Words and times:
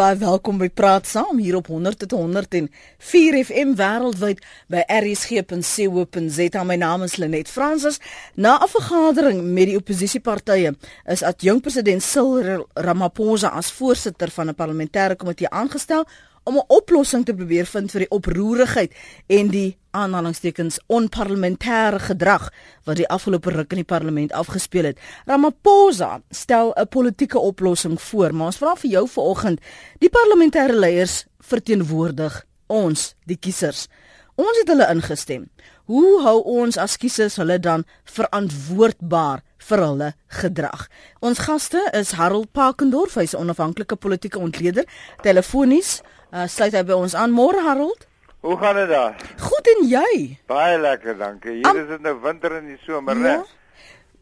Baie 0.00 0.16
welkom 0.16 0.56
by 0.56 0.70
Praat 0.72 1.04
Saam 1.04 1.36
hier 1.42 1.58
op 1.58 1.66
100 1.68 1.98
tot 2.00 2.14
104 2.16 3.34
FM 3.44 3.74
wêreldwyd 3.76 4.38
by 4.72 4.80
rsg.co.za. 4.88 6.62
My 6.64 6.78
naam 6.80 7.04
is 7.04 7.18
Lenet 7.20 7.50
Fransis. 7.52 8.00
Na 8.34 8.56
'n 8.64 8.70
vergadering 8.72 9.42
met 9.44 9.68
die 9.68 9.76
oppositiepartye 9.76 10.72
is 11.04 11.22
adjunk 11.22 11.62
president 11.62 12.02
Cyril 12.02 12.64
Ramaphosa 12.72 13.48
as 13.48 13.72
voorsitter 13.72 14.30
van 14.30 14.48
'n 14.48 14.54
parlementêre 14.54 15.16
komitee 15.16 15.48
aangestel 15.48 16.06
om 16.44 16.56
'n 16.56 16.64
oplossing 16.68 17.24
te 17.24 17.34
probeer 17.34 17.66
vind 17.66 17.90
vir 17.90 18.00
die 18.00 18.10
oproerigheid 18.10 18.94
en 19.26 19.48
die 19.48 19.76
aanhalingstekens 19.96 20.78
onparlementêre 20.86 21.98
gedrag 22.04 22.48
wat 22.88 22.98
die 23.00 23.08
afgelope 23.08 23.50
ruk 23.54 23.72
in 23.74 23.82
die 23.82 23.88
parlement 23.88 24.32
afgespeel 24.32 24.90
het. 24.90 25.00
Ramaphosa 25.26 26.20
stel 26.30 26.72
'n 26.76 26.88
politieke 26.88 27.38
oplossing 27.38 28.00
voor, 28.00 28.34
maar 28.34 28.46
ons 28.46 28.56
vra 28.56 28.76
vir 28.76 28.90
jou 28.90 29.08
vanoggend, 29.08 29.60
die 29.98 30.10
parlementêre 30.10 30.78
leiers 30.78 31.26
verteenwoordig 31.38 32.44
ons, 32.66 33.14
die 33.26 33.36
kiesers. 33.36 33.88
Ons 34.34 34.58
het 34.58 34.68
hulle 34.68 34.88
ingestem. 34.90 35.50
Hoe 35.84 36.22
hou 36.22 36.42
ons 36.42 36.76
as 36.76 36.96
kiesers 36.96 37.36
hulle 37.36 37.58
dan 37.58 37.84
verantwoordbaar 38.04 39.42
vir 39.58 39.78
hulle 39.78 40.14
gedrag? 40.28 40.88
Ons 41.20 41.38
gaste 41.38 41.90
is 41.92 42.12
Harold 42.12 42.52
Parkendorf, 42.52 43.14
hy's 43.14 43.34
'n 43.34 43.40
onafhanklike 43.40 43.96
politieke 43.96 44.38
ontleder, 44.38 44.84
telefonies 45.22 46.02
Uh, 46.30 46.46
sluit 46.46 46.74
hy 46.78 46.84
by 46.86 46.94
ons 46.94 47.16
aan 47.18 47.32
môre 47.34 47.58
Harold? 47.66 48.06
Hoe 48.40 48.56
gaan 48.56 48.74
dit 48.74 48.88
daar? 48.88 49.16
Goed 49.38 49.66
en 49.76 49.88
jy? 49.88 50.12
Baie 50.48 50.78
lekker, 50.80 51.18
dankie. 51.18 51.58
Hier 51.58 51.66
Am 51.68 51.76
is 51.76 51.88
dit 51.88 52.00
nou 52.00 52.14
winter 52.22 52.54
en 52.56 52.70
die 52.70 52.78
somer, 52.86 53.18
ja? 53.20 53.36
né? 53.36 53.58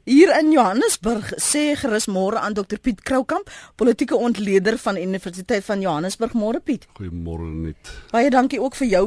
Hier 0.08 0.32
in 0.38 0.50
Johannesburg 0.54 1.34
sê 1.36 1.74
gerus 1.76 2.08
môre 2.08 2.40
aan 2.40 2.56
Dr 2.56 2.80
Piet 2.80 3.02
Kroukamp, 3.04 3.50
politieke 3.76 4.16
ontleder 4.16 4.78
van 4.80 4.96
Universiteit 4.96 5.64
van 5.66 5.84
Johannesburg. 5.84 6.32
Môre 6.32 6.62
Piet. 6.64 6.88
Goeiemôre 6.96 7.46
net. 7.52 7.92
Baie 8.10 8.30
dankie 8.32 8.60
ook 8.62 8.78
vir 8.80 8.88
jou 8.88 9.04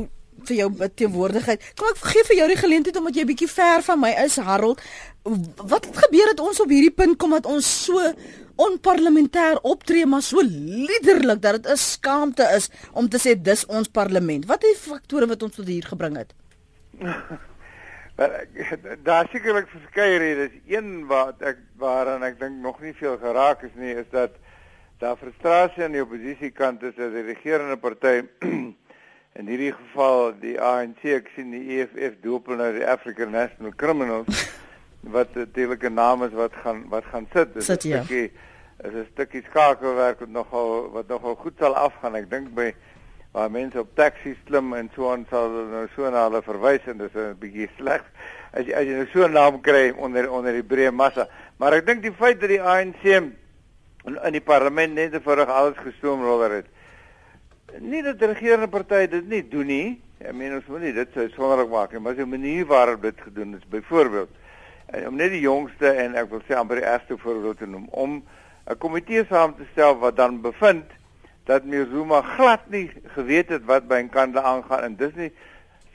vir 0.47 0.57
jou 0.57 0.69
teenwoordigheid. 0.97 1.65
Kom 1.77 1.89
ek 1.91 2.05
gee 2.13 2.23
vir 2.29 2.37
jou 2.39 2.47
die 2.49 2.59
geleentheid 2.61 2.95
omdat 2.97 3.17
jy 3.19 3.25
bietjie 3.29 3.49
ver 3.51 3.83
van 3.85 3.99
my 4.01 4.09
is, 4.23 4.39
Harold. 4.41 4.81
Wat 5.23 5.85
het 5.85 5.99
gebeur 6.05 6.31
dat 6.31 6.41
ons 6.41 6.61
op 6.63 6.71
hierdie 6.71 6.93
punt 6.95 7.19
kom 7.21 7.35
dat 7.35 7.49
ons 7.49 7.67
so 7.85 8.01
onparlementêr 8.55 9.59
optree 9.61 10.05
maar 10.05 10.21
so 10.21 10.41
liderlik 10.43 11.41
dat 11.41 11.61
dit 11.61 11.71
'n 11.71 11.77
skaamte 11.77 12.43
is 12.55 12.69
om 12.93 13.09
te 13.09 13.17
sê 13.17 13.41
dis 13.41 13.65
ons 13.65 13.87
parlement. 13.87 14.45
Wat 14.45 14.63
is 14.63 14.69
die 14.69 14.91
faktore 14.91 15.27
wat 15.27 15.43
ons 15.43 15.55
tot 15.55 15.67
hier 15.67 15.83
gebring 15.83 16.17
het? 16.17 16.33
Daar 19.03 19.27
sekerlik 19.31 19.67
verskeie 19.67 20.17
redes. 20.17 20.51
Een 20.67 21.07
wat 21.07 21.41
ek 21.41 21.57
waaraan 21.77 22.23
ek 22.23 22.39
dink 22.39 22.61
nog 22.61 22.81
nie 22.81 22.93
veel 22.93 23.17
geraak 23.17 23.63
is 23.63 23.73
nie, 23.75 23.95
is 23.95 24.09
dat 24.11 24.31
daar 25.01 25.17
frustrasie 25.17 25.83
aan 25.83 25.95
die 25.95 26.03
oppositiekant 26.03 26.83
is 26.83 26.95
dat 26.95 27.13
die 27.15 27.25
regerende 27.25 27.77
party 27.77 28.21
in 29.39 29.47
hierdie 29.49 29.71
geval 29.73 30.35
die 30.41 30.59
ANC, 30.61 31.01
ek 31.17 31.31
sien 31.35 31.49
die 31.55 31.79
EFF 31.79 32.19
doop 32.21 32.51
nou 32.53 32.69
die 32.75 32.85
African 32.85 33.33
National 33.33 33.73
Criminals 33.75 34.43
wat 35.01 35.33
natuurlik 35.35 35.83
'n 35.83 35.93
naam 35.93 36.23
is 36.23 36.31
wat 36.31 36.53
gaan 36.53 36.85
wat 36.89 37.03
gaan 37.05 37.27
sit. 37.33 37.53
Dit 37.53 37.61
is 37.61 37.69
'n 37.69 37.79
stukkie 37.79 38.31
is 38.83 38.93
'n 38.93 39.07
stukkie 39.11 39.43
skakelwerk 39.49 40.19
wat 40.19 40.29
nogal 40.29 40.91
wat 40.91 41.07
nogal 41.07 41.35
goed 41.35 41.53
sal 41.59 41.75
afgaan. 41.75 42.15
Ek 42.15 42.29
dink 42.29 42.53
by 42.53 42.73
waar 43.31 43.51
mense 43.51 43.79
op 43.79 43.95
taksies 43.95 44.37
klim 44.45 44.73
en 44.73 44.89
so 44.95 45.11
aan 45.11 45.25
sal 45.29 45.49
nou 45.49 45.87
so 45.95 46.09
na 46.09 46.27
hulle 46.27 46.41
verwys 46.41 46.87
en 46.87 46.97
dis 46.97 47.15
'n 47.15 47.35
bietjie 47.39 47.69
sleg 47.77 48.03
as 48.51 48.65
jy 48.65 48.73
as 48.73 48.85
jy 48.85 48.95
nou 48.95 49.07
so 49.13 49.23
'n 49.25 49.31
naam 49.31 49.61
kry 49.61 49.93
onder 49.97 50.31
onder 50.31 50.51
die 50.51 50.75
breë 50.75 50.91
massa. 50.91 51.27
Maar 51.57 51.73
ek 51.73 51.85
dink 51.85 52.01
die 52.01 52.13
feit 52.13 52.39
dat 52.39 52.49
die 52.49 52.61
ANC 52.61 53.03
in, 53.03 53.35
in 54.23 54.31
die 54.31 54.41
parlement 54.41 54.93
net 54.93 55.23
vorig 55.23 55.47
alles 55.49 55.77
gestoomroller 55.77 56.51
het. 56.51 56.65
Nie 57.79 58.03
dat 58.03 58.19
die 58.19 58.27
regerende 58.27 58.67
party 58.67 59.07
dit 59.07 59.27
nie 59.27 59.47
doen 59.47 59.67
nie. 59.67 60.01
Ek 60.19 60.33
meen 60.33 60.53
ons 60.53 60.67
moet 60.67 60.81
nie 60.81 60.93
dit 60.93 61.07
so 61.13 61.27
sonderlik 61.27 61.69
maak 61.69 61.91
nie, 61.91 61.99
maar 61.99 62.15
die 62.15 62.25
manier 62.25 62.65
waarop 62.65 63.01
dit 63.01 63.21
gedoen 63.21 63.55
is, 63.55 63.67
byvoorbeeld 63.69 64.29
om 65.07 65.15
net 65.15 65.31
die 65.31 65.43
jongste 65.43 65.91
en 66.03 66.15
ek 66.15 66.29
wil 66.29 66.41
sê 66.47 66.55
amper 66.55 66.81
die 66.81 66.87
eerste 66.87 67.17
voorbeeld 67.17 67.57
te 67.57 67.67
noem 67.67 67.87
om 67.91 68.23
'n 68.69 68.77
komitee 68.77 69.25
saam 69.29 69.55
te 69.55 69.65
stel 69.71 69.97
wat 69.99 70.15
dan 70.15 70.41
bevind 70.41 70.85
dat 71.45 71.65
Mzuma 71.65 72.21
glad 72.21 72.69
nie 72.69 72.91
geweet 73.15 73.49
het 73.49 73.65
wat 73.65 73.87
by 73.87 74.01
Nkandla 74.05 74.41
aangaan 74.41 74.83
en 74.83 74.95
dis 74.95 75.15
nie 75.15 75.31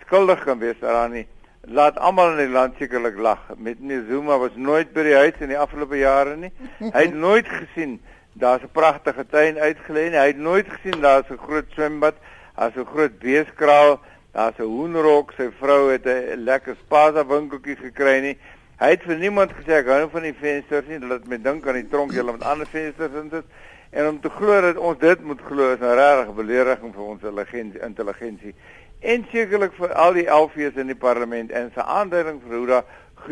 skuldig 0.00 0.42
kan 0.44 0.58
wees 0.58 0.78
daaraan 0.80 1.12
nie. 1.12 1.26
Laat 1.66 1.98
almal 1.98 2.36
in 2.36 2.44
die 2.46 2.54
land 2.54 2.76
sekerlik 2.78 3.16
lag. 3.18 3.40
Met 3.56 3.80
Mzuma 3.80 4.38
was 4.38 4.54
nooit 4.54 4.92
by 4.94 5.02
die 5.02 5.14
huis 5.14 5.40
in 5.40 5.50
die 5.54 5.58
afgelope 5.58 5.98
jare 5.98 6.36
nie. 6.36 6.52
Hy 6.94 7.06
het 7.08 7.14
nooit 7.14 7.48
gesien 7.48 8.00
daar's 8.34 8.62
'n 8.62 8.72
pragtige 8.72 9.26
tuin 9.26 9.56
uitgelê 9.58 10.10
nie. 10.10 10.18
Hy 10.18 10.26
het 10.34 10.42
nooit 10.50 10.68
gesien 10.68 11.00
daar's 11.00 11.30
'n 11.30 11.38
groot 11.38 11.70
swembad, 11.74 12.14
daar's 12.56 12.76
'n 12.76 12.84
groot 12.84 13.18
beeskraal, 13.18 14.00
daar's 14.32 14.58
'n 14.58 14.62
hoenderhok. 14.62 15.32
Sy 15.36 15.50
vrou 15.58 15.90
het 15.90 16.06
'n 16.06 16.44
lekker 16.44 16.76
spaza 16.84 17.26
winkeltjie 17.26 17.76
gekry 17.76 18.20
nie. 18.20 18.38
Hy 18.76 18.90
het 18.92 19.04
vir 19.08 19.16
niemand 19.16 19.54
gesê 19.56 19.78
ek 19.78 19.86
hou 19.88 20.02
van 20.12 20.26
die 20.26 20.34
vensters 20.36 20.84
nie, 20.90 20.98
laat 21.00 21.24
my 21.24 21.38
dink 21.40 21.64
aan 21.64 21.78
die 21.78 21.88
tronk 21.88 22.12
julle 22.12 22.34
met 22.36 22.42
ander 22.44 22.68
vensters 22.68 23.14
in 23.16 23.30
dit. 23.32 23.44
En 23.96 24.08
om 24.10 24.18
te 24.20 24.28
glo 24.28 24.60
dat 24.60 24.76
ons 24.76 24.98
dit 25.00 25.22
moet 25.24 25.40
glo 25.48 25.70
is 25.72 25.80
'n 25.80 25.96
regte 25.96 26.32
belediging 26.36 26.92
vir 26.92 27.02
ons 27.02 27.22
intelligensie. 27.80 28.54
En 29.00 29.24
sekerlik 29.32 29.72
vir 29.72 29.94
al 29.94 30.12
die 30.12 30.26
elfies 30.26 30.76
in 30.76 30.86
die 30.86 30.98
parlement 30.98 31.50
en 31.50 31.70
sy 31.74 31.80
aanduiding 31.80 32.42
vir 32.42 32.56
hoe 32.56 32.66
daar 32.66 32.84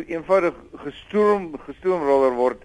eenvoudig 0.07 0.55
gestoom 0.85 1.59
gestoomroller 1.67 2.33
word, 2.33 2.63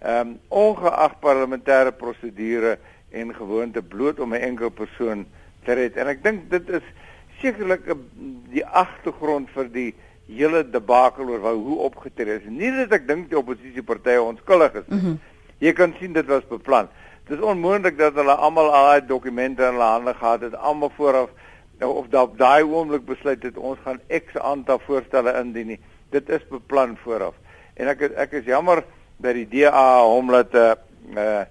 ehm 0.00 0.28
um, 0.28 0.38
ongeag 0.48 1.18
parlementêre 1.20 1.92
prosedure 1.92 2.78
en 3.10 3.34
gewoonte 3.34 3.82
bloot 3.82 4.20
om 4.20 4.34
'n 4.34 4.40
enkel 4.40 4.70
persoon 4.70 5.26
te 5.64 5.72
red. 5.72 5.96
En 5.96 6.06
ek 6.06 6.22
dink 6.22 6.50
dit 6.50 6.68
is 6.68 6.82
sekerlik 7.40 7.82
die 8.50 8.66
agtergrond 8.66 9.50
vir 9.50 9.68
die 9.72 9.94
hele 10.36 10.62
debakel 10.70 11.28
oor 11.28 11.40
wou 11.40 11.54
hoe 11.56 11.78
opgetree 11.88 12.38
is. 12.40 12.48
Nie 12.48 12.70
dat 12.76 12.92
ek 12.98 13.06
dink 13.08 13.28
die 13.30 13.38
oppositiepartye 13.38 14.22
onskuldig 14.22 14.74
is 14.82 14.88
nie. 14.88 14.98
Mm 14.98 15.04
-hmm. 15.04 15.20
Jy 15.58 15.72
kan 15.72 15.94
sien 15.98 16.12
dit 16.12 16.26
was 16.26 16.46
beplan. 16.48 16.88
Dit 17.28 17.38
is 17.38 17.44
onmoontlik 17.44 17.98
dat 17.98 18.14
hulle 18.14 18.34
almal 18.34 18.72
al 18.74 18.84
daai 18.84 19.06
dokumente 19.06 19.62
in 19.62 19.76
hulle 19.76 19.90
hande 19.94 20.14
gehad 20.14 20.40
het, 20.40 20.54
almal 20.54 20.90
vooraf 20.96 21.30
nou 21.78 21.94
of 21.94 22.08
dat 22.08 22.38
daai 22.38 22.62
oomblik 22.64 23.04
besluit 23.04 23.42
het 23.42 23.56
ons 23.56 23.78
gaan 23.84 24.00
X 24.08 24.36
aantal 24.38 24.78
voorstelle 24.78 25.34
indien 25.40 25.66
nie. 25.66 25.80
Dit 26.10 26.28
is 26.28 26.48
beplan 26.50 26.96
vooraf. 27.04 27.34
En 27.74 27.88
ek 27.88 28.00
ek 28.00 28.32
is 28.32 28.44
jammer 28.44 28.84
dat 29.16 29.34
die 29.34 29.48
DA 29.48 30.02
hom 30.02 30.30
laat 30.30 30.54
uh 30.54 30.74
uh 31.16 31.42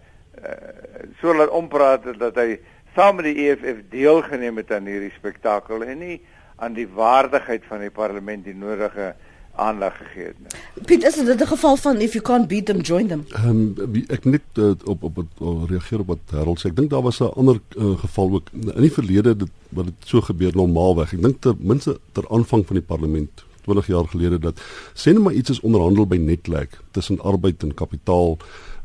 so 1.21 1.33
laat 1.35 1.49
ompraat 1.49 2.05
dat 2.19 2.35
hy 2.35 2.59
saam 2.95 3.15
met 3.15 3.25
die 3.29 3.47
EFF 3.47 3.81
deelgeneem 3.89 4.57
het 4.57 4.71
aan 4.71 4.87
hierdie 4.89 5.13
spektakel 5.15 5.83
en 5.83 5.99
nie 5.99 6.21
aan 6.61 6.77
die 6.77 6.87
waardigheid 6.87 7.65
van 7.69 7.81
die 7.81 7.89
parlement 7.93 8.45
die 8.45 8.55
nodige 8.55 9.13
aandag 9.59 9.97
gegee 9.97 10.29
het. 10.29 10.57
Piet, 10.87 11.03
is 11.03 11.15
dit 11.15 11.41
'n 11.41 11.47
geval 11.47 11.75
van 11.77 12.01
if 12.01 12.13
you 12.13 12.23
can't 12.23 12.47
beat 12.47 12.65
them 12.65 12.81
join 12.81 13.07
them? 13.07 13.25
Ehm 13.29 13.73
um, 13.77 14.03
ek 14.07 14.25
net 14.25 14.41
uh, 14.53 14.71
op 14.85 15.03
op 15.03 15.17
op 15.17 15.69
reageer 15.69 15.99
op 15.99 16.07
wat 16.07 16.25
Harold 16.29 16.59
sê. 16.59 16.69
Ek 16.69 16.75
dink 16.75 16.89
daar 16.89 17.01
was 17.01 17.19
'n 17.19 17.33
ander 17.35 17.59
uh, 17.77 17.97
geval 17.99 18.31
ook 18.31 18.49
in 18.53 18.81
die 18.81 18.91
verlede 18.91 19.35
dit 19.35 19.49
wat 19.69 19.85
dit 19.85 19.93
so 20.05 20.21
gebeur 20.21 20.51
normaalweg. 20.55 21.13
Ek 21.13 21.21
dink 21.21 21.41
ten 21.41 21.57
minste 21.59 21.99
ter 22.11 22.29
aanvang 22.29 22.65
van 22.65 22.75
die 22.75 22.85
parlement 22.85 23.43
20 23.61 23.87
jaar 23.87 24.07
gelede 24.07 24.39
dat 24.39 24.61
sê 24.93 25.13
net 25.13 25.23
maar 25.23 25.33
iets 25.33 25.49
is 25.49 25.61
onderhandel 25.61 26.07
by 26.07 26.17
Netlek 26.17 26.79
tussen 26.91 27.19
arbeid 27.19 27.63
en 27.63 27.73
kapitaal 27.73 28.37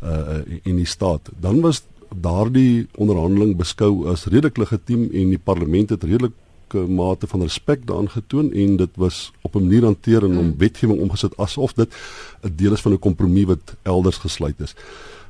uh 0.03 0.41
in 0.63 0.77
die 0.77 0.87
staat. 0.87 1.31
Dan 1.41 1.61
was 1.61 1.85
daardie 2.15 2.87
onderhandeling 2.95 3.57
beskou 3.57 4.09
as 4.09 4.25
redelik 4.25 4.57
legitiem 4.57 5.09
en 5.13 5.29
die 5.29 5.43
parlement 5.45 5.91
het 5.91 6.05
redelik 6.05 6.33
mate 6.75 7.27
van 7.27 7.43
respek 7.43 7.87
daaraan 7.87 8.11
getoon 8.11 8.53
en 8.53 8.77
dit 8.77 8.91
was 8.97 9.33
op 9.43 9.55
'n 9.55 9.63
manier 9.63 9.85
hanteer 9.85 10.25
en 10.25 10.31
om 10.31 10.39
hmm. 10.39 10.55
wetgewing 10.59 11.01
omgesit 11.01 11.37
asof 11.37 11.73
dit 11.73 11.95
'n 12.43 12.53
deel 12.57 12.73
is 12.73 12.81
van 12.81 12.93
'n 12.93 12.99
kompromie 12.99 13.47
wat 13.47 13.77
elders 13.83 14.17
gesluit 14.17 14.61
is. 14.61 14.75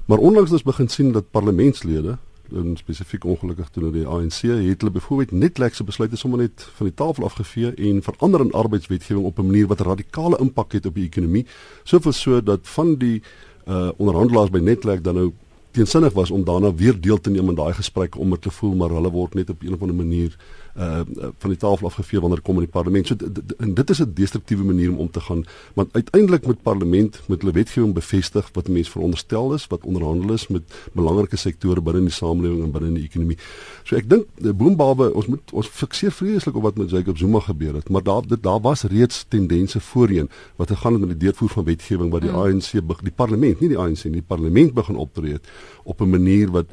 Maar 0.04 0.18
onlangs 0.18 0.50
het 0.50 0.52
ons 0.52 0.62
begin 0.62 0.88
sien 0.88 1.12
dat 1.12 1.30
parlementslede 1.30 2.18
en 2.52 2.76
spesifiek 2.76 3.24
ongelukkig 3.24 3.68
toe 3.68 3.90
die 3.90 4.06
ANC 4.06 4.40
het 4.42 4.80
hulle 4.80 4.90
byvoorbeeld 4.90 5.30
net 5.30 5.58
lekse 5.58 5.84
besluite 5.84 6.16
sommer 6.16 6.38
net 6.38 6.68
van 6.76 6.86
die 6.86 6.94
tafel 6.94 7.24
afgevee 7.24 7.74
en 7.74 8.02
verander 8.02 8.40
in 8.40 8.52
arbeidswetgewing 8.52 9.26
op 9.26 9.38
'n 9.38 9.46
manier 9.46 9.66
wat 9.66 9.80
radikale 9.80 10.38
impak 10.38 10.72
het 10.72 10.86
op 10.86 10.94
die 10.94 11.04
ekonomie. 11.04 11.46
Soveel 11.82 12.12
so 12.12 12.42
dat 12.42 12.60
van 12.62 12.94
die 12.94 13.22
uh 13.68 13.90
onderhandelaars 13.96 14.50
by 14.50 14.58
Netlek 14.58 15.04
dan 15.04 15.14
nou 15.14 15.32
teensinnig 15.70 16.12
was 16.12 16.30
om 16.30 16.44
daarna 16.44 16.74
weer 16.74 17.00
deel 17.00 17.20
te 17.20 17.30
neem 17.30 17.48
in 17.48 17.54
daai 17.54 17.72
gesprekke 17.72 18.18
om 18.18 18.38
te 18.38 18.50
voel 18.50 18.74
maar 18.74 18.90
hulle 18.90 19.10
word 19.10 19.34
net 19.34 19.50
op 19.50 19.62
'n 19.62 19.72
of 19.72 19.80
ander 19.80 19.96
manier 19.96 20.36
uh 20.38 20.65
van 20.76 21.50
die 21.50 21.58
tafel 21.58 21.86
afgevee 21.86 22.20
wanneer 22.20 22.40
kom 22.44 22.58
in 22.60 22.66
die 22.66 22.72
parlement. 22.72 23.06
So 23.06 23.16
en 23.58 23.74
dit 23.74 23.90
is 23.90 24.00
'n 24.00 24.12
destruktiewe 24.14 24.64
manier 24.64 24.90
om 24.90 24.98
om 24.98 25.10
te 25.10 25.20
gaan 25.20 25.44
want 25.74 25.88
uiteindelik 25.92 26.46
moet 26.46 26.62
parlement 26.62 27.20
met 27.26 27.40
hulle 27.40 27.52
wetgewing 27.52 27.94
bevestig 27.94 28.48
wat 28.52 28.68
mense 28.68 28.90
veronderstel 28.90 29.54
is 29.54 29.66
wat 29.66 29.84
onderhandel 29.84 30.32
is 30.32 30.46
met 30.48 30.62
belangrike 30.92 31.36
sektore 31.36 31.80
binne 31.80 32.00
die 32.00 32.10
samelewing 32.10 32.62
en 32.62 32.70
binne 32.70 32.92
die 32.92 33.04
ekonomie. 33.04 33.38
So 33.84 33.96
ek 33.96 34.08
dink 34.10 34.26
die 34.34 34.52
boombabe 34.52 35.12
ons 35.14 35.26
moet 35.26 35.52
ons 35.52 35.68
fikseer 35.68 36.12
vreeslik 36.12 36.56
op 36.56 36.62
wat 36.62 36.76
met 36.76 36.90
Jacob 36.90 37.18
Zuma 37.18 37.40
gebeur 37.40 37.74
het, 37.74 37.88
maar 37.88 38.02
daar 38.02 38.26
dit 38.26 38.42
daar 38.42 38.60
was 38.60 38.82
reeds 38.82 39.24
tendense 39.28 39.80
voorheen 39.80 40.28
wat 40.56 40.68
gegaan 40.68 40.92
het 40.92 41.00
met 41.00 41.14
die 41.14 41.26
deurvoer 41.26 41.48
van 41.48 41.64
wetgewing 41.64 42.10
wat 42.10 42.20
die 42.22 42.30
hmm. 42.30 42.40
ANC 42.40 42.70
die 43.06 43.12
parlement, 43.14 43.60
nie 43.60 43.68
die 43.68 43.78
ANC 43.78 44.04
nie, 44.04 44.20
die 44.20 44.26
parlement 44.26 44.74
begin 44.74 44.96
optree 44.96 45.38
op 45.84 46.00
'n 46.00 46.10
manier 46.10 46.50
wat 46.50 46.66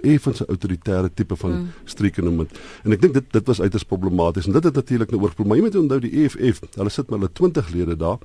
effens 0.00 0.40
'n 0.40 0.48
autoritaire 0.48 1.10
tipe 1.14 1.36
van 1.36 1.50
mm. 1.50 1.68
streekenoemend. 1.84 2.58
En 2.82 2.92
ek 2.92 3.00
dink 3.00 3.14
dit 3.14 3.32
dit 3.32 3.46
was 3.46 3.60
uiters 3.60 3.84
problematies 3.84 4.46
en 4.46 4.52
dit 4.52 4.64
het 4.64 4.74
natuurlik 4.74 5.10
nou 5.10 5.22
oorgekom. 5.22 5.46
Maar 5.46 5.56
jy 5.56 5.62
moet 5.62 5.76
onthou 5.76 6.00
die 6.00 6.24
EFF, 6.24 6.60
hulle 6.74 6.90
sit 6.90 7.10
met 7.10 7.18
hulle 7.18 7.32
20 7.32 7.70
lede 7.70 7.96
daar. 7.96 8.18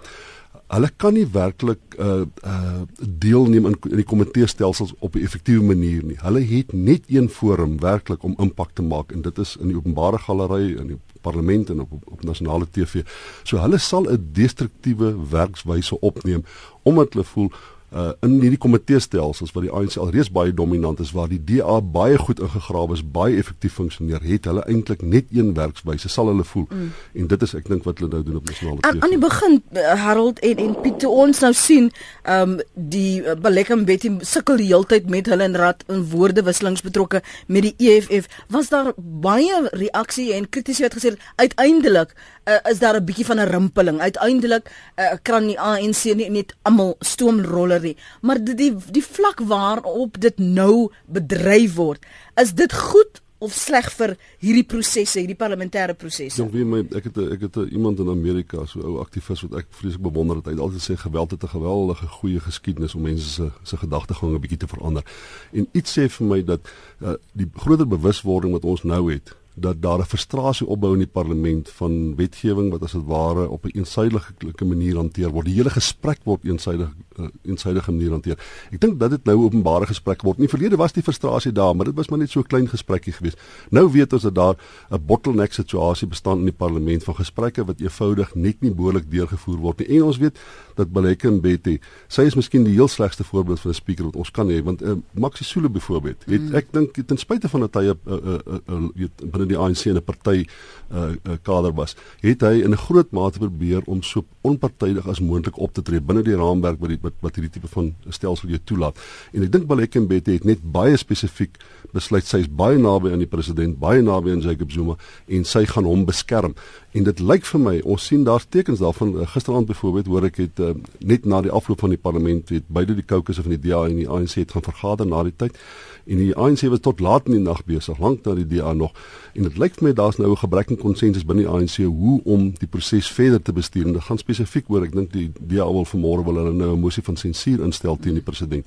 Hulle 0.68 0.90
kan 0.98 1.14
nie 1.14 1.28
werklik 1.32 1.98
uh 2.00 2.26
uh 2.44 2.82
deelneem 3.00 3.66
in, 3.66 3.76
in 3.90 3.96
die 4.02 4.08
komitee 4.08 4.48
stelsels 4.48 4.94
op 5.00 5.16
'n 5.16 5.22
effektiewe 5.22 5.64
manier 5.64 6.04
nie. 6.04 6.18
Hulle 6.20 6.42
het 6.42 6.74
net 6.74 7.04
een 7.08 7.30
forum 7.30 7.80
werklik 7.80 8.24
om 8.24 8.36
impak 8.38 8.72
te 8.74 8.82
maak 8.82 9.12
en 9.12 9.22
dit 9.22 9.38
is 9.38 9.58
in 9.60 9.68
die 9.68 9.78
openbare 9.78 10.18
galery 10.18 10.76
in 10.78 10.88
die 10.88 11.00
parlement 11.22 11.70
en 11.70 11.80
op 11.80 11.92
op, 11.92 12.04
op 12.06 12.24
nasionale 12.24 12.68
TV. 12.72 13.04
So 13.44 13.58
hulle 13.58 13.78
sal 13.78 14.04
'n 14.10 14.30
destruktiewe 14.32 15.16
werkswyse 15.30 16.00
opneem 16.00 16.44
omdat 16.84 17.14
hulle 17.14 17.26
voel 17.26 17.52
uh 17.96 18.12
in 18.26 18.40
hierdie 18.42 18.60
komitee 18.60 19.00
stelsels 19.00 19.54
wat 19.56 19.64
die 19.64 19.72
ANC 19.72 19.96
alreeds 20.02 20.32
baie 20.34 20.54
dominant 20.54 21.00
is 21.00 21.14
waar 21.16 21.30
die 21.32 21.40
DA 21.40 21.78
baie 21.80 22.18
goed 22.20 22.42
ingegrawe 22.44 22.94
is, 22.98 23.04
baie 23.16 23.38
effektief 23.40 23.78
funksioneer, 23.80 24.24
het 24.26 24.50
hulle 24.50 24.64
eintlik 24.68 25.04
net 25.06 25.32
een 25.32 25.54
werkswyse 25.56 26.12
sal 26.12 26.28
hulle 26.32 26.44
voel. 26.44 26.66
Mm. 26.70 26.92
En 27.22 27.30
dit 27.32 27.46
is 27.48 27.56
ek 27.56 27.70
dink 27.72 27.88
wat 27.88 28.02
hulle 28.02 28.12
nou 28.12 28.24
doen 28.28 28.42
op 28.42 28.50
nasionale 28.52 28.84
TV. 28.84 29.04
Aan 29.06 29.16
die 29.16 29.22
begin 29.22 29.58
uh, 29.62 29.96
Harold 30.04 30.42
en 30.50 30.64
en 30.66 30.76
Piet 30.84 31.00
toe 31.04 31.14
ons 31.26 31.42
nou 31.46 31.54
sien 31.56 31.92
um 32.36 32.58
die 32.74 33.22
uh, 33.24 33.38
Belekem 33.40 33.86
Betty 33.88 34.12
sukkel 34.28 34.60
die 34.60 34.70
heeltyd 34.74 35.08
met 35.12 35.32
hulle 35.32 35.48
in 35.48 35.56
rad 35.60 35.86
in 35.88 36.04
woordewisselings 36.12 36.84
betrokke 36.86 37.24
met 37.48 37.70
die 37.70 37.76
EFF. 37.80 38.28
Was 38.52 38.72
daar 38.74 38.92
baie 38.98 39.64
reaksie 39.72 40.34
en 40.36 40.50
kritiese 40.50 40.90
het 40.90 40.98
gesê 41.00 41.16
uiteindelik 41.40 42.16
uh, 42.46 42.60
is 42.72 42.80
daar 42.80 43.00
'n 43.00 43.06
bietjie 43.06 43.26
van 43.26 43.40
'n 43.40 43.50
rimpeling. 43.50 44.00
Uiteindelik 44.00 44.72
uh, 44.96 45.14
kan 45.22 45.48
die 45.48 45.60
ANC 45.60 46.04
nie 46.04 46.30
net 46.30 46.56
almal 46.62 46.96
stoomroller 47.00 47.85
nie, 47.86 47.96
maar 48.22 48.42
die 48.42 48.58
die, 48.58 48.72
die 48.96 49.06
vlak 49.06 49.44
waarop 49.50 50.20
dit 50.22 50.42
nou 50.42 50.90
bedryf 51.06 51.78
word, 51.78 52.10
is 52.42 52.54
dit 52.58 52.74
goed 52.74 53.22
of 53.44 53.54
sleg 53.54 53.88
vir 53.98 54.16
hierdie 54.44 54.64
prosesse, 54.68 55.20
hierdie 55.20 55.38
parlementêre 55.38 55.96
prosesse? 56.00 56.40
Ja, 56.42 56.48
weet 56.52 56.70
my, 56.70 56.82
ek 56.98 57.10
het 57.10 57.20
ek 57.36 57.46
het 57.48 57.60
iemand 57.68 58.02
in 58.04 58.10
Amerika, 58.12 58.64
so 58.70 58.84
ou 58.86 58.98
aktivis 59.04 59.44
wat 59.46 59.60
ek 59.62 59.72
vreeslik 59.76 60.04
bewonder 60.08 60.40
het. 60.40 60.50
Hy 60.50 60.56
het 60.56 60.64
altyd 60.66 60.86
sê 60.86 60.98
geweld 61.00 61.36
het 61.36 61.44
'n 61.44 61.56
geweldige 61.56 62.08
goeie 62.20 62.40
geskiedenis 62.40 62.96
om 62.96 63.08
mense 63.08 63.30
se 63.30 63.52
se 63.64 63.78
gedagtegang 63.78 64.34
'n 64.34 64.42
bietjie 64.42 64.64
te 64.64 64.72
verander. 64.72 65.04
En 65.52 65.68
iets 65.72 65.98
sê 65.98 66.10
vir 66.10 66.28
my 66.28 66.44
dat 66.44 66.62
uh, 67.02 67.16
die 67.34 67.50
groter 67.56 67.88
bewuswording 67.88 68.54
wat 68.54 68.64
ons 68.66 68.84
nou 68.84 69.12
het 69.12 69.36
dat 69.56 69.82
daar 69.82 70.00
'n 70.00 70.06
frustrasie 70.06 70.68
opbou 70.68 70.94
in 70.94 71.00
die 71.00 71.08
parlement 71.08 71.70
van 71.70 72.16
wetgewing 72.16 72.72
wat 72.72 72.84
as 72.84 72.92
dit 72.92 73.06
ware 73.06 73.50
op 73.50 73.66
'n 73.66 73.78
eensidedige 73.78 74.66
manier 74.66 74.96
hanteer 74.96 75.30
word. 75.30 75.46
Die 75.46 75.56
hele 75.56 75.70
gesprek 75.70 76.20
word 76.24 76.44
eensidig 76.44 76.90
uh, 77.20 77.26
eensidige 77.44 77.92
manier 77.92 78.10
hanteer. 78.10 78.38
Ek 78.72 78.82
dink 78.82 79.00
dat 79.00 79.10
dit 79.10 79.24
nou 79.24 79.38
openbare 79.44 79.86
gesprek 79.86 80.22
word. 80.22 80.38
In 80.38 80.44
die 80.44 80.50
verlede 80.50 80.76
was 80.76 80.94
die 80.94 81.04
frustrasie 81.04 81.52
daar, 81.52 81.76
maar 81.76 81.86
dit 81.86 81.96
was 81.96 82.10
maar 82.10 82.20
net 82.20 82.30
so 82.30 82.40
'n 82.40 82.48
klein 82.48 82.68
gesprekkie 82.68 83.14
geweest. 83.14 83.40
Nou 83.70 83.92
weet 83.92 84.14
ons 84.14 84.22
dat 84.22 84.36
daar 84.36 84.56
'n 84.92 85.06
bottleneck 85.06 85.54
situasie 85.54 86.08
bestaan 86.08 86.38
in 86.40 86.46
die 86.46 86.58
parlement 86.58 87.04
van 87.04 87.16
gesprekke 87.16 87.66
wat 87.66 87.80
eenvoudig 87.80 88.36
net 88.36 88.62
nie 88.62 88.72
behoorlik 88.72 89.12
deurgevoer 89.12 89.58
word 89.58 89.80
nie. 89.80 89.88
En 89.88 90.04
ons 90.04 90.18
weet 90.18 90.38
dat 90.76 90.92
Baleka 90.92 91.32
Betty, 91.32 91.80
sy 92.08 92.22
is 92.22 92.36
miskien 92.36 92.64
die 92.64 92.74
heel 92.74 92.88
slegste 92.88 93.24
voorbeeld 93.24 93.60
van 93.60 93.72
'n 93.72 93.74
speaker 93.74 94.06
wat 94.06 94.16
ons 94.16 94.32
kan 94.32 94.50
hê, 94.50 94.64
want 94.64 94.82
uh, 94.82 94.96
Maxi 95.14 95.44
Sule 95.44 95.70
byvoorbeeld, 95.70 96.26
het 96.26 96.42
mm. 96.42 96.56
ek 96.56 96.72
dink 96.72 97.08
ten 97.08 97.18
spyte 97.18 97.50
van 97.50 97.60
dat 97.60 97.74
hy 97.74 97.84
'n 97.84 98.00
uh, 98.06 98.14
uh, 98.14 98.40
uh, 98.48 98.60
uh, 98.70 98.90
weet 98.96 99.12
binne 99.46 99.54
die 99.54 99.62
ANC 99.62 99.86
'n 99.94 100.02
party 100.04 100.46
uh, 100.92 101.14
uh, 101.26 101.38
kader 101.44 101.74
was, 101.74 101.96
het 102.22 102.42
hy 102.42 102.62
in 102.64 102.72
'n 102.72 102.78
groot 102.78 103.12
mate 103.12 103.40
probeer 103.40 103.82
om 103.86 104.02
so 104.02 104.26
onpartydig 104.42 105.08
as 105.08 105.20
moontlik 105.20 105.58
op 105.58 105.74
te 105.74 105.82
tree 105.82 106.02
binne 106.02 106.24
die 106.24 106.36
raamwerk 106.36 106.80
wat 106.80 106.90
die 106.90 107.00
wat, 107.02 107.14
wat 107.22 107.36
hierdie 107.36 107.52
tipe 107.52 107.68
van 107.68 107.96
stelsel 108.10 108.50
jou 108.50 108.60
toelaat. 108.64 108.98
En 109.34 109.44
ek 109.44 109.52
dink 109.52 109.68
Baleka 109.68 110.00
Mbete 110.00 110.32
het 110.32 110.44
net 110.44 110.60
baie 110.62 110.98
spesifiek 110.98 111.58
besluit 111.94 112.26
sy 112.26 112.38
is 112.44 112.50
baie 112.50 112.78
naby 112.78 113.12
aan 113.12 113.20
die 113.24 113.30
president, 113.30 113.80
baie 113.80 114.02
naby 114.02 114.32
aan 114.32 114.42
Jacob 114.42 114.72
Zuma 114.72 114.96
en 115.28 115.44
sy 115.44 115.66
gaan 115.66 115.86
hom 115.86 116.06
beskerm. 116.06 116.56
En 116.96 117.04
dit 117.04 117.20
lyk 117.20 117.44
vir 117.44 117.60
my, 117.60 117.74
ons 117.84 118.06
sien 118.08 118.22
daar 118.24 118.44
tekens 118.50 118.80
daarvan 118.80 119.10
uh, 119.20 119.28
gisteraand 119.28 119.68
byvoorbeeld 119.68 120.08
hoor 120.08 120.28
ek 120.30 120.38
het 120.40 120.60
uh, 120.64 120.70
net 121.04 121.26
na 121.28 121.42
die 121.44 121.52
afloop 121.52 121.82
van 121.84 121.92
die 121.92 122.00
parlement 122.00 122.54
het 122.56 122.70
beide 122.72 122.96
die 122.96 123.04
caucus 123.04 123.42
van 123.44 123.52
die 123.52 123.60
DA 123.60 123.82
en 123.90 123.98
die 124.00 124.08
ANC 124.08 124.38
het 124.40 124.56
gaan 124.56 124.64
vergader 124.64 125.10
na 125.10 125.26
die 125.28 125.36
tyd 125.36 125.60
en 126.06 126.22
die 126.22 126.32
ANC 126.38 126.64
was 126.72 126.80
tot 126.86 127.00
laat 127.04 127.28
in 127.28 127.36
die 127.36 127.44
nag 127.44 127.64
besig, 127.68 128.00
lank 128.00 128.24
na 128.24 128.36
die 128.38 128.46
DA 128.48 128.72
nog. 128.74 128.94
En 129.34 129.44
dit 129.48 129.58
lyk 129.60 129.76
vir 129.80 129.90
my 129.90 129.94
daar's 129.98 130.20
nou 130.22 130.30
'n 130.32 130.38
gebrek 130.38 130.70
aan 130.72 130.78
konsensus 130.78 131.26
binne 131.26 131.44
die 131.44 131.52
ANC 131.52 131.76
hoe 131.84 132.22
om 132.24 132.54
die 132.60 132.68
proses 132.68 133.12
verder 133.12 133.42
te 133.42 133.54
bestuur. 133.54 133.88
En 133.88 133.94
dit 133.94 134.04
gaan 134.04 134.18
spesifiek 134.18 134.70
oor 134.70 134.84
ek 134.84 134.94
dink 134.94 135.12
die 135.12 135.32
DA 135.40 135.66
wil 135.66 135.86
vanmôre 135.86 136.24
wil 136.24 136.36
hulle 136.36 136.54
nou 136.54 136.76
'n 136.76 136.80
mosie 136.80 137.04
van 137.04 137.18
sensuur 137.18 137.64
instel 137.64 137.98
teen 137.98 138.14
die 138.14 138.24
president. 138.24 138.66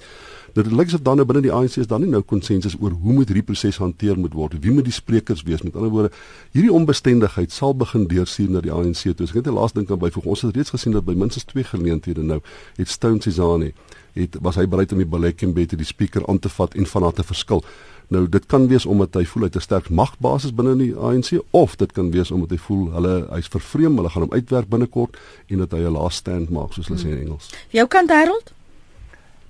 Dit 0.57 0.71
lyk 0.73 0.87
asof 0.87 1.03
dan 1.07 1.17
nou 1.21 1.27
binne 1.29 1.43
die 1.43 1.53
ANC 1.53 1.77
is 1.77 1.87
daar 1.87 2.01
nie 2.01 2.11
nou 2.11 2.23
konsensus 2.23 2.77
oor 2.81 2.91
hoe 2.91 3.13
moet 3.13 3.29
hierdie 3.29 3.45
proses 3.45 3.77
hanteer 3.83 4.19
moet 4.19 4.35
word. 4.35 4.57
Wie 4.63 4.73
moet 4.73 4.85
die 4.85 4.95
sprekers 4.95 5.43
wees? 5.43 5.63
Met 5.63 5.77
ander 5.77 5.91
woorde, 5.91 6.11
hierdie 6.57 6.73
onbestendigheid 6.73 7.53
sal 7.53 7.77
begin 7.77 8.07
deursuur 8.09 8.51
na 8.51 8.61
die 8.65 8.73
ANC 8.73 9.05
toe. 9.05 9.29
Ek 9.29 9.41
het 9.41 9.51
net 9.51 9.55
laas 9.55 9.77
dink 9.77 9.91
aan 9.91 10.01
byvoeg. 10.01 10.25
Ons 10.25 10.47
het 10.47 10.57
reeds 10.57 10.75
gesien 10.75 10.97
dat 10.97 11.05
by 11.05 11.17
minstens 11.19 11.45
twee 11.45 11.65
geleenthede 11.65 12.23
nou 12.23 12.41
het 12.77 12.89
Stone 12.89 13.23
Sizani 13.23 13.73
het 14.19 14.35
was 14.43 14.57
hy 14.59 14.67
bereid 14.67 14.93
om 14.93 14.99
die 14.99 15.07
Balekembete 15.07 15.77
die 15.79 15.87
speaker 15.87 16.27
aan 16.27 16.41
te 16.43 16.51
vat 16.51 16.75
en 16.75 16.87
van 16.87 17.07
haar 17.07 17.15
te 17.15 17.27
verskil. 17.27 17.63
Nou 18.09 18.25
dit 18.29 18.47
kan 18.49 18.67
wees 18.71 18.87
omdat 18.89 19.15
hy 19.21 19.25
voel 19.29 19.45
hy 19.45 19.49
het 19.53 19.57
'n 19.57 19.67
sterk 19.67 19.91
magbasis 19.91 20.55
binne 20.55 20.77
die 20.77 20.95
ANC 20.97 21.39
of 21.51 21.77
dit 21.77 21.93
kan 21.93 22.11
wees 22.11 22.31
omdat 22.31 22.51
hy 22.51 22.57
voel 22.57 22.91
hulle 22.93 23.27
hy's 23.31 23.49
vervreem, 23.49 23.97
hulle 23.97 24.09
gaan 24.11 24.23
hom 24.23 24.33
uitwerk 24.33 24.69
binnekort 24.69 25.17
en 25.49 25.59
dat 25.59 25.73
hy 25.73 25.85
'n 25.85 25.93
last 25.93 26.19
stand 26.19 26.51
maak 26.51 26.73
soos 26.73 26.89
hulle 26.89 27.01
hmm. 27.01 27.11
sê 27.11 27.17
in 27.17 27.27
Engels. 27.27 27.51
Jou 27.71 27.87
kant 27.87 28.11
Harold? 28.11 28.53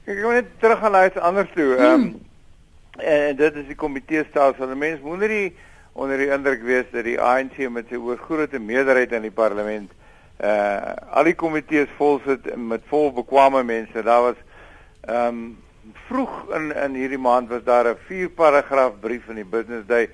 Ek 0.08 0.22
wil 0.25 0.38
net 0.38 0.50
terug 0.62 0.81
gaan 0.81 0.94
na 0.96 1.05
iets 1.06 1.20
anders 1.20 1.52
toe. 1.55 1.76
Ehm 1.76 1.94
um, 1.94 2.08
en 2.99 3.37
dit 3.38 3.56
is 3.60 3.66
die 3.69 3.78
komitee 3.78 4.25
stelsel. 4.26 4.72
Mense 4.75 5.05
moet 5.05 5.28
nie 5.31 5.52
onder 5.93 6.19
die 6.19 6.32
indruk 6.34 6.64
wees 6.66 6.88
dat 6.90 7.05
die 7.06 7.20
ANC 7.20 7.60
met 7.70 7.87
sy 7.93 8.00
oorgrootste 8.00 8.58
meerderheid 8.58 9.12
in 9.14 9.22
die 9.28 9.34
parlement 9.34 9.93
uh 10.43 10.96
al 11.19 11.28
die 11.28 11.37
komitees 11.38 11.90
vol 11.99 12.19
sit 12.25 12.49
met 12.56 12.82
vol 12.90 13.12
bekwame 13.14 13.62
mense. 13.62 14.02
Daar 14.02 14.22
was 14.31 14.40
Ehm 15.08 15.26
um, 15.26 15.56
vroeg 16.08 16.32
in 16.52 16.72
in 16.76 16.96
hierdie 17.00 17.19
maand 17.19 17.49
was 17.49 17.62
daar 17.64 17.87
'n 17.88 17.96
vier 18.06 18.28
paragraaf 18.28 18.93
brief 19.00 19.28
in 19.28 19.34
die 19.34 19.44
Business 19.44 19.87
Day 19.87 20.11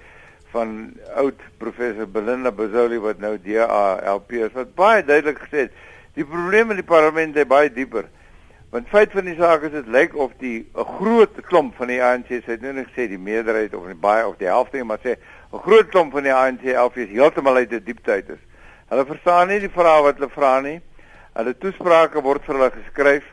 van 0.53 0.93
oud 1.15 1.41
professor 1.59 2.07
Belinda 2.09 2.53
Bazoli 2.53 2.99
wat 2.99 3.19
nou 3.19 3.39
DALP 3.43 4.33
is 4.33 4.53
wat 4.53 4.75
baie 4.75 5.05
duidelik 5.05 5.39
gesê 5.39 5.59
het 5.67 5.73
die 6.15 6.25
probleem 6.25 6.71
in 6.71 6.77
die 6.77 6.87
parlement 6.87 7.37
is 7.37 7.47
baie 7.47 7.73
dieper. 7.73 8.05
Want 8.75 8.89
feit 8.91 9.13
van 9.15 9.29
die 9.29 9.37
saak 9.39 9.63
is 9.69 9.71
dit 9.71 9.87
lyk 9.87 10.17
of 10.19 10.33
die 10.39 10.67
'n 10.75 10.89
groot 10.99 11.35
klomp 11.47 11.77
van 11.77 11.89
die 11.89 12.03
ANC 12.03 12.31
sê 12.43 12.59
nou 12.61 12.73
nie 12.73 12.85
gesê 12.85 13.07
die 13.09 13.19
meerderheid 13.19 13.75
of 13.75 13.87
die 13.87 13.95
baie 13.95 14.27
of 14.27 14.37
die 14.37 14.51
helfte 14.51 14.77
nie 14.77 14.85
maar 14.85 14.99
sê 14.99 15.15
'n 15.53 15.63
groot 15.67 15.89
klomp 15.89 16.13
van 16.13 16.23
die 16.23 16.35
ANC 16.35 16.65
LPs 16.75 17.15
heeltemal 17.15 17.57
uit 17.57 17.71
die 17.71 17.83
diepte 17.83 18.11
uit 18.11 18.29
is. 18.29 18.43
Hulle 18.89 19.07
verstaan 19.07 19.49
nie 19.49 19.61
die 19.61 19.71
vrae 19.71 20.03
wat 20.03 20.19
hulle 20.19 20.31
vra 20.31 20.61
nie. 20.61 20.81
Hulle 21.35 21.59
toesprake 21.59 22.23
word 22.23 22.45
vir 22.45 22.55
hulle 22.55 22.71
geskryf 22.71 23.25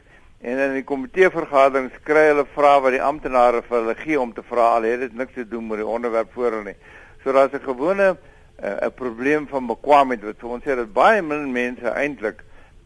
En 0.42 0.58
in 0.58 0.72
die 0.74 0.86
komiteevergaderings 0.90 2.00
kry 2.02 2.24
hulle 2.32 2.48
vrae 2.56 2.80
wat 2.82 2.96
die 2.96 3.02
amptenare 3.06 3.60
vir 3.62 3.76
hulle 3.78 3.94
gee 4.00 4.18
om 4.18 4.32
te 4.34 4.42
vra 4.42 4.72
al 4.78 4.88
het 4.90 5.04
dit 5.04 5.14
niks 5.14 5.36
te 5.38 5.44
doen 5.46 5.68
met 5.70 5.78
die 5.84 5.86
onderwerp 5.86 6.32
voor 6.34 6.48
hulle 6.50 6.72
nie. 6.72 6.80
So 7.22 7.32
daar's 7.32 7.54
'n 7.54 7.62
gewone 7.62 8.18
eh, 8.58 8.70
'n 8.70 8.86
uh, 8.86 8.90
probleem 8.90 9.48
van 9.48 9.68
bekwaamheid 9.68 10.24
wat 10.24 10.44
ons 10.44 10.64
sê 10.64 10.76
dat 10.76 10.94
baie 10.94 11.22
min 11.22 11.52
mense 11.52 11.86
eintlik 11.86 12.42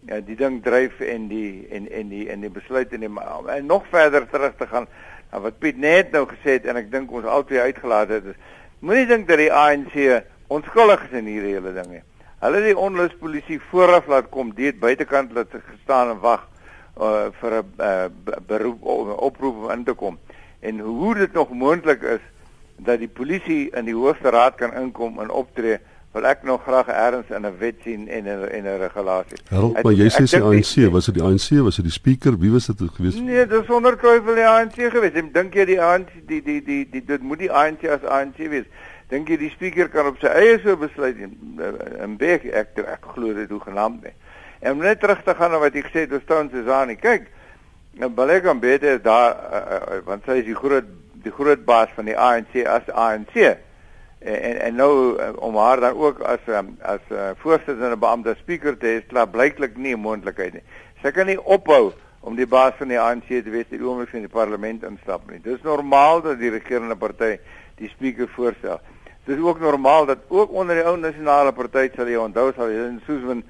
ja 0.08 0.20
die 0.22 0.36
ding 0.36 0.62
dryf 0.64 1.00
en 1.02 1.28
die 1.28 1.68
en 1.72 1.90
en 1.92 2.10
die 2.10 2.30
en 2.30 2.42
die 2.42 2.50
besluit 2.50 2.94
en 2.94 3.00
die 3.00 3.12
en 3.56 3.66
nog 3.66 3.88
verder 3.90 4.30
terug 4.30 4.56
te 4.58 4.68
gaan 4.68 4.88
na 5.32 5.40
wat 5.40 5.60
Piet 5.60 5.78
net 5.78 6.12
nou 6.12 6.26
gesê 6.30 6.60
het 6.60 6.66
en 6.66 6.78
ek 6.78 6.92
dink 6.92 7.12
ons 7.12 7.26
albei 7.26 7.60
uitgelaat 7.60 8.10
het 8.10 8.26
is 8.34 8.36
moenie 8.80 9.08
dink 9.10 9.28
dat 9.28 9.42
die 9.42 9.54
ANC 9.54 9.96
onskuldig 10.48 11.08
is 11.08 11.18
in 11.18 11.30
hierdie 11.30 11.56
hele 11.56 11.74
ding 11.74 11.88
nie. 11.90 12.04
Hulle 12.44 12.60
het 12.62 12.68
die 12.70 12.78
onluspolisie 12.78 13.58
vooraf 13.72 14.10
laat 14.12 14.30
kom, 14.30 14.52
dit 14.54 14.78
buitekant 14.80 15.34
laat 15.34 15.54
gestaan 15.56 16.12
en 16.14 16.22
wag 16.22 16.44
uh, 17.02 17.32
vir 17.40 17.58
'n 17.62 17.72
uh, 17.82 18.38
beroep 18.48 18.84
oproep 18.84 19.64
om 19.64 19.72
in 19.72 19.84
te 19.84 19.94
kom. 19.94 20.20
En 20.60 20.80
hoe 20.80 21.16
dit 21.16 21.34
nog 21.34 21.50
moontlik 21.50 22.02
is 22.02 22.22
dat 22.78 23.00
die 23.00 23.08
polisie 23.08 23.72
in 23.72 23.86
die 23.86 23.96
hoogste 23.96 24.30
raad 24.30 24.56
kan 24.56 24.74
inkom 24.74 25.20
en 25.20 25.30
optree, 25.30 25.80
wil 26.16 26.28
ek 26.30 26.44
nog 26.48 26.64
graag 26.64 26.88
eers 26.88 27.30
in 27.36 27.46
'n 27.46 27.58
wet 27.60 27.76
sien 27.84 28.08
en 28.08 28.26
in 28.26 28.40
'n 28.40 28.50
en 28.58 28.64
'n 28.64 28.78
regulasie. 28.80 29.38
Harold, 29.50 29.84
maar 29.84 29.94
jy 29.94 30.08
sê 30.10 30.24
die 30.24 30.42
ANC, 30.42 30.92
was 30.92 31.06
dit 31.06 31.16
die 31.16 31.24
ANC, 31.24 31.50
was 31.64 31.76
dit 31.76 31.86
die 31.86 31.92
speaker, 31.92 32.38
wie 32.40 32.52
was 32.52 32.66
dit 32.66 32.82
geweest? 32.96 33.20
Nee, 33.20 33.48
dit 33.48 33.62
is 33.62 33.66
sonder 33.66 33.98
twyfel 33.98 34.36
die 34.36 34.48
ANC 34.48 34.76
geweest. 34.92 35.16
Ek 35.16 35.34
dink 35.34 35.54
jy 35.54 35.66
die 35.66 35.82
ANC 35.82 36.10
die 36.28 36.42
die 36.42 36.62
die 36.64 36.88
die 36.90 37.04
dit 37.06 37.22
moet 37.22 37.40
die 37.40 37.52
ANC 37.52 37.84
as 37.84 38.04
ANC 38.04 38.38
wees. 38.38 38.66
Dink 39.10 39.28
jy 39.28 39.38
die 39.38 39.50
speaker 39.50 39.90
kan 39.90 40.06
op 40.06 40.18
sy 40.20 40.28
eie 40.28 40.60
so 40.64 40.78
besluit 40.78 41.18
en 41.20 41.36
en 42.00 42.16
ek 42.20 42.46
ek, 42.46 42.78
ek 42.78 43.06
glo 43.14 43.34
dit 43.34 43.50
hoe 43.50 43.60
genaamd 43.60 44.04
nie. 44.04 44.16
En 44.60 44.72
om 44.72 44.78
net 44.78 45.00
terug 45.00 45.24
te 45.24 45.36
gaan 45.36 45.52
na 45.52 45.60
wat 45.60 45.74
jy 45.74 45.82
gesê 45.82 46.00
het 46.00 46.12
oor 46.12 46.22
Stone 46.24 46.50
Suzani. 46.50 46.96
Kyk, 46.96 47.28
nou 48.00 48.10
Baleka 48.10 48.54
Mbete 48.54 48.88
is 48.88 49.02
daar 49.02 49.36
uh, 49.36 49.98
uh, 49.98 50.02
want 50.06 50.24
sy 50.26 50.40
is 50.40 50.46
die 50.46 50.56
groot 50.56 50.88
die 51.26 51.32
groot 51.32 51.66
baas 51.66 51.90
van 51.96 52.06
die 52.06 52.18
ANC 52.18 52.64
as 52.66 52.88
ANC. 52.90 53.58
En 54.26 54.62
en 54.62 54.76
nou 54.76 54.94
uh, 55.22 55.30
om 55.38 55.56
haar 55.56 55.80
dan 55.80 55.98
ook 56.02 56.20
as 56.20 56.48
um, 56.48 56.78
as 56.82 57.04
uh, 57.12 57.30
voorsitter 57.38 57.92
en 57.92 58.00
beampte 58.00 58.34
speaker 58.40 58.78
te 58.78 58.88
hê, 58.88 59.02
is 59.04 59.12
klaar 59.12 59.30
blyklik 59.30 59.78
nie 59.78 59.94
'n 59.94 60.02
moontlikheid 60.02 60.54
nie. 60.54 60.64
Sy 61.02 61.12
kan 61.12 61.30
nie 61.30 61.38
ophou 61.38 61.94
om 62.26 62.36
die 62.36 62.48
baas 62.48 62.74
van 62.80 62.90
die 62.90 63.00
ANC 63.00 63.28
te 63.28 63.52
wees 63.54 63.70
die 63.70 63.82
oomblik 63.84 64.16
in 64.18 64.26
die 64.26 64.32
parlement 64.34 64.84
instap 64.84 65.30
nie. 65.30 65.40
Dis 65.44 65.62
normaal 65.62 66.24
dat 66.26 66.40
die 66.40 66.50
regerende 66.50 66.96
party 66.96 67.38
die 67.78 67.90
spreker 67.90 68.28
voorstel. 68.28 68.80
Dis 69.26 69.40
ook 69.40 69.60
normaal 69.60 70.06
dat 70.06 70.26
ook 70.28 70.52
onder 70.52 70.76
die 70.76 70.86
ou 70.86 70.98
nasionale 70.98 71.54
party 71.54 71.90
sal 71.96 72.10
jy 72.10 72.18
onthou 72.18 72.52
sal 72.56 72.74
jy 72.74 72.98
Susan 73.06 73.44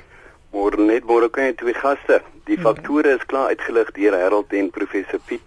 Môre 0.54 0.80
net 0.80 1.04
môre 1.06 1.28
kan 1.30 1.44
jy 1.50 1.54
twee 1.60 1.76
gaste. 1.76 2.22
Die 2.48 2.56
ja. 2.56 2.64
faktore 2.64 3.10
is 3.18 3.26
klaar 3.30 3.48
uitgelig 3.52 3.88
deur 3.98 4.14
Harold 4.16 4.52
en 4.56 4.70
professor 4.74 5.20
Piet. 5.28 5.44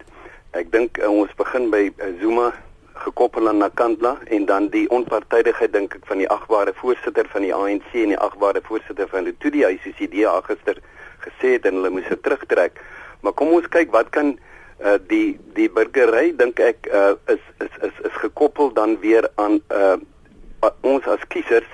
Ek 0.57 0.67
dink 0.71 0.99
uh, 0.99 1.09
ons 1.09 1.31
begin 1.39 1.71
by 1.73 1.83
uh, 1.89 1.93
Zuma 2.21 2.51
gekoppel 3.05 3.47
aan 3.49 3.57
Nakandla 3.61 4.15
en 4.35 4.45
dan 4.45 4.69
die 4.73 4.85
onpartydigheid 4.89 5.73
dink 5.73 5.95
ek 5.97 6.07
van 6.09 6.21
die 6.21 6.29
agbare 6.29 6.73
voorsitter 6.77 7.27
van 7.33 7.45
die 7.45 7.53
ANC 7.55 7.93
en 8.03 8.13
die 8.13 8.21
agbare 8.27 8.61
voorsitter 8.67 9.09
van 9.11 9.27
die 9.29 9.35
toe 9.43 9.51
die 9.53 9.65
ICCD 9.67 10.25
gister 10.47 10.81
gesê 11.25 11.55
het 11.57 11.65
en 11.69 11.79
hulle 11.79 11.91
moes 11.93 12.09
dit 12.09 12.23
terugtrek. 12.23 12.79
Maar 13.21 13.33
kom 13.37 13.53
ons 13.57 13.67
kyk 13.69 13.91
wat 13.93 14.09
kan 14.15 14.35
uh, 14.81 14.97
die 15.07 15.37
die 15.57 15.69
burgery 15.69 16.31
dink 16.37 16.59
ek 16.59 16.89
uh, 16.89 17.13
is, 17.29 17.41
is 17.65 17.77
is 17.89 18.01
is 18.09 18.17
gekoppel 18.23 18.73
dan 18.73 18.97
weer 19.01 19.29
aan 19.35 19.59
uh, 19.69 19.97
ons 20.81 21.05
as 21.05 21.23
kiesers 21.33 21.69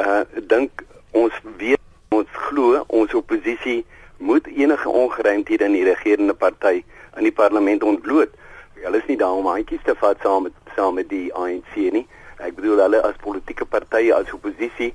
uh, 0.00 0.22
dink 0.52 0.84
ons 1.12 1.34
weet 1.60 1.80
ons 2.16 2.28
glo 2.48 2.84
ons 2.88 3.14
oppositie 3.14 3.84
moet 4.18 4.46
enige 4.46 4.88
ongeruimthede 4.88 5.64
in 5.64 5.76
die 5.78 5.86
regerende 5.88 6.36
party 6.36 6.80
in 7.16 7.28
die 7.28 7.36
parlement 7.36 7.84
ontbloot 7.84 8.36
hulle 8.84 8.98
is 8.98 9.06
nie 9.08 9.16
daar 9.20 9.36
om 9.36 9.46
handjies 9.46 9.82
te 9.84 9.94
vat 10.00 10.18
saam 10.22 10.48
met 10.48 10.74
saam 10.76 10.94
met 10.94 11.08
die 11.08 11.28
ANC 11.34 11.76
nie. 11.92 12.06
Ek 12.38 12.54
bedoel 12.56 12.84
hulle 12.86 13.02
as 13.04 13.16
politieke 13.20 13.66
partye 13.68 14.14
as 14.16 14.32
oppositie 14.32 14.92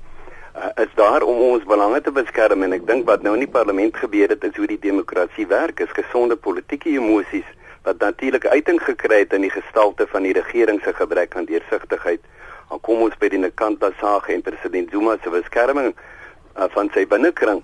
uh, 0.56 0.70
is 0.82 0.92
daar 0.94 1.22
om 1.22 1.42
ons 1.50 1.64
belange 1.64 2.00
te 2.00 2.12
beskerm 2.12 2.64
en 2.66 2.74
ek 2.76 2.86
dink 2.88 3.06
wat 3.06 3.22
nou 3.22 3.34
in 3.36 3.44
die 3.44 3.52
parlement 3.58 3.96
gebeur 3.96 4.32
het 4.32 4.44
is 4.44 4.56
hoe 4.56 4.66
die 4.70 4.80
demokrasie 4.80 5.46
werk, 5.46 5.80
is 5.80 5.92
gesonde 5.94 6.36
politieke 6.36 6.90
emosies 6.96 7.46
wat 7.86 8.00
natuurlik 8.02 8.46
uiting 8.46 8.80
gekry 8.82 9.20
het 9.22 9.36
in 9.36 9.46
die 9.46 9.52
gestalte 9.52 10.08
van 10.10 10.26
die 10.26 10.34
regering 10.34 10.80
se 10.82 10.92
gebrek 10.96 11.36
aan 11.36 11.46
deursigtigheid. 11.46 12.24
Dan 12.70 12.80
kom 12.82 13.04
ons 13.06 13.14
by 13.20 13.30
die 13.30 13.38
Nkandla 13.38 13.92
saak 14.00 14.26
en 14.34 14.42
president 14.42 14.90
Zuma 14.90 15.14
se 15.22 15.30
beskerming 15.30 15.92
uh, 15.92 16.66
van 16.74 16.90
sy 16.94 17.06
binnekring. 17.06 17.62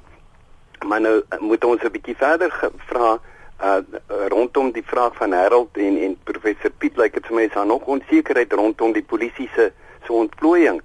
Maar 0.86 1.02
nou 1.02 1.16
moet 1.40 1.64
ons 1.64 1.82
'n 1.82 1.90
bietjie 1.90 2.16
verder 2.16 2.54
vra 2.86 3.18
uh 3.62 3.80
rondom 4.28 4.72
die 4.72 4.84
vraag 4.86 5.14
van 5.16 5.32
Harold 5.32 5.76
en 5.76 5.98
en 6.02 6.16
professor 6.24 6.70
Piet 6.70 6.96
lyk 6.96 7.14
like 7.14 7.20
dit 7.20 7.26
vir 7.26 7.36
my 7.36 7.42
is 7.46 7.54
daar 7.54 7.66
nog 7.66 7.86
onsekerheid 7.86 8.52
rondom 8.52 8.92
die 8.92 9.02
polisie 9.02 9.48
se 9.54 9.70
so 10.06 10.14
ontplooiing. 10.18 10.80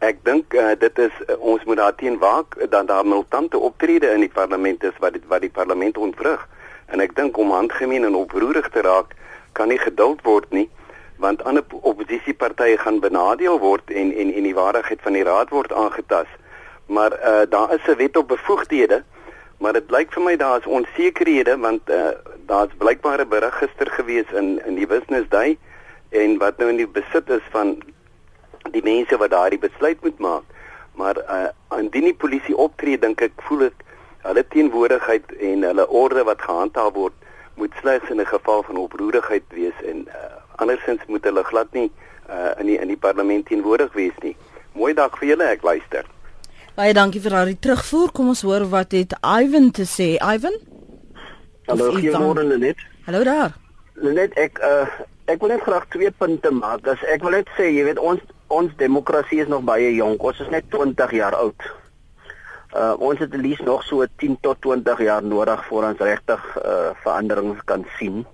Ek 0.00 0.20
dink 0.24 0.54
uh, 0.54 0.72
dit 0.78 0.98
is 0.98 1.12
uh, 1.28 1.36
ons 1.38 1.64
moet 1.64 1.76
daarteen 1.76 2.18
waak 2.18 2.56
dat 2.70 2.86
daar 2.88 3.06
militante 3.06 3.58
optrede 3.58 4.12
in 4.12 4.20
die 4.20 4.32
parlement 4.32 4.84
is 4.84 4.98
wat 4.98 5.16
dit 5.16 5.24
wat 5.32 5.40
die 5.40 5.52
parlement 5.52 5.98
ontwrig. 5.98 6.44
En 6.92 7.00
ek 7.00 7.16
dink 7.16 7.36
om 7.36 7.52
handgemeen 7.56 8.04
en 8.04 8.14
oproerig 8.14 8.68
te 8.68 8.84
raak 8.84 9.16
kan 9.52 9.68
nie 9.68 9.80
geduld 9.80 10.22
word 10.22 10.50
nie 10.50 10.68
want 11.20 11.42
ander 11.44 11.64
oppositiepartye 11.80 12.78
gaan 12.80 13.00
benadeel 13.00 13.58
word 13.60 13.90
en 13.92 14.12
en 14.12 14.32
en 14.32 14.46
die 14.48 14.56
waardigheid 14.56 15.00
van 15.04 15.16
die 15.16 15.24
raad 15.24 15.50
word 15.52 15.72
aangetast. 15.72 16.36
Maar 16.86 17.12
uh 17.12 17.44
daar 17.48 17.74
is 17.74 17.88
'n 17.88 17.96
wet 17.96 18.16
op 18.16 18.28
bevoegdhede 18.28 19.02
maar 19.60 19.76
dit 19.76 19.86
blyk 19.86 20.12
vir 20.16 20.24
my 20.24 20.36
daar 20.40 20.62
is 20.62 20.66
onsekerhede 20.66 21.58
want 21.60 21.90
uh, 21.92 22.12
daar's 22.48 22.72
blykbare 22.80 23.26
berig 23.28 23.58
gister 23.60 23.90
gewees 23.92 24.30
in 24.32 24.56
in 24.64 24.74
die 24.74 24.86
Business 24.86 25.28
Day. 25.28 25.58
En 26.08 26.38
wat 26.38 26.58
nou 26.58 26.70
in 26.72 26.80
die 26.80 26.88
besit 26.88 27.28
is 27.30 27.44
van 27.52 27.76
die 28.72 28.82
mense 28.82 29.16
wat 29.20 29.30
daardie 29.30 29.60
besluit 29.60 30.00
moet 30.02 30.18
maak. 30.18 30.46
Maar 30.96 31.20
uh, 31.24 31.78
indien 31.78 32.08
die 32.08 32.16
polisie 32.16 32.56
optree 32.56 32.98
dink 32.98 33.20
ek 33.20 33.36
voel 33.48 33.66
ek 33.68 33.84
hulle 34.24 34.44
teenwoordigheid 34.54 35.34
en 35.50 35.66
hulle 35.68 35.86
orde 35.88 36.24
wat 36.28 36.40
gehandhaaf 36.44 36.96
word 36.96 37.28
moet 37.60 37.76
slegs 37.80 38.08
in 38.10 38.20
'n 38.20 38.32
geval 38.32 38.62
van 38.62 38.76
oproerigheid 38.76 39.44
wees 39.48 39.76
en 39.84 40.06
uh, 40.08 40.40
andersins 40.56 41.04
moet 41.06 41.24
hulle 41.24 41.44
glad 41.44 41.72
nie 41.72 41.90
uh, 42.30 42.56
in 42.56 42.66
die 42.66 42.80
in 42.80 42.88
die 42.88 43.02
parlement 43.06 43.46
teenwoordig 43.46 43.92
wees 43.92 44.16
nie. 44.24 44.36
Mooi 44.72 44.94
dag 44.94 45.18
vir 45.18 45.28
julle 45.28 45.52
ek 45.52 45.62
luister 45.62 46.08
Baie 46.80 46.94
dankie 46.96 47.20
vir 47.20 47.34
daardie 47.34 47.58
terugvoer. 47.60 48.08
Kom 48.16 48.30
ons 48.32 48.40
hoor 48.40 48.62
wat 48.72 48.94
het 48.96 49.10
Ivan 49.20 49.66
te 49.76 49.84
sê. 49.84 50.14
Ivan? 50.16 50.54
Hallo, 51.68 51.90
goeiemôre 51.92 52.40
Lenet. 52.46 52.80
Hallo 53.04 53.20
daar. 53.28 53.52
Lenet, 54.00 54.32
ek 54.40 54.56
uh 54.64 54.86
ek 55.28 55.44
wil 55.44 55.52
net 55.52 55.60
graag 55.66 55.84
twee 55.92 56.08
punte 56.22 56.48
maak. 56.56 56.88
As 56.88 57.02
ek 57.12 57.20
wil 57.26 57.36
net 57.36 57.52
sê, 57.58 57.66
jy 57.68 57.84
weet 57.84 58.00
ons 58.00 58.24
ons 58.48 58.72
demokrasie 58.80 59.42
is 59.44 59.50
nog 59.52 59.66
baie 59.68 59.90
jonk. 59.92 60.24
Ons 60.24 60.40
is 60.40 60.48
net 60.54 60.70
20 60.72 61.12
jaar 61.18 61.36
oud. 61.42 61.68
Uh 62.72 62.94
ons 63.10 63.20
het 63.20 63.36
lees 63.36 63.60
nog 63.68 63.84
so 63.84 64.08
10 64.24 64.40
tot 64.40 64.64
20 64.64 65.04
jaar 65.04 65.28
nodig 65.34 65.60
voor 65.68 65.90
ons 65.90 66.00
regtig 66.00 66.48
uh 66.64 66.94
veranderings 67.04 67.60
kan 67.68 67.84
sien 67.98 68.24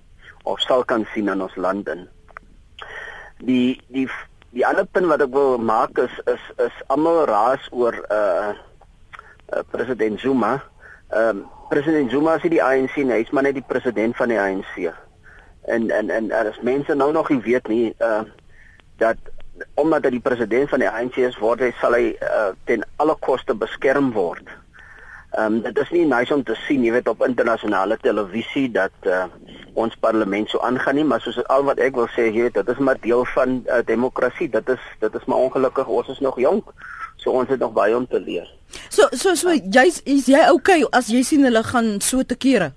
of 0.47 0.63
sal 0.63 0.87
kan 0.87 1.03
sien 1.11 1.27
in 1.35 1.43
ons 1.43 1.59
land 1.59 1.91
in. 1.91 2.07
Die 3.43 3.75
die 3.91 4.07
die 4.55 4.65
ander 4.65 4.85
punt 4.85 5.09
wat 5.11 5.21
ek 5.21 5.33
wil 5.35 5.57
maak 5.57 5.97
is 6.01 6.13
is 6.31 6.43
is 6.63 6.79
almal 6.93 7.25
raas 7.29 7.67
oor 7.71 7.97
uh, 8.11 8.53
uh 9.53 9.63
president 9.71 10.19
Zuma. 10.19 10.57
Ehm 11.11 11.29
um, 11.29 11.45
president 11.69 12.11
Zuma 12.11 12.35
is 12.35 12.47
die 12.47 12.63
ANC, 12.63 12.95
nee, 12.95 13.19
hy's 13.19 13.31
maar 13.35 13.43
net 13.43 13.57
die 13.59 13.67
president 13.67 14.15
van 14.15 14.31
die 14.31 14.39
ANC. 14.39 14.75
En 15.67 15.89
en 15.91 16.09
en 16.09 16.31
as 16.31 16.59
mense 16.61 16.95
nou 16.95 17.11
nog 17.11 17.29
nie 17.29 17.41
weet 17.41 17.67
nie 17.67 17.95
uh 17.99 18.23
dat 18.97 19.17
omdat 19.75 20.05
hy 20.05 20.11
die 20.17 20.23
president 20.23 20.69
van 20.69 20.79
die 20.79 20.89
ANC 20.89 21.17
is, 21.17 21.37
word 21.41 21.61
hy 21.65 21.71
sal 21.81 21.95
hy 21.97 22.13
uh, 22.21 22.51
ten 22.69 22.83
alle 23.01 23.15
koste 23.25 23.55
beskerm 23.57 24.11
word. 24.13 24.45
Ehm 25.37 25.53
um, 25.53 25.61
dit 25.61 25.77
is 25.77 25.89
nie 25.93 26.05
nice 26.09 26.33
om 26.33 26.41
te 26.43 26.55
sien, 26.65 26.81
jy 26.81 26.91
weet 26.95 27.09
op 27.11 27.19
internasionale 27.21 27.97
televisie 28.01 28.71
dat 28.73 29.05
uh, 29.05 29.25
ons 29.77 29.93
parlement 30.01 30.49
so 30.49 30.57
aangaan 30.65 30.97
nie, 30.97 31.03
maar 31.05 31.21
soos 31.21 31.37
al 31.53 31.67
wat 31.67 31.77
ek 31.77 31.99
wil 31.99 32.07
sê, 32.09 32.25
jy 32.31 32.47
weet, 32.47 32.55
dit 32.57 32.71
is 32.73 32.79
maar 32.81 32.97
deel 33.03 33.21
van 33.35 33.59
uh, 33.59 33.83
demokrasie. 33.85 34.47
Dit 34.49 34.71
is 34.73 34.87
dit 35.03 35.19
is 35.19 35.27
maar 35.29 35.43
ongelukkig 35.45 35.91
ons 35.99 36.09
is 36.09 36.23
nog 36.25 36.39
jonk. 36.41 36.71
So 37.21 37.37
ons 37.37 37.53
het 37.53 37.61
nog 37.61 37.75
baie 37.77 37.93
om 37.93 38.07
te 38.09 38.17
leer. 38.17 38.49
So 38.89 39.05
so 39.13 39.35
so 39.37 39.53
jy's 39.53 40.01
is 40.09 40.25
jy 40.25 40.41
okay 40.55 40.79
as 40.89 41.11
jy 41.13 41.21
sien 41.21 41.45
hulle 41.45 41.61
gaan 41.69 41.99
so 42.01 42.25
te 42.25 42.37
kere? 42.47 42.71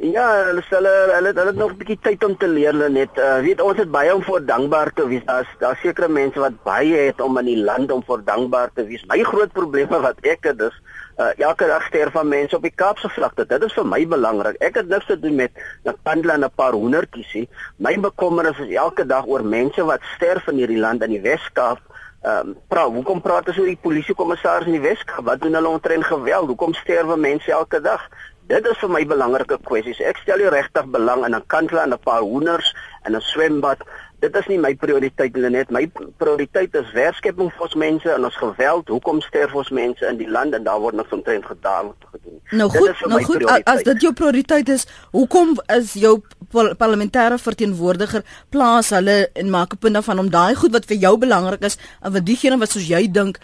Ja, 0.00 0.24
hulle 0.46 0.64
stel 0.64 0.88
hulle 0.88 1.34
hulle 1.34 1.50
het 1.50 1.60
nog 1.60 1.74
'n 1.74 1.80
bietjie 1.82 1.98
tyd 2.00 2.24
om 2.24 2.36
te 2.36 2.48
leer 2.48 2.80
net. 2.88 3.12
Uh, 3.20 3.44
weet 3.44 3.60
ons 3.60 3.76
het 3.76 3.90
baie 3.92 4.14
om 4.14 4.22
voor 4.22 4.40
dankbaar 4.40 4.92
te 4.96 5.04
wees. 5.08 5.24
Daar's 5.28 5.52
daar 5.58 5.76
sekere 5.82 6.08
mense 6.08 6.40
wat 6.40 6.62
baie 6.64 6.96
het 6.96 7.20
om 7.20 7.36
in 7.38 7.52
die 7.52 7.60
land 7.60 7.92
om 7.92 8.02
voor 8.06 8.24
dankbaar 8.24 8.70
te 8.74 8.86
wees. 8.86 9.04
My 9.04 9.20
groot 9.22 9.52
probleme 9.52 10.00
wat 10.08 10.16
ek 10.24 10.48
het 10.48 10.60
is 10.60 10.80
Uh, 11.20 11.34
elke 11.36 11.66
dag 11.68 11.82
sterf 11.84 12.14
van 12.16 12.28
mense 12.28 12.56
op 12.56 12.62
die 12.64 12.72
Kaapse 12.72 13.08
vlakte. 13.12 13.44
Dit 13.44 13.64
is 13.66 13.74
vir 13.76 13.84
my 13.84 13.98
belangrik. 14.08 14.56
Ek 14.64 14.78
het 14.80 14.86
niks 14.88 15.04
te 15.04 15.18
doen 15.20 15.34
met 15.36 15.52
'n 15.84 15.92
pandla 16.02 16.32
en 16.34 16.44
'n 16.44 16.54
paar 16.56 16.72
hoendertjies 16.72 17.32
nie. 17.34 17.48
My 17.76 17.92
bekommernis 18.00 18.58
is 18.58 18.72
elke 18.74 19.04
dag 19.06 19.26
oor 19.26 19.44
mense 19.44 19.84
wat 19.84 20.00
sterf 20.16 20.48
in 20.48 20.56
hierdie 20.56 20.78
land 20.78 21.02
in 21.02 21.10
die 21.10 21.20
Wes-Kaap. 21.20 21.78
Ehm 22.22 22.48
um, 22.48 22.56
praat, 22.68 22.92
hoekom 22.92 23.20
praat 23.20 23.48
ons 23.48 23.58
oor 23.58 23.66
die 23.66 23.82
polisiekommissaris 23.82 24.66
in 24.66 24.80
die 24.80 24.88
Wes-Kaap? 24.88 25.24
Wat 25.24 25.40
doen 25.40 25.54
hulle 25.54 25.68
omtrent 25.68 26.04
geweld? 26.04 26.46
Hoekom 26.46 26.74
sterf 26.74 27.16
mense 27.16 27.52
elke 27.52 27.80
dag? 27.80 28.08
Dit 28.46 28.66
is 28.66 28.78
vir 28.78 28.90
my 28.90 29.06
belangrike 29.06 29.58
kwessies. 29.62 30.00
Ek 30.00 30.16
stel 30.16 30.38
nie 30.38 30.48
regtig 30.48 30.86
belang 30.86 31.26
in 31.26 31.34
'n 31.34 31.46
kantla 31.46 31.82
en 31.82 31.92
'n 31.92 31.98
paar 31.98 32.20
hoenders 32.20 32.74
en 33.04 33.14
'n 33.14 33.20
swembad 33.20 33.78
dit 34.20 34.36
is 34.40 34.48
nie 34.52 34.58
my 34.60 34.72
prioriteit 34.80 35.36
net 35.52 35.70
my 35.74 35.84
prioriteit 36.20 36.74
is 36.80 36.90
werkskepping 36.96 37.52
vir 37.54 37.66
ons 37.66 37.76
mense 37.82 38.12
en 38.14 38.26
ons 38.28 38.40
geweld 38.42 38.92
hoekom 38.92 39.22
sterf 39.24 39.54
ons 39.62 39.70
mense 39.80 40.06
in 40.06 40.18
die 40.20 40.28
land 40.28 40.56
en 40.56 40.66
daar 40.66 40.82
word 40.82 40.98
nog 40.98 41.12
omtrent 41.16 41.46
gedaan 41.52 41.92
gedoen 42.12 42.40
nou 42.60 42.68
goed 42.74 43.06
nou 43.12 43.22
goed 43.28 43.46
as 43.74 43.82
dit 43.88 44.04
jou 44.06 44.12
prioriteit 44.16 44.68
is 44.76 44.86
hoekom 45.16 45.56
is 45.76 45.94
jou 46.02 46.18
parlementêre 46.52 47.38
verteenwoordiger 47.38 48.26
plaas 48.50 48.92
hulle 48.96 49.18
en 49.32 49.50
maak 49.56 49.74
'n 49.74 49.82
punt 49.86 50.00
daarvan 50.00 50.22
om 50.26 50.30
daai 50.30 50.54
goed 50.54 50.76
wat 50.76 50.88
vir 50.92 51.02
jou 51.06 51.16
belangrik 51.18 51.64
is 51.64 51.78
en 52.02 52.12
wat 52.12 52.26
diegene 52.26 52.58
wat 52.58 52.70
soos 52.70 52.88
jy 52.88 53.06
dink 53.10 53.40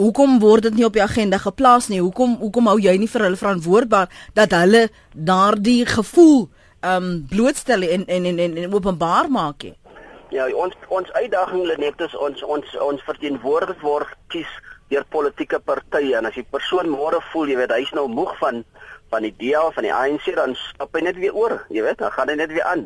Hoekom 0.00 0.38
word 0.40 0.62
dit 0.62 0.74
nie 0.78 0.84
op 0.86 0.94
die 0.96 1.02
agenda 1.02 1.36
geplaas 1.38 1.88
nie? 1.88 2.00
Hoekom 2.00 2.38
hoekom 2.40 2.70
hou 2.70 2.78
jy 2.80 2.94
nie 2.96 3.08
vir 3.10 3.26
hulle 3.26 3.36
verantwoordbaar 3.36 4.08
dat 4.38 4.54
hulle 4.56 4.88
daardie 5.12 5.84
gevoel 5.86 6.48
ehm 6.80 7.04
um, 7.04 7.26
blootstel 7.28 7.82
en 7.82 8.06
en 8.06 8.24
en 8.24 8.38
en 8.40 8.72
openbaar 8.72 9.28
maak 9.28 9.62
nie? 9.62 9.74
Ja, 10.30 10.46
ons 10.54 10.74
ons 10.88 11.12
uitdaging 11.12 11.64
net 11.82 12.00
is 12.00 12.12
ons 12.14 12.42
ons 12.42 12.74
ons 12.78 13.02
verteenwoordig 13.02 13.80
word 13.82 14.10
kies 14.30 14.50
deur 14.90 15.02
politieke 15.10 15.58
partye 15.58 16.14
en 16.18 16.28
as 16.28 16.36
die 16.38 16.46
persoon 16.46 16.90
môre 16.90 17.18
voel 17.32 17.50
jy 17.50 17.56
weet 17.58 17.74
hy's 17.74 17.90
nou 17.98 18.06
moeg 18.10 18.36
van 18.38 18.62
van 19.10 19.26
die 19.26 19.32
DA 19.40 19.64
van 19.74 19.86
die 19.86 19.92
ANC 19.94 20.28
dan 20.36 20.54
stap 20.54 20.94
hy 20.94 21.02
net 21.02 21.18
weer 21.18 21.34
oor, 21.34 21.56
jy 21.74 21.82
weet, 21.82 21.98
dan 21.98 22.14
gaan 22.14 22.30
hy 22.30 22.36
net 22.38 22.52
weer 22.54 22.66
aan. 22.70 22.84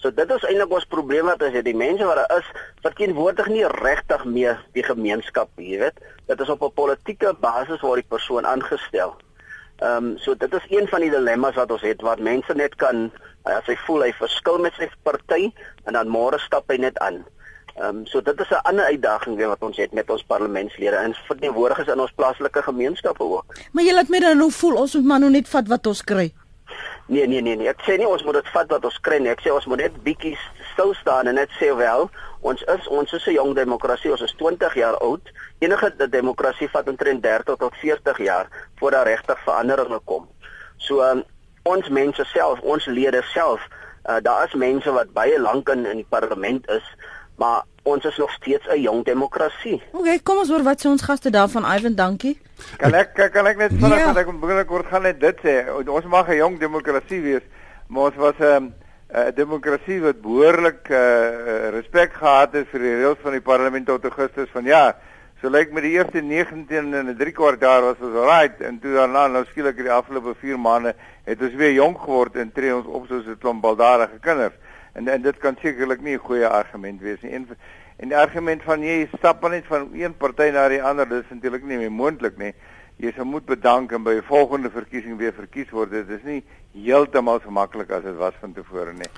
So 0.00 0.08
dit 0.08 0.30
is 0.32 0.46
eintlik 0.48 0.72
ons 0.72 0.88
probleem 0.88 1.28
wat 1.28 1.44
as 1.44 1.52
jy 1.52 1.62
die 1.66 1.76
mense 1.76 2.08
wat 2.08 2.16
daar 2.22 2.38
is 2.38 2.48
verteenwoordig 2.84 3.50
nie 3.52 3.66
regtig 3.74 4.24
meer 4.24 4.56
die 4.76 4.84
gemeenskap, 4.86 5.52
jy 5.60 5.82
weet. 5.84 6.00
Dit 6.32 6.40
is 6.40 6.52
op 6.52 6.64
'n 6.64 6.72
politieke 6.80 7.34
basis 7.40 7.84
waar 7.84 8.00
die 8.00 8.08
persoon 8.08 8.48
aangestel. 8.48 9.16
Ehm 9.84 9.96
um, 9.96 10.18
so 10.18 10.34
dit 10.34 10.52
is 10.54 10.66
een 10.72 10.88
van 10.88 11.00
die 11.00 11.12
dilemma's 11.12 11.60
wat 11.60 11.70
ons 11.70 11.84
het 11.84 12.00
wat 12.00 12.18
mense 12.18 12.54
net 12.54 12.74
kan 12.76 13.10
as 13.54 13.66
hy 13.66 13.76
voel 13.86 14.06
hy 14.06 14.12
verskil 14.18 14.58
met 14.58 14.74
sy 14.78 14.88
party 15.02 15.52
en 15.86 15.92
dan 15.98 16.08
môre 16.08 16.38
stap 16.42 16.70
hy 16.70 16.78
net 16.82 16.98
aan. 16.98 17.24
Ehm 17.76 18.00
um, 18.00 18.06
so 18.06 18.20
dit 18.20 18.40
is 18.40 18.50
'n 18.50 18.64
ander 18.64 18.84
uitdaging 18.84 19.36
weer 19.36 19.48
wat 19.48 19.62
ons 19.62 19.76
het 19.76 19.92
met 19.92 20.10
ons 20.10 20.24
parlementslede 20.24 20.96
en 20.96 21.14
verteenwoordigers 21.14 21.88
in 21.88 22.00
ons 22.00 22.12
plaaslike 22.16 22.62
gemeenskappe 22.62 23.22
ook. 23.22 23.54
Maar 23.72 23.84
jy 23.84 23.92
laat 23.92 24.08
my 24.08 24.20
dan 24.20 24.38
nou 24.38 24.50
voel 24.50 24.76
ons 24.76 24.94
moet 24.94 25.04
maar 25.04 25.20
nou 25.20 25.30
net 25.30 25.48
vat 25.48 25.68
wat 25.68 25.86
ons 25.86 26.02
kry. 26.02 26.34
Nee 27.06 27.26
nee 27.26 27.40
nee 27.40 27.56
nee, 27.56 27.68
ek 27.68 27.82
sê 27.86 27.96
nie 27.98 28.08
ons 28.08 28.24
moet 28.24 28.34
dit 28.34 28.48
vat 28.48 28.70
wat 28.70 28.84
ons 28.84 29.00
kry 29.00 29.18
nie. 29.18 29.30
Ek 29.30 29.42
sê 29.44 29.52
ons 29.52 29.66
moet 29.66 29.78
net 29.78 30.02
bietjie 30.02 30.38
stil 30.72 30.94
staan 30.94 31.28
en 31.30 31.34
net 31.38 31.52
sê 31.60 31.68
wel, 31.76 32.08
ons 32.40 32.62
is 32.62 32.88
ons 32.88 33.12
is 33.12 33.26
'n 33.26 33.36
jong 33.36 33.54
demokrasie, 33.54 34.10
ons 34.10 34.22
is 34.22 34.34
20 34.40 34.74
jaar 34.74 34.96
oud. 34.98 35.22
Enige 35.58 35.92
demokrasie 36.08 36.68
vat 36.68 36.88
omtrent 36.88 37.22
30 37.22 37.56
tot 37.56 37.74
40 37.82 38.18
jaar 38.18 38.48
voordat 38.78 39.06
regtig 39.06 39.38
veranderinge 39.44 40.00
kom. 40.04 40.28
So 40.76 41.02
um, 41.02 41.22
ons 41.66 41.88
mense 41.88 42.24
self, 42.32 42.60
ons 42.60 42.86
lede 42.86 43.22
self, 43.32 43.62
uh, 44.06 44.20
daar 44.22 44.46
is 44.46 44.54
mense 44.54 44.92
wat 44.94 45.12
baie 45.16 45.40
lank 45.40 45.68
in 45.74 45.86
in 45.86 46.02
die 46.02 46.10
parlement 46.14 46.68
is, 46.70 46.86
maar 47.42 47.64
ons 47.86 48.04
is 48.04 48.16
nog 48.16 48.30
steeds 48.30 48.66
'n 48.68 48.80
jong 48.80 49.04
demokrasie. 49.04 49.82
OK, 49.92 50.22
kom 50.22 50.38
ons 50.38 50.48
hoor 50.48 50.62
wat 50.62 50.80
sê 50.80 50.88
ons 50.88 51.02
gaste 51.02 51.30
daarvan. 51.30 51.64
Ivan, 51.76 51.94
dankie. 51.94 52.38
Kan 52.76 52.94
ek 52.94 53.14
kan 53.32 53.46
ek 53.46 53.56
net 53.56 53.72
vinnig 53.72 53.98
ja. 53.98 54.14
ek 54.16 54.40
begin 54.40 54.58
ek 54.58 54.66
kort 54.66 54.86
gaan 54.86 55.02
net 55.02 55.20
dit 55.20 55.36
sê. 55.44 55.54
Ons 55.88 56.04
mag 56.04 56.28
'n 56.28 56.36
jong 56.36 56.58
demokrasie 56.58 57.20
wees, 57.20 57.42
maar 57.86 58.10
ons 58.10 58.16
was 58.16 58.38
'n 58.38 58.44
um, 58.44 58.74
'n 59.14 59.34
demokrasie 59.34 60.00
wat 60.00 60.20
behoorlik 60.20 60.88
uh, 60.90 61.70
respek 61.70 62.12
gehad 62.12 62.52
het 62.52 62.66
vir 62.72 62.80
die 62.80 62.94
reëls 62.94 63.22
van 63.22 63.32
die 63.32 63.40
parlement 63.40 63.86
tot 63.86 64.04
Augustus 64.04 64.48
van 64.52 64.64
jaar. 64.64 64.96
So 65.46 65.52
lyk 65.54 65.70
met 65.70 65.84
die 65.86 65.92
eerste 65.94 66.18
19 66.26 66.94
en 66.98 67.06
'n 67.06 67.16
3 67.16 67.32
kwart 67.32 67.60
jaar 67.60 67.82
was 67.82 68.00
ons 68.02 68.16
alright 68.18 68.60
en 68.60 68.80
toe 68.82 68.94
daarna 68.94 69.28
nou 69.28 69.44
skielik 69.46 69.76
die 69.76 69.92
afgelope 69.92 70.34
4 70.40 70.58
maande 70.58 70.94
het 71.24 71.42
ons 71.42 71.54
weer 71.54 71.70
jonk 71.72 72.00
geword 72.02 72.34
en 72.36 72.50
tree 72.52 72.74
ons 72.74 72.86
op 72.86 73.06
soos 73.06 73.26
'n 73.26 73.38
klomp 73.38 73.62
baldadige 73.62 74.18
kinders. 74.20 74.54
En 74.94 75.08
en 75.08 75.22
dit 75.22 75.38
kan 75.38 75.56
sekerlik 75.62 76.02
nie 76.02 76.14
'n 76.14 76.26
goeie 76.26 76.48
argument 76.48 77.00
wees 77.00 77.20
nie. 77.22 77.30
En 77.30 77.46
en 77.98 78.08
die 78.08 78.16
argument 78.16 78.62
van 78.62 78.82
jy 78.82 79.08
stap 79.18 79.40
maar 79.40 79.50
net 79.50 79.66
van 79.66 79.88
een 79.94 80.16
party 80.16 80.50
na 80.50 80.68
die 80.68 80.82
ander, 80.82 81.08
dis 81.08 81.30
natuurlik 81.30 81.62
nie 81.62 81.78
meer 81.78 81.92
moontlik 81.92 82.36
nie. 82.38 82.52
Jy 82.96 83.12
sou 83.12 83.24
moet 83.24 83.46
bedank 83.46 83.92
en 83.92 84.02
by 84.02 84.14
die 84.14 84.26
volgende 84.26 84.70
verkiesing 84.70 85.16
weer 85.16 85.32
verkies 85.32 85.70
word. 85.70 85.90
Dit 85.90 86.10
is 86.10 86.22
nie 86.22 86.42
heeltemal 86.72 87.40
so 87.40 87.50
maklik 87.50 87.90
as 87.90 88.02
dit 88.02 88.16
was 88.16 88.34
van 88.40 88.52
tevore 88.52 88.92
nie. 88.92 89.10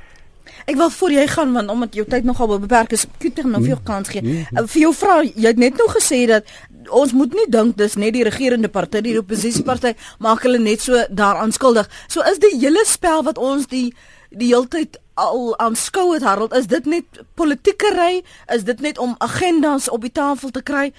Ek 0.66 0.76
wil 0.76 0.90
voor 0.90 1.12
jy 1.12 1.26
gaan 1.26 1.52
want 1.52 1.70
omdat 1.70 1.94
jou 1.94 2.06
tyd 2.08 2.24
nogal 2.24 2.58
beperk 2.58 2.92
is, 2.92 3.06
kyk 3.18 3.36
net 3.36 3.46
nou 3.46 3.62
vir 3.62 3.74
jou 3.74 3.80
kans 3.84 4.08
gee. 4.08 4.22
Mm 4.22 4.44
-hmm. 4.50 4.68
Vir 4.68 4.80
jou 4.80 4.94
vrou, 4.94 5.22
jy 5.24 5.46
het 5.46 5.58
net 5.58 5.76
nou 5.76 5.88
gesê 5.88 6.26
dat 6.26 6.44
ons 6.90 7.12
moet 7.12 7.34
nie 7.34 7.46
dink 7.48 7.76
dis 7.76 7.94
net 7.94 8.12
die 8.12 8.24
regerende 8.24 8.68
party, 8.68 9.00
die 9.00 9.18
oppositieparty 9.18 9.94
maak 10.18 10.42
hulle 10.42 10.58
net 10.58 10.80
so 10.80 11.04
daaraan 11.10 11.52
skuldig. 11.52 11.88
So 12.08 12.20
is 12.20 12.38
die 12.38 12.58
hele 12.58 12.84
spel 12.86 13.22
wat 13.22 13.38
ons 13.38 13.66
die 13.66 13.94
die 14.30 14.50
heeltyd 14.52 14.98
al 15.14 15.54
aanskou 15.58 16.12
het 16.12 16.22
Harold, 16.22 16.52
is 16.54 16.66
dit 16.66 16.84
net 16.86 17.22
politiekery? 17.34 18.22
Is 18.54 18.64
dit 18.68 18.80
net 18.80 18.98
om 18.98 19.14
agendas 19.18 19.88
op 19.88 20.04
die 20.04 20.12
tafel 20.12 20.50
te 20.50 20.62
kry? 20.62 20.92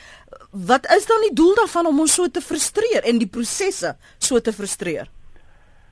Wat 0.52 0.90
is 0.98 1.06
dan 1.06 1.22
die 1.28 1.36
doel 1.38 1.56
daarvan 1.56 1.86
om 1.86 2.00
ons 2.00 2.14
so 2.14 2.28
te 2.28 2.42
frustreer 2.42 3.06
en 3.06 3.22
die 3.22 3.30
prosesse 3.30 3.96
so 4.18 4.40
te 4.40 4.54
frustreer? 4.54 5.08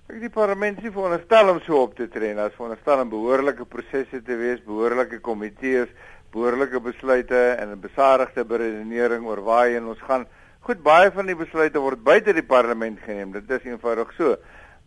Ek 0.08 0.22
die 0.24 0.32
parlement 0.32 0.78
sê 0.80 0.88
veronderstel 0.88 1.50
om 1.52 1.58
so 1.66 1.82
op 1.84 1.98
te 1.98 2.06
tree, 2.08 2.32
as 2.40 2.54
veronderstel 2.56 3.02
om 3.04 3.10
behoorlike 3.12 3.66
prosesse 3.68 4.22
te 4.24 4.38
wees, 4.40 4.62
behoorlike 4.64 5.18
komitees, 5.20 5.90
behoorlike 6.32 6.80
besluite 6.86 7.42
en 7.60 7.74
'n 7.74 7.82
besadigde 7.84 8.46
beredenering 8.46 9.26
oor 9.28 9.42
waarheen 9.44 9.90
ons 9.92 10.00
gaan. 10.08 10.24
Goed, 10.64 10.80
baie 10.80 11.12
van 11.12 11.26
die 11.26 11.36
besluite 11.36 11.84
word 11.84 12.04
buite 12.04 12.34
die 12.34 12.48
parlement 12.56 13.00
geneem. 13.04 13.34
Dit 13.34 13.52
is 13.52 13.68
eenvoudig 13.68 14.14
so. 14.16 14.38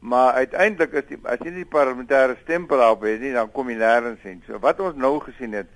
Maar 0.00 0.32
uiteindelik 0.40 0.92
is 0.92 1.06
die 1.12 1.18
as 1.24 1.38
jy 1.44 1.52
nie 1.52 1.64
die 1.68 1.76
parlementêre 1.76 2.40
stempel 2.40 2.80
op 2.80 3.02
het 3.02 3.20
nie, 3.20 3.32
dan 3.32 3.52
kom 3.52 3.68
jy 3.68 3.76
nêrens 3.76 4.22
heen. 4.22 4.42
So 4.46 4.58
wat 4.58 4.80
ons 4.80 4.96
nou 4.96 5.20
gesien 5.20 5.52
het, 5.52 5.68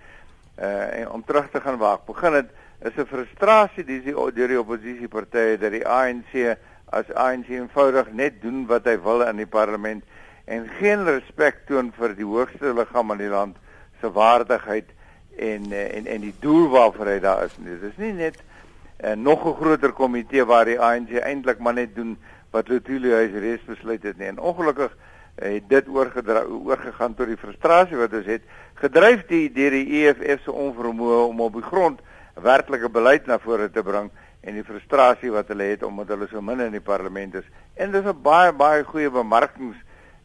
uh 0.56 1.12
om 1.12 1.24
terug 1.24 1.50
te 1.50 1.60
gaan 1.60 1.76
waar 1.76 2.00
begin 2.06 2.32
het, 2.32 2.48
is 2.80 2.96
'n 2.96 3.06
frustrasie 3.06 3.84
die 3.84 4.00
deur 4.00 4.48
die 4.48 4.60
oppositiepartye 4.60 5.58
dat 5.58 5.72
die 5.72 5.86
ANC 5.86 6.56
as 6.94 7.10
ANC 7.14 7.48
eenvoudig 7.50 8.12
net 8.12 8.40
doen 8.42 8.64
wat 8.70 8.86
hy 8.88 8.96
wil 9.02 9.24
in 9.26 9.40
die 9.42 9.50
parlement 9.50 10.04
en 10.44 10.66
geen 10.78 11.04
respek 11.08 11.64
toon 11.68 11.90
vir 11.96 12.14
die 12.18 12.26
hoogste 12.28 12.74
liggaam 12.76 13.14
in 13.14 13.22
die 13.22 13.32
land 13.32 13.56
se 14.00 14.10
waardigheid 14.12 14.90
en 15.36 15.72
eh, 15.72 15.96
en 15.96 16.06
en 16.06 16.20
die 16.20 16.34
doel 16.40 16.68
waarvoor 16.70 17.14
hy 17.14 17.18
daar 17.20 17.44
is. 17.48 17.56
Dit 17.58 17.82
is 17.90 17.96
nie 17.96 18.12
net 18.12 18.36
'n 18.36 19.06
uh, 19.06 19.12
eh, 19.12 19.18
nog 19.18 19.46
'n 19.46 19.56
groter 19.60 19.92
komitee 19.92 20.44
waar 20.44 20.64
die 20.64 20.80
ANC 20.80 21.10
eintlik 21.10 21.58
maar 21.58 21.74
net 21.74 21.94
doen 21.94 22.16
wat 22.50 22.68
Lotulio 22.68 23.14
huis 23.14 23.32
reeds 23.32 23.64
besluit 23.64 24.02
het 24.02 24.18
nie. 24.18 24.26
En 24.26 24.38
ongelukkig 24.38 24.92
uh, 24.94 25.52
het 25.52 25.68
dit 25.68 25.88
oorgedra 25.88 26.44
oorgegaan 26.44 27.14
tot 27.14 27.26
die 27.26 27.36
frustrasie 27.36 27.96
wat 27.96 28.12
ons 28.12 28.26
het 28.26 28.42
gedryf 28.74 29.26
die 29.26 29.52
deur 29.52 29.70
die 29.70 30.04
EFF 30.04 30.42
se 30.42 30.52
onvermoë 30.52 31.26
om 31.28 31.40
op 31.40 31.52
die 31.52 31.62
grond 31.62 32.00
werklike 32.34 32.88
beleid 32.88 33.26
na 33.26 33.38
vore 33.38 33.70
te 33.70 33.82
bring 33.82 34.10
en 34.44 34.54
die 34.54 34.64
frustrasie 34.64 35.32
wat 35.32 35.48
hulle 35.52 35.70
het 35.72 35.82
omdat 35.82 36.08
hulle 36.14 36.28
so 36.30 36.40
min 36.44 36.60
in 36.60 36.74
die 36.76 36.84
parlement 36.84 37.34
is. 37.34 37.46
En 37.74 37.92
dis 37.92 38.04
'n 38.04 38.22
baie 38.22 38.52
baie 38.52 38.84
goeie 38.84 39.10
bemarkings 39.10 39.76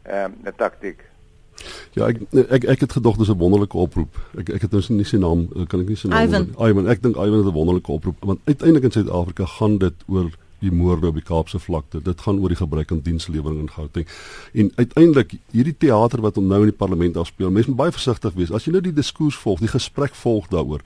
ehm 0.02 0.32
um, 0.44 0.52
taktik. 0.56 1.04
Ja, 1.92 2.06
ek 2.08 2.20
ek 2.56 2.64
ek 2.64 2.80
het 2.80 2.92
gedog 2.92 3.16
dis 3.16 3.28
'n 3.28 3.38
wonderlike 3.38 3.76
oproep. 3.76 4.16
Ek 4.38 4.48
ek 4.48 4.62
het 4.62 4.72
nou 4.72 4.82
nie 4.88 5.04
sy 5.04 5.16
naam 5.16 5.48
kan 5.68 5.80
ek 5.80 5.88
nie 5.88 5.96
sy 5.96 6.08
naam 6.08 6.28
Ivan. 6.28 6.48
Ivan, 6.58 6.88
ek 6.88 7.02
dink 7.02 7.16
Ivan 7.16 7.38
het 7.38 7.46
'n 7.46 7.58
wonderlike 7.58 7.92
oproep 7.92 8.16
want 8.20 8.40
uiteindelik 8.44 8.84
in 8.84 8.90
Suid-Afrika 8.90 9.44
gaan 9.46 9.78
dit 9.78 9.94
oor 10.06 10.30
die 10.60 10.72
moorde 10.72 11.10
op 11.10 11.18
die 11.18 11.24
Kaapse 11.24 11.58
vlakte. 11.58 12.02
Dit 12.04 12.20
gaan 12.20 12.40
oor 12.40 12.52
die 12.52 12.60
gebruik 12.60 12.88
van 12.88 13.00
dienslewering 13.04 13.60
in 13.60 13.70
Gauteng. 13.70 14.08
En 14.52 14.72
uiteindelik 14.74 15.38
hierdie 15.50 15.76
teater 15.76 16.20
wat 16.20 16.36
om 16.36 16.46
nou 16.46 16.60
in 16.64 16.72
die 16.72 16.76
parlement 16.76 17.16
afspeel, 17.16 17.50
mense 17.50 17.72
moet 17.72 17.78
baie 17.78 17.96
versigtig 17.96 18.36
wees. 18.36 18.52
As 18.52 18.66
jy 18.66 18.74
nou 18.74 18.84
die 18.84 18.96
diskurs 18.96 19.38
volg, 19.40 19.62
die 19.64 19.72
gesprek 19.72 20.14
volg 20.14 20.50
daaroor, 20.52 20.84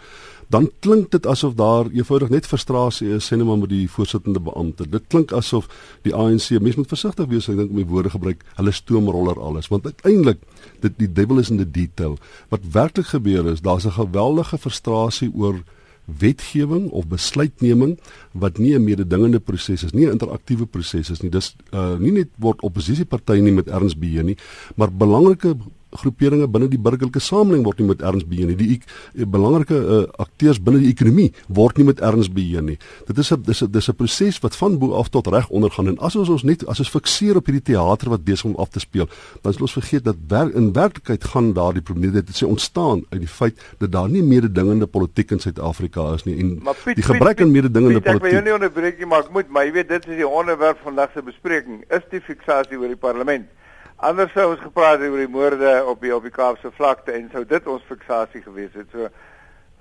dan 0.53 0.71
klink 0.85 1.11
dit 1.11 1.27
asof 1.27 1.55
daar 1.57 1.89
eenvoudig 1.91 2.29
net 2.29 2.47
frustrasie 2.47 3.09
is 3.17 3.27
sê 3.27 3.39
net 3.39 3.47
maar 3.49 3.59
met 3.63 3.73
die 3.73 3.87
voorsittende 3.91 4.43
beampte. 4.45 4.87
Dit 4.89 5.07
klink 5.09 5.33
asof 5.33 5.69
die 6.05 6.15
ANC, 6.15 6.51
mense 6.61 6.83
moet 6.83 6.93
versigtig 6.93 7.31
wees 7.31 7.49
ek 7.49 7.57
dink 7.61 7.73
om 7.73 7.81
die 7.81 7.89
woorde 7.89 8.13
gebruik, 8.13 8.45
hulle 8.59 8.75
stoomroller 8.75 9.41
alles, 9.41 9.71
want 9.73 9.89
uiteindelik 9.89 10.43
dit 10.85 10.99
die 11.01 11.11
devil 11.21 11.41
is 11.41 11.51
in 11.51 11.63
the 11.63 11.69
detail. 11.69 12.19
Wat 12.53 12.67
werklik 12.77 13.11
gebeur 13.15 13.49
is, 13.53 13.65
daar's 13.65 13.87
'n 13.87 13.97
geweldige 13.97 14.59
frustrasie 14.59 15.33
oor 15.35 15.63
wetgewing 16.05 16.90
of 16.90 17.09
besluitneming 17.09 17.99
wat 18.33 18.59
nie 18.59 18.75
'n 18.75 18.85
mededingende 18.85 19.40
proses 19.40 19.85
is 19.85 19.93
nie, 19.93 20.07
'n 20.07 20.11
interaktiewe 20.11 20.67
proses 20.67 21.11
is 21.11 21.23
nie. 21.23 21.31
Dis 21.31 21.57
uh 21.73 21.99
nie 21.99 22.12
net 22.12 22.29
word 22.38 22.61
oppositiepartye 22.61 23.40
nie 23.40 23.53
met 23.53 23.69
erns 23.69 23.97
beheer 23.99 24.25
nie, 24.25 24.37
maar 24.77 24.93
belangrike 24.93 25.57
groeperinge 26.01 26.49
binne 26.51 26.69
die 26.73 26.81
burgerlike 26.81 27.21
samelewing 27.21 27.65
word 27.67 27.81
nie 27.81 27.89
met 27.89 28.03
erns 28.03 28.27
beheer 28.29 28.51
nie. 28.51 28.57
Die, 28.59 28.81
die 29.15 29.29
belangrike 29.29 29.75
uh, 29.79 30.01
akteurs 30.23 30.61
binne 30.63 30.81
die 30.83 30.91
ekonomie 30.93 31.31
word 31.49 31.79
nie 31.79 31.89
met 31.91 32.01
erns 32.01 32.31
beheer 32.33 32.65
nie. 32.65 32.79
Dit 33.09 33.19
is 33.19 33.33
'n 33.33 33.43
dis 33.43 33.63
'n 33.63 33.71
dis 33.71 33.89
'n 33.89 33.95
proses 33.95 34.41
wat 34.41 34.57
van 34.57 34.79
bo 34.79 34.95
af 34.95 35.09
tot 35.09 35.27
reg 35.27 35.49
ondergaan 35.51 35.89
en 35.89 35.99
as 35.99 36.17
ons 36.17 36.29
ons 36.29 36.43
net 36.43 36.67
as 36.67 36.79
ons 36.79 36.91
fikseer 36.91 37.37
op 37.37 37.47
hierdie 37.47 37.75
teater 37.75 38.09
wat 38.11 38.25
besig 38.25 38.45
om 38.45 38.57
af 38.57 38.71
te 38.71 38.81
speel, 38.81 39.09
dan 39.43 39.53
is 39.53 39.61
ons 39.61 39.73
vergeet 39.73 40.05
dat 40.05 40.17
wer, 40.29 40.55
in 40.55 40.73
werklikheid 40.73 41.25
gaan 41.25 41.53
daardie 41.53 41.83
probleme 41.83 42.23
dit 42.23 42.35
sê 42.35 42.47
ontstaan 42.47 43.05
uit 43.11 43.21
die 43.21 43.29
feit 43.29 43.57
dat 43.79 43.93
daar 43.93 44.09
nie 44.09 44.23
mededingende 44.23 44.87
politiek 44.87 45.31
in 45.31 45.41
Suid-Afrika 45.41 46.15
is 46.15 46.25
nie 46.25 46.39
en 46.39 46.63
Piet, 46.85 46.97
die 46.97 47.03
gebrek 47.03 47.41
aan 47.41 47.51
mededingende 47.51 48.01
Piet, 48.01 48.05
politiek. 48.05 48.17
Ek 48.17 48.23
wil 48.23 48.33
jou 48.33 48.45
nie 48.45 48.55
onderbreek 48.55 48.99
nie, 48.99 49.07
maar 49.07 49.25
ek 49.25 49.31
moet, 49.31 49.49
maar 49.49 49.65
jy 49.65 49.73
weet 49.73 49.89
dit 49.89 50.09
is 50.09 50.17
die 50.17 50.29
onderwerp 50.29 50.79
van 50.83 50.95
vandag 50.95 51.13
se 51.13 51.23
bespreking, 51.27 51.83
is 51.91 52.05
die 52.11 52.21
fiksasie 52.23 52.79
oor 52.79 52.93
die 52.93 53.01
parlement. 53.01 53.49
Anders 54.05 54.33
sou 54.37 54.51
ons 54.51 54.61
gepraat 54.61 54.99
het 55.01 55.09
oor 55.09 55.23
die 55.23 55.31
moorde 55.33 55.71
op 55.88 56.03
die 56.05 56.11
op 56.12 56.25
die 56.27 56.33
Kaapse 56.33 56.69
vlakte 56.77 57.14
en 57.17 57.31
sou 57.33 57.40
dit 57.49 57.69
ons 57.73 57.87
fiksasie 57.88 58.43
gewees 58.45 58.75
het. 58.77 58.90
So 58.93 59.09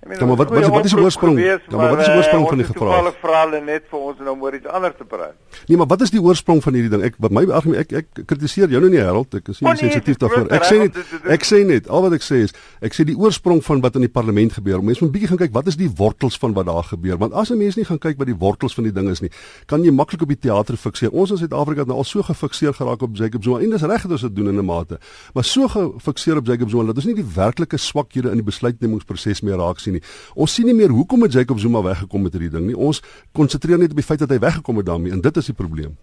Ja, 0.09 0.25
maar 0.25 0.35
wat 0.35 0.49
wat, 0.49 0.67
wat 0.67 0.85
is 0.85 0.91
die 0.91 1.03
oorsprong? 1.03 1.37
Gewees, 1.37 1.61
ja, 1.69 1.77
maar 1.77 1.89
wat 1.89 1.99
is 1.99 2.09
die 2.09 2.15
oorsprong 2.15 2.47
van 2.47 2.57
die 2.59 2.65
gevraag? 2.67 2.89
Toevallig 2.89 3.19
vra 3.21 3.41
hulle 3.45 3.59
net 3.63 3.85
vir 3.87 3.99
ons 4.09 4.23
nou 4.27 4.33
oor 4.43 4.55
iets 4.57 4.67
anders 4.67 4.97
te 4.99 5.05
praat. 5.07 5.35
Nee, 5.69 5.77
maar 5.79 5.87
wat 5.93 6.03
is 6.03 6.11
die 6.11 6.21
oorsprong 6.21 6.59
van 6.65 6.75
hierdie 6.75 6.91
ding? 6.91 7.05
Ek 7.07 7.15
wat 7.23 7.35
my 7.37 7.43
argument 7.47 7.79
ek 7.85 7.93
ek 8.01 8.23
kritiseer 8.27 8.73
jou 8.73 8.81
nou 8.83 8.89
nie 8.91 8.99
Harold, 8.99 9.37
ek 9.39 9.47
is 9.53 9.61
nie 9.61 9.69
oh, 9.69 9.75
nee, 9.77 9.79
sensitief 9.85 10.19
daarvoor. 10.19 10.49
Ek 10.57 10.67
sê 10.67 10.79
net 10.81 10.99
ek 11.37 11.47
sê 11.47 11.61
net 11.69 11.87
al 11.87 12.03
wat 12.03 12.17
ek 12.17 12.25
sê 12.25 12.41
is 12.49 12.55
ek 12.83 12.97
sê 12.97 13.05
die 13.07 13.15
oorsprong 13.15 13.63
van 13.63 13.83
wat 13.85 13.95
in 13.99 14.03
die 14.03 14.11
parlement 14.11 14.57
gebeur. 14.57 14.83
Mense 14.83 15.05
moet 15.05 15.13
bietjie 15.15 15.31
gaan 15.31 15.39
kyk 15.45 15.55
wat 15.55 15.71
is 15.71 15.79
die 15.79 15.87
wortels 16.01 16.35
van 16.41 16.57
wat 16.57 16.67
daar 16.67 16.89
gebeur? 16.89 17.21
Want 17.23 17.37
as 17.39 17.53
'n 17.55 17.57
mens 17.63 17.79
nie 17.79 17.87
gaan 17.87 18.01
kyk 18.03 18.19
wat 18.19 18.27
die 18.27 18.37
wortels 18.43 18.75
van 18.75 18.83
die 18.83 18.93
ding 18.93 19.07
is 19.07 19.23
nie, 19.23 19.31
kan 19.71 19.83
jy 19.83 19.91
maklik 19.91 20.27
op 20.27 20.27
die 20.35 20.39
teater 20.39 20.75
fikseer. 20.75 21.15
Ons 21.15 21.31
in 21.31 21.37
Suid-Afrika 21.37 21.87
het 21.87 21.87
nou 21.87 21.97
al 21.97 22.03
so 22.03 22.21
gefikseer 22.21 22.73
geraak 22.73 23.01
op 23.01 23.15
Jacob 23.15 23.43
Zuma 23.43 23.59
en 23.63 23.69
dis 23.69 23.81
reg 23.81 24.01
dat 24.01 24.11
ons 24.11 24.21
dit 24.21 24.35
doen 24.35 24.51
in 24.51 24.59
'n 24.59 24.65
mate. 24.65 24.99
Maar 25.33 25.43
so 25.43 25.67
gefikseer 25.67 26.37
op 26.37 26.45
Jacob 26.45 26.69
Zuma 26.69 26.91
dat 26.91 26.95
ons 26.95 27.05
nie 27.05 27.15
die 27.15 27.31
werklike 27.35 27.77
swakhede 27.77 28.29
in 28.29 28.43
die 28.43 28.43
besluitnemingsproses 28.43 29.41
meer 29.41 29.55
raak 29.55 29.79
sien 29.79 29.92
nie. 29.97 30.03
Ons 30.35 30.53
sien 30.57 30.67
nie 30.69 30.75
meer 30.77 30.93
hoekom 30.93 31.25
het 31.27 31.33
Jacob 31.39 31.59
Zuma 31.59 31.81
weggekom 31.85 32.25
met 32.25 32.35
hierdie 32.35 32.51
ding 32.53 32.67
nie. 32.67 32.77
Ons 32.77 33.01
konsentreer 33.31 33.79
net 33.81 33.95
op 33.95 34.01
die 34.01 34.09
feit 34.09 34.19
dat 34.19 34.33
hy 34.33 34.39
weggekom 34.43 34.81
het 34.81 34.89
daarmee 34.91 35.15
en 35.15 35.21
dit 35.21 35.41
is 35.41 35.51
die 35.51 35.57
probleem. 35.57 35.97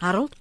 Harold? 0.00 0.36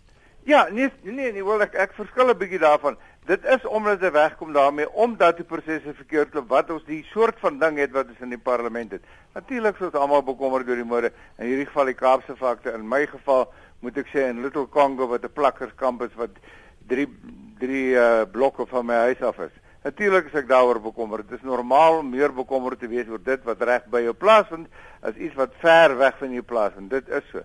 Ja, 0.45 0.67
nee 0.71 0.91
nee 1.01 1.31
nee, 1.33 1.43
wel 1.43 1.63
ek 1.65 1.73
ek 1.73 1.93
verskil 1.97 2.29
'n 2.29 2.37
bietjie 2.37 2.59
daarvan. 2.61 2.97
Dit 3.25 3.45
is 3.49 3.63
omdat 3.65 4.03
hy 4.05 4.11
wegkom 4.13 4.53
daarmee 4.53 4.85
omdat 4.93 5.37
die 5.37 5.45
prosesse 5.45 5.93
verkeerd 5.97 6.33
loop 6.33 6.49
wat 6.49 6.69
ons 6.69 6.83
die 6.85 7.01
soort 7.09 7.39
van 7.41 7.57
ding 7.59 7.79
het 7.81 7.91
wat 7.91 8.11
ons 8.13 8.21
in 8.21 8.29
die 8.29 8.37
parlement 8.37 8.91
het. 8.91 9.01
Natuurlik 9.33 9.79
is 9.79 9.87
ons 9.87 9.97
almal 9.97 10.21
bekommerd 10.23 10.69
oor 10.69 10.75
die 10.75 10.85
moorde 10.85 11.11
in 11.39 11.47
hierdie 11.49 11.65
geval 11.65 11.89
die 11.89 11.97
Kaapse 11.97 12.35
fakte 12.37 12.75
in 12.77 12.85
my 12.87 13.07
geval 13.09 13.49
moet 13.81 13.97
ek 13.97 14.13
sê 14.13 14.29
in 14.29 14.43
Little 14.45 14.67
Congo 14.69 15.07
wat 15.07 15.25
'n 15.25 15.33
plakkerskamp 15.33 16.01
is 16.05 16.13
wat 16.13 16.37
3 16.93 17.07
3 17.59 17.81
uh, 17.97 18.25
blokke 18.31 18.65
van 18.69 18.85
my 18.85 19.01
huis 19.09 19.21
af 19.21 19.39
is. 19.39 19.55
Natuurlik 19.85 20.31
is 20.31 20.37
ek 20.39 20.47
daaroor 20.49 20.79
bekommerd. 20.81 21.27
Dit 21.29 21.37
is 21.37 21.45
normaal 21.45 21.99
om 21.99 22.07
meer 22.09 22.31
bekommerd 22.33 22.79
te 22.81 22.87
wees 22.89 23.09
oor 23.11 23.21
dit 23.21 23.43
wat 23.45 23.59
reg 23.69 23.83
by 23.93 24.01
jou 24.01 24.15
plaas 24.17 24.47
vind 24.49 24.65
as 25.05 25.19
iets 25.21 25.37
wat 25.37 25.53
ver 25.61 25.93
weg 25.99 26.17
van 26.17 26.33
jou 26.33 26.41
plaas 26.41 26.73
vind. 26.73 26.89
Dit 26.89 27.11
is 27.13 27.27
so. 27.29 27.43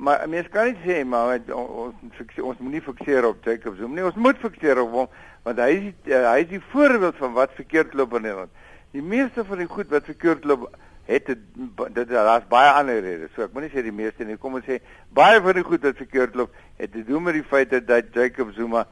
Maar 0.00 0.26
mense 0.28 0.52
kan 0.52 0.68
nie 0.68 0.76
sê 0.84 0.98
maar 1.08 1.38
ons 1.38 1.48
ons, 1.56 2.36
ons 2.36 2.60
moet 2.60 2.74
nie 2.76 2.84
fikseer 2.84 3.24
op 3.28 3.40
Jacob 3.48 3.78
Zuma 3.80 3.96
nie. 3.96 4.04
Ons 4.04 4.20
moet 4.20 4.36
fikseer 4.44 4.82
op 4.84 4.92
hom 4.98 5.08
want 5.46 5.64
hy 5.64 5.70
is 5.78 5.82
die, 5.86 6.12
uh, 6.12 6.20
hy 6.28 6.44
is 6.44 6.52
die 6.52 6.62
voorbeeld 6.74 7.16
van 7.16 7.32
wat 7.38 7.56
verkeerd 7.56 7.96
loop 7.96 8.12
in 8.18 8.28
Nederland. 8.28 8.62
Die 8.92 9.04
meeste 9.16 9.44
van 9.48 9.64
die 9.64 9.70
goed 9.70 9.88
wat 9.92 10.08
verkeerd 10.12 10.44
loop 10.44 10.68
het 11.08 11.32
dit 11.32 12.08
daar's 12.12 12.44
baie 12.52 12.76
ander 12.76 13.00
redes. 13.00 13.32
So 13.32 13.48
ek 13.48 13.56
moet 13.56 13.70
nie 13.70 13.72
sê 13.72 13.88
die 13.88 13.96
meeste 14.04 14.28
nie. 14.28 14.36
Kom 14.36 14.60
ons 14.60 14.68
sê 14.68 14.82
baie 15.16 15.40
van 15.40 15.56
die 15.56 15.64
goed 15.64 15.88
wat 15.88 15.96
verkeerd 16.04 16.36
loop 16.36 16.52
het 16.76 16.92
te 16.92 17.08
doen 17.08 17.24
met 17.24 17.40
die 17.40 17.46
feit 17.48 17.72
dat 17.72 18.12
Jacob 18.12 18.52
Zuma 18.52 18.84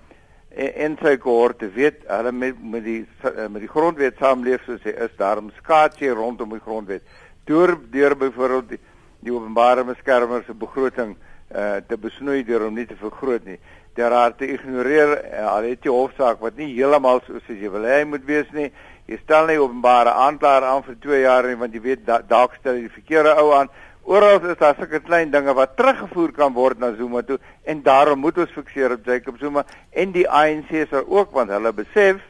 en, 0.51 0.73
en 0.85 0.99
sy 1.03 1.17
kohorte 1.23 1.71
weet 1.75 2.05
hulle 2.09 2.33
met 2.33 2.61
met 2.63 2.85
die 2.85 3.01
met 3.49 3.63
die 3.63 3.71
grondwet 3.71 4.21
saamleef 4.21 4.65
soos 4.67 4.85
hy 4.87 4.95
is 5.07 5.17
daarom 5.19 5.51
skaats 5.61 6.01
jy 6.01 6.13
rondom 6.15 6.55
die 6.57 6.65
grondwet. 6.65 7.03
Deur 7.49 7.77
deur 7.91 8.17
byvoorbeeld 8.17 8.69
die, 8.77 8.81
die 9.25 9.35
openbare 9.35 9.85
beskermer 9.89 10.45
se 10.47 10.55
begroting 10.55 11.17
uh, 11.17 11.81
te 11.89 11.97
besnoei 11.97 12.45
deur 12.45 12.67
hom 12.69 12.77
nie 12.77 12.87
te 12.87 12.97
vergroot 13.01 13.47
nie. 13.49 13.59
Deur 13.97 14.15
haar 14.15 14.37
te 14.37 14.47
ignoreer 14.53 15.17
uh, 15.17 15.47
al 15.55 15.71
het 15.71 15.85
jy 15.85 15.95
hofsaak 15.95 16.41
wat 16.45 16.61
nie 16.61 16.75
heeltemal 16.75 17.23
soos 17.27 17.49
jy 17.49 17.73
wil 17.73 17.89
hy 17.89 18.05
moet 18.09 18.27
wees 18.29 18.53
nie 18.57 18.71
jy 19.09 19.17
stel 19.23 19.49
nie 19.49 19.57
openbare 19.57 20.13
aanklaer 20.13 20.67
aan 20.69 20.83
vir 20.85 20.97
2 21.05 21.21
jaar 21.23 21.47
nie 21.49 21.57
want 21.61 21.75
jy 21.75 21.81
weet 21.85 22.05
dalk 22.07 22.27
da, 22.29 22.61
stel 22.61 22.77
jy 22.77 22.89
die 22.89 22.97
verkeerde 22.99 23.33
ou 23.41 23.53
aan 23.57 23.71
Oral 24.09 24.41
is 24.49 24.57
daar 24.57 24.73
sulke 24.79 25.03
klein 25.05 25.29
dinge 25.29 25.53
wat 25.53 25.75
teruggevoer 25.77 26.31
kan 26.33 26.55
word 26.57 26.79
na 26.81 26.95
Zuma 26.97 27.21
toe 27.29 27.37
en 27.69 27.83
daarom 27.85 28.23
moet 28.25 28.39
ons 28.41 28.53
fikseer 28.57 28.95
op 28.95 29.05
Jacob 29.05 29.37
Zuma 29.37 29.67
en 29.93 30.15
die 30.15 30.25
ANC 30.25 30.71
sal 30.89 31.05
ook 31.05 31.35
want 31.37 31.53
hulle 31.53 31.73
besef 31.77 32.23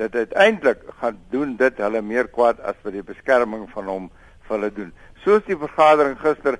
dat 0.00 0.16
uiteindelik 0.16 0.86
gaan 1.02 1.18
doen 1.34 1.52
dit 1.60 1.82
hulle 1.84 2.00
meer 2.00 2.30
kwaad 2.32 2.62
as 2.64 2.78
vir 2.80 2.96
die 2.96 3.04
beskerming 3.10 3.66
van 3.74 3.90
hom 3.92 4.06
vir 4.46 4.56
hulle 4.56 4.70
doen. 4.78 4.94
Soos 5.20 5.44
die 5.50 5.58
vergadering 5.60 6.16
gister 6.22 6.56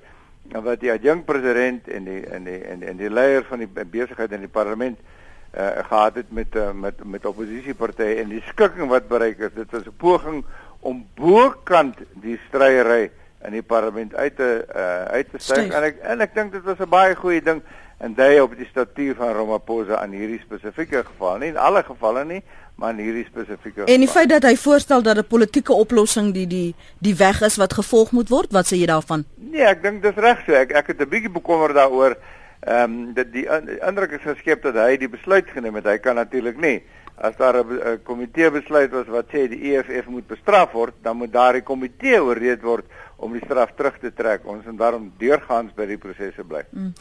wat 0.53 0.83
die 0.85 0.93
adjunk 0.93 1.25
president 1.25 1.89
en 1.89 2.05
die 2.11 2.21
en 2.21 2.45
die 2.45 2.59
en 2.61 2.85
die, 2.85 2.91
en 2.93 3.01
die 3.01 3.09
leier 3.09 3.49
van 3.49 3.65
die 3.65 3.89
besigheid 3.97 4.37
in 4.37 4.45
die 4.45 4.53
parlement 4.59 5.01
uh, 5.01 5.81
gehad 5.89 6.21
het 6.21 6.29
met 6.29 6.53
uh, 6.61 6.69
met 6.77 7.01
met 7.01 7.25
oppositiepartye 7.25 8.21
en 8.21 8.29
die 8.37 8.45
skikking 8.51 8.93
wat 8.93 9.09
bereik 9.09 9.41
is. 9.49 9.57
Dit 9.57 9.73
was 9.73 9.89
'n 9.89 9.97
poging 9.97 10.45
om 10.85 11.01
bokant 11.17 12.05
die 12.21 12.37
stryery 12.51 13.09
in 13.45 13.51
die 13.51 13.61
parlement 13.63 14.15
uit 14.15 14.35
te 14.35 14.49
uh, 14.75 15.03
uit 15.17 15.31
te 15.31 15.39
styg 15.39 15.71
en 15.71 15.83
ek 15.83 16.01
en 16.01 16.21
ek 16.21 16.35
dink 16.35 16.51
dit 16.51 16.63
was 16.63 16.79
'n 16.79 16.89
baie 16.89 17.15
goeie 17.15 17.41
ding 17.41 17.61
en 18.03 18.13
daai 18.15 18.41
op 18.41 18.55
die 18.57 18.67
statuur 18.67 19.15
van 19.15 19.33
Ramaphosa 19.35 20.01
aan 20.01 20.11
hierdie 20.11 20.41
spesifieke 20.43 21.03
geval. 21.05 21.37
Nie 21.37 21.53
in 21.53 21.57
alle 21.57 21.83
gevalle 21.83 22.25
nie 22.25 22.41
maar 22.75 22.91
in 22.91 23.03
hierdie 23.05 23.25
spesifieke 23.25 23.85
En 23.85 23.99
die 23.99 24.09
feit 24.09 24.29
dat 24.29 24.43
hy 24.43 24.55
voorstel 24.57 25.01
dat 25.01 25.17
'n 25.17 25.27
politieke 25.27 25.73
oplossing 25.73 26.33
die 26.33 26.47
die 26.47 26.75
die 26.99 27.15
weg 27.15 27.41
is 27.41 27.55
wat 27.55 27.73
gevolg 27.73 28.11
moet 28.11 28.29
word 28.29 28.51
wat 28.51 28.65
sê 28.65 28.75
jy 28.77 28.85
daarvan? 28.85 29.25
Nee 29.35 29.65
ek 29.65 29.83
dink 29.83 30.01
dis 30.01 30.15
reg 30.15 30.43
so 30.45 30.53
ek 30.53 30.71
ek 30.71 30.87
het 30.87 31.01
'n 31.01 31.09
bietjie 31.09 31.31
bekommer 31.31 31.73
daaroor 31.73 32.17
ehm 32.59 32.83
um, 32.83 33.13
dat 33.13 33.31
die 33.31 33.47
indruk 33.87 34.11
is 34.11 34.21
geskep 34.21 34.61
dat 34.63 34.75
hy 34.75 34.97
die 34.97 35.09
besluit 35.09 35.49
geneem 35.49 35.75
het. 35.75 35.85
Hy 35.85 35.97
kan 35.97 36.15
natuurlik 36.15 36.57
nie 36.57 36.83
as 37.15 37.35
daar 37.37 37.63
'n 37.63 38.01
komitee 38.03 38.51
besluit 38.51 38.91
was 38.91 39.07
wat 39.07 39.27
sê 39.27 39.47
die 39.47 39.73
EFF 39.73 40.07
moet 40.07 40.27
bestraf 40.27 40.71
word 40.71 40.93
dan 41.01 41.17
moet 41.17 41.31
daardie 41.31 41.63
komitee 41.63 42.23
oorreed 42.23 42.61
word 42.61 42.85
om 43.23 43.33
die 43.35 43.41
straf 43.45 43.71
terug 43.77 43.97
te 44.01 44.11
trek. 44.13 44.45
Ons 44.49 44.65
moet 44.67 44.79
daarom 44.79 45.11
deurgaans 45.21 45.73
by 45.77 45.85
die 45.89 45.97
prosesse 46.01 46.43
bly. 46.47 46.63
Mm. 46.71 46.91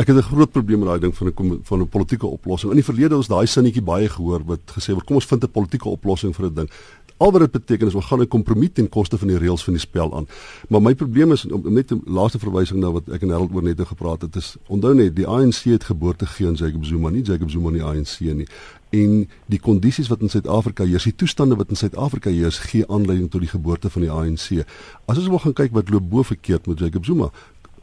Ek 0.00 0.06
het 0.06 0.16
'n 0.16 0.28
groot 0.30 0.52
probleem 0.52 0.78
met 0.80 0.88
daai 0.88 1.00
ding 1.00 1.14
van 1.16 1.26
'n 1.28 1.60
van 1.62 1.80
'n 1.80 1.88
politieke 1.88 2.26
oplossing. 2.26 2.70
In 2.72 2.80
die 2.80 2.90
verlede 2.90 3.16
ons 3.16 3.28
daai 3.28 3.46
sinnetjie 3.46 3.82
baie 3.82 4.08
gehoor 4.08 4.44
wat 4.44 4.60
gesê 4.76 4.92
word 4.94 5.06
kom 5.06 5.16
ons 5.16 5.26
vind 5.26 5.44
'n 5.44 5.50
politieke 5.50 5.88
oplossing 5.88 6.34
vir 6.34 6.46
'n 6.46 6.54
ding. 6.54 6.70
Al 7.18 7.32
wat 7.32 7.40
dit 7.40 7.50
beteken 7.50 7.86
is 7.86 7.94
ons 7.94 8.06
gaan 8.06 8.20
'n 8.20 8.28
kompromie 8.28 8.72
ten 8.72 8.88
koste 8.88 9.18
van 9.18 9.28
die 9.28 9.38
reëls 9.38 9.64
van 9.64 9.74
die 9.74 9.80
spel 9.80 10.14
aan. 10.16 10.26
Maar 10.68 10.82
my 10.82 10.94
probleem 10.94 11.32
is 11.32 11.46
om 11.46 11.72
net 11.72 11.90
'n 11.90 12.02
laaste 12.04 12.38
verwysing 12.38 12.80
na 12.80 12.90
wat 12.90 13.08
ek 13.08 13.22
en 13.22 13.30
Harold 13.30 13.54
oor 13.54 13.62
net 13.62 13.80
gepraat 13.80 14.22
het 14.22 14.36
is 14.36 14.56
onthou 14.68 14.94
net 14.94 15.16
die 15.16 15.26
ANC 15.26 15.64
het 15.64 15.84
geboorte 15.84 16.26
gegee 16.26 16.46
aan 16.46 16.54
Jacob 16.54 16.84
Zuma, 16.84 17.10
nie 17.10 17.22
Jacob 17.22 17.50
Zuma 17.50 17.70
nie 17.70 17.82
ANC 17.82 18.20
nie 18.20 18.46
en 18.94 19.26
die 19.50 19.58
kondisies 19.62 20.08
wat 20.12 20.22
in 20.22 20.30
Suid-Afrika 20.30 20.86
heers, 20.86 21.08
die 21.08 21.16
toestande 21.18 21.58
wat 21.58 21.72
in 21.74 21.80
Suid-Afrika 21.80 22.30
heers, 22.30 22.60
gee 22.70 22.86
aanleiding 22.86 23.30
tot 23.30 23.42
die 23.42 23.50
geboorte 23.50 23.90
van 23.90 24.06
die 24.06 24.12
ANC. 24.12 24.62
As 25.06 25.18
ons 25.18 25.30
wil 25.32 25.42
gaan 25.42 25.56
kyk 25.58 25.74
wat 25.74 25.90
loop 25.90 26.06
bo 26.10 26.22
verkeerd 26.26 26.70
met 26.70 26.82
Jacob 26.84 27.04
Zuma, 27.04 27.30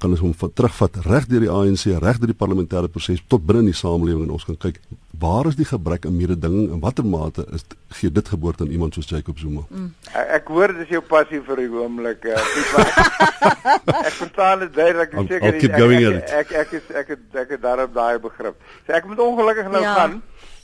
kan 0.03 0.11
ons 0.11 0.23
hom 0.23 0.33
terugvat 0.35 0.99
reg 1.07 1.29
deur 1.31 1.45
die 1.45 1.51
ANC, 1.51 1.85
reg 2.03 2.19
deur 2.19 2.31
die 2.33 2.39
parlementêre 2.39 2.89
proses 2.91 3.21
tot 3.31 3.45
binne 3.47 3.63
in 3.63 3.71
die 3.71 3.77
samelewing 3.77 4.25
en 4.25 4.33
ons 4.35 4.43
kan 4.47 4.57
kyk 4.59 4.81
waar 5.21 5.47
is 5.47 5.55
die 5.55 5.67
gebrek 5.67 6.07
aan 6.09 6.17
mededinging 6.17 6.73
en 6.73 6.81
watter 6.83 7.05
mate 7.07 7.45
is 7.55 7.63
gee 7.99 8.11
dit 8.11 8.31
geboorte 8.33 8.65
aan 8.65 8.73
iemand 8.75 8.97
soos 8.97 9.07
Jacob 9.07 9.39
Zuma. 9.39 9.63
Mm. 9.69 9.91
Ek, 10.11 10.31
ek 10.39 10.51
hoor 10.55 10.73
dis 10.79 10.91
jou 10.91 11.03
passie 11.07 11.39
vir 11.45 11.61
die 11.61 11.69
oomblik, 11.71 12.27
uh, 12.27 12.41
ek 14.09 14.15
verstaan 14.17 14.65
dit 14.65 14.75
duidelik, 14.75 15.13
ek 15.13 15.31
seker 15.31 15.47
ek, 15.51 15.61
ek, 15.61 16.35
ek 16.41 16.53
ek 16.63 16.75
is 16.81 16.91
ek 17.03 17.15
het 17.15 17.41
ek 17.45 17.55
het 17.55 17.63
daarop 17.63 17.93
daai 17.95 18.19
begrip. 18.23 18.59
So 18.87 18.97
ek 18.97 19.07
moet 19.07 19.23
ongelukkig 19.23 19.71
nou 19.71 19.85
ja. 19.85 19.95
gaan. 20.01 20.19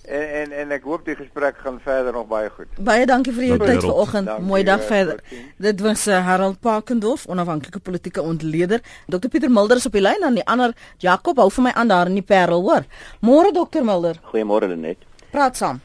En 0.10 0.30
en 0.42 0.52
en 0.52 0.72
ek 0.74 0.86
hoop 0.90 1.04
die 1.06 1.14
gesprek 1.14 1.60
gaan 1.62 1.76
verder 1.86 2.14
nog 2.14 2.26
baie 2.28 2.50
goed. 2.50 2.70
Baie 2.82 3.06
dankie 3.06 3.34
vir 3.34 3.44
jou 3.46 3.58
tyd 3.62 3.84
vanoggend. 3.84 4.30
Mooi 4.42 4.64
dag 4.66 4.82
verder. 4.88 5.20
Dit 5.62 5.84
was 5.86 6.08
uh, 6.08 6.18
Harold 6.26 6.58
Parkendorf, 6.60 7.28
onafhanklike 7.30 7.80
politieke 7.80 8.22
ontleder. 8.22 8.82
Dr 9.06 9.30
Pieter 9.30 9.52
Mulder 9.52 9.78
is 9.78 9.86
op 9.86 9.94
die 9.94 10.02
lyn 10.02 10.26
aan 10.26 10.40
die 10.40 10.46
ander 10.50 10.74
Jakob 10.98 11.38
hou 11.38 11.46
vir 11.54 11.68
my 11.68 11.76
aan 11.78 11.94
daar 11.94 12.10
in 12.10 12.18
die 12.18 12.26
Parel, 12.26 12.66
hoor. 12.66 12.90
Môre 13.22 13.54
Dr 13.54 13.86
Mulder. 13.86 14.18
Goeiemôre 14.32 14.72
Lenet. 14.74 15.06
Praat 15.30 15.62
saam. 15.62 15.84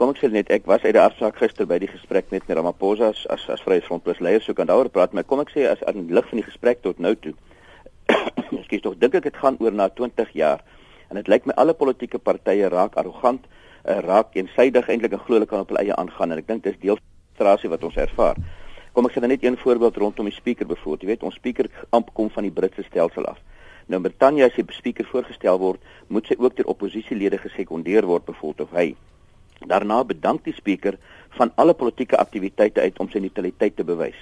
Kom 0.00 0.14
ek 0.14 0.22
sê 0.22 0.32
net 0.32 0.48
ek 0.48 0.64
was 0.64 0.80
uit 0.88 0.96
die 0.96 1.04
afsaak 1.04 1.36
gister 1.36 1.68
by 1.68 1.76
die 1.84 1.92
gesprek 1.92 2.32
met 2.32 2.48
Ramaphosa 2.48 3.12
as 3.12 3.26
as, 3.28 3.44
as 3.52 3.60
Vryheidsfront 3.66 4.06
plus 4.08 4.24
leier 4.24 4.40
so 4.40 4.56
kan 4.56 4.72
daaroor 4.72 4.88
praat, 4.88 5.12
maar 5.12 5.28
kom 5.28 5.44
ek 5.44 5.52
sê 5.52 5.68
as 5.68 5.84
aan 5.84 6.08
lig 6.08 6.32
van 6.32 6.40
die 6.40 6.48
gesprek 6.48 6.80
tot 6.80 6.96
nou 6.96 7.12
toe. 7.20 7.36
Ekskuus 8.62 8.88
tog 8.88 8.96
dink 8.96 9.20
ek 9.20 9.28
dit 9.28 9.36
gaan 9.44 9.60
oor 9.60 9.76
na 9.76 9.92
20 9.92 10.32
jaar 10.32 10.64
en 11.10 11.20
dit 11.20 11.28
lyk 11.28 11.46
my 11.46 11.56
alle 11.60 11.74
politieke 11.74 12.18
partye 12.18 12.68
raak 12.72 12.96
arrogant, 13.00 13.44
uh, 13.84 13.98
raak 14.06 14.36
eensydig 14.38 14.88
eintlik 14.88 15.18
en 15.18 15.22
glo 15.26 15.38
hulle 15.38 15.50
kan 15.50 15.64
op 15.64 15.74
hulle 15.74 15.82
eie 15.84 15.96
aangaan 15.96 16.32
en 16.32 16.42
ek 16.42 16.48
dink 16.48 16.64
dis 16.64 16.78
deel 16.80 16.98
frustrasie 17.36 17.70
wat 17.70 17.84
ons 17.84 17.96
ervaar. 17.96 18.40
Kom 18.94 19.06
ek 19.06 19.14
sê 19.14 19.22
net 19.22 19.44
een 19.44 19.56
voorbeeld 19.56 19.96
rondom 19.96 20.26
die 20.26 20.34
speaker 20.34 20.66
byvoorbeeld. 20.66 21.02
Jy 21.02 21.12
weet, 21.12 21.22
ons 21.22 21.38
speaker 21.38 21.68
amp 21.94 22.10
kom 22.14 22.30
van 22.30 22.46
die 22.46 22.54
Britse 22.54 22.82
stelsel 22.88 23.28
af. 23.30 23.38
Nou 23.90 24.00
Britannia 24.02 24.46
as 24.46 24.56
die 24.58 24.66
speaker 24.74 25.06
voorgestel 25.06 25.58
word, 25.58 25.80
moet 26.08 26.26
sy 26.26 26.36
ook 26.38 26.56
deur 26.58 26.68
oppositielede 26.70 27.38
gesekondeer 27.38 28.06
word 28.06 28.26
byvoorbeeld 28.26 28.66
of 28.66 28.76
hy 28.78 28.92
Daarna 29.60 30.04
bedank 30.04 30.44
die 30.44 30.54
spreker 30.56 30.96
van 31.36 31.52
alle 31.54 31.74
politieke 31.74 32.16
aktiwiteite 32.16 32.80
uit 32.80 33.00
om 33.00 33.10
sy 33.12 33.20
neutraliteit 33.20 33.76
te 33.76 33.84
bewys. 33.84 34.16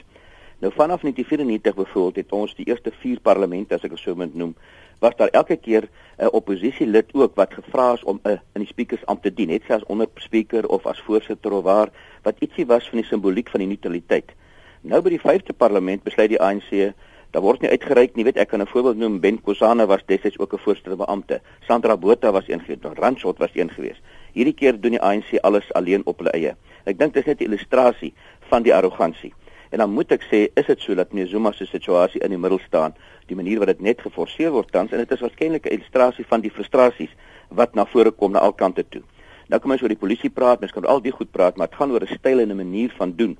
Nou 0.59 0.73
vanaf 0.73 1.01
1994 1.01 1.75
byvoorbeeld 1.75 2.16
het 2.16 2.33
ons 2.33 2.55
die 2.55 2.66
eerste 2.66 2.90
4 2.90 3.21
parlemente 3.21 3.75
as 3.75 3.85
ek 3.87 3.90
dit 3.94 4.01
sou 4.03 4.16
moet 4.18 4.35
noem, 4.35 4.57
was 4.99 5.14
daar 5.16 5.31
elke 5.40 5.57
keer 5.57 5.88
'n 6.18 6.33
oppositielid 6.35 7.14
ook 7.14 7.35
wat 7.35 7.55
gevra 7.55 7.92
is 7.92 8.05
om 8.05 8.18
'n 8.23 8.29
uh, 8.29 8.38
in 8.55 8.64
die 8.66 8.73
sprekersampt 8.73 9.23
te 9.23 9.35
dien, 9.35 9.49
net 9.49 9.62
sê 9.62 9.73
as 9.75 9.87
onderspreker 9.87 10.66
of 10.68 10.87
as 10.87 11.01
voorsitter 11.01 11.53
of 11.53 11.62
waar 11.64 11.90
wat 12.23 12.40
ietsie 12.40 12.66
was 12.66 12.88
van 12.88 12.99
die 12.99 13.07
simboliek 13.09 13.49
van 13.49 13.61
die 13.61 13.68
neutraliteit. 13.68 14.35
Nou 14.81 15.03
by 15.03 15.11
die 15.11 15.21
5de 15.21 15.55
parlement 15.57 16.03
besluit 16.03 16.29
die 16.29 16.42
ANC 16.42 16.94
Daar 17.31 17.42
word 17.44 17.61
nie 17.61 17.68
uitgereik 17.68 18.14
nie, 18.16 18.25
weet 18.25 18.38
ek 18.40 18.49
kan 18.49 18.62
'n 18.62 18.66
voorbeeld 18.66 18.97
noem, 18.97 19.21
Ben 19.21 19.40
Kosana 19.40 19.87
was 19.87 20.05
destyds 20.07 20.38
ook 20.38 20.55
'n 20.55 20.59
voorsitter 20.59 20.97
beampte. 20.97 21.40
Sandra 21.61 21.97
Botha 21.97 22.33
was 22.33 22.49
een 22.49 22.61
gewees, 22.61 22.92
Randshot 22.94 23.38
was 23.38 23.51
een 23.53 23.71
gewees. 23.71 24.01
Hierdie 24.33 24.55
keer 24.55 24.81
doen 24.81 24.90
die 24.90 25.01
ANC 25.01 25.38
alles 25.40 25.73
alleen 25.73 26.07
op 26.07 26.18
hulle 26.18 26.31
eie. 26.31 26.57
Ek 26.85 26.99
dink 26.99 27.12
dit 27.12 27.23
is 27.23 27.27
net 27.27 27.40
'n 27.40 27.44
illustrasie 27.44 28.14
van 28.49 28.62
die 28.62 28.75
arrogansie. 28.75 29.35
En 29.70 29.78
dan 29.78 29.90
moet 29.90 30.12
ek 30.12 30.24
sê, 30.31 30.46
is 30.54 30.66
dit 30.66 30.81
so 30.81 30.94
dat 30.94 31.12
meneer 31.12 31.28
Zuma 31.28 31.52
se 31.52 31.66
situasie 31.66 32.22
in 32.24 32.33
die 32.33 32.40
middel 32.40 32.61
staan, 32.64 32.94
die 33.28 33.37
manier 33.37 33.59
wat 33.59 33.68
dit 33.74 33.81
net 33.85 34.00
geforseer 34.00 34.50
word 34.54 34.72
tans 34.72 34.92
en 34.92 35.02
dit 35.02 35.11
is 35.12 35.20
waarskynlik 35.20 35.66
'n 35.66 35.74
illustrasie 35.76 36.24
van 36.28 36.40
die 36.40 36.50
frustrasies 36.50 37.12
wat 37.48 37.74
na 37.74 37.85
vore 37.85 38.11
kom 38.11 38.33
na 38.33 38.38
al 38.38 38.52
kante 38.52 38.85
toe. 38.88 39.02
Nou 39.48 39.61
kom 39.61 39.72
ons 39.72 39.83
oor 39.83 39.88
die 39.88 40.04
polisie 40.04 40.31
praat, 40.31 40.61
mens 40.61 40.72
kan 40.72 40.85
al 40.85 41.00
die 41.00 41.12
goed 41.12 41.31
praat, 41.31 41.57
maar 41.57 41.68
dit 41.68 41.76
gaan 41.76 41.90
oor 41.90 42.02
'n 42.02 42.16
styl 42.18 42.40
en 42.40 42.50
'n 42.50 42.57
manier 42.57 42.92
van 42.96 43.12
doen. 43.16 43.38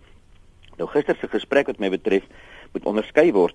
Nou 0.78 0.88
gister 0.88 1.16
se 1.20 1.28
gesprek 1.28 1.66
wat 1.66 1.78
my 1.78 1.90
betref, 1.90 2.22
moet 2.72 2.84
onderskei 2.84 3.32
word. 3.32 3.54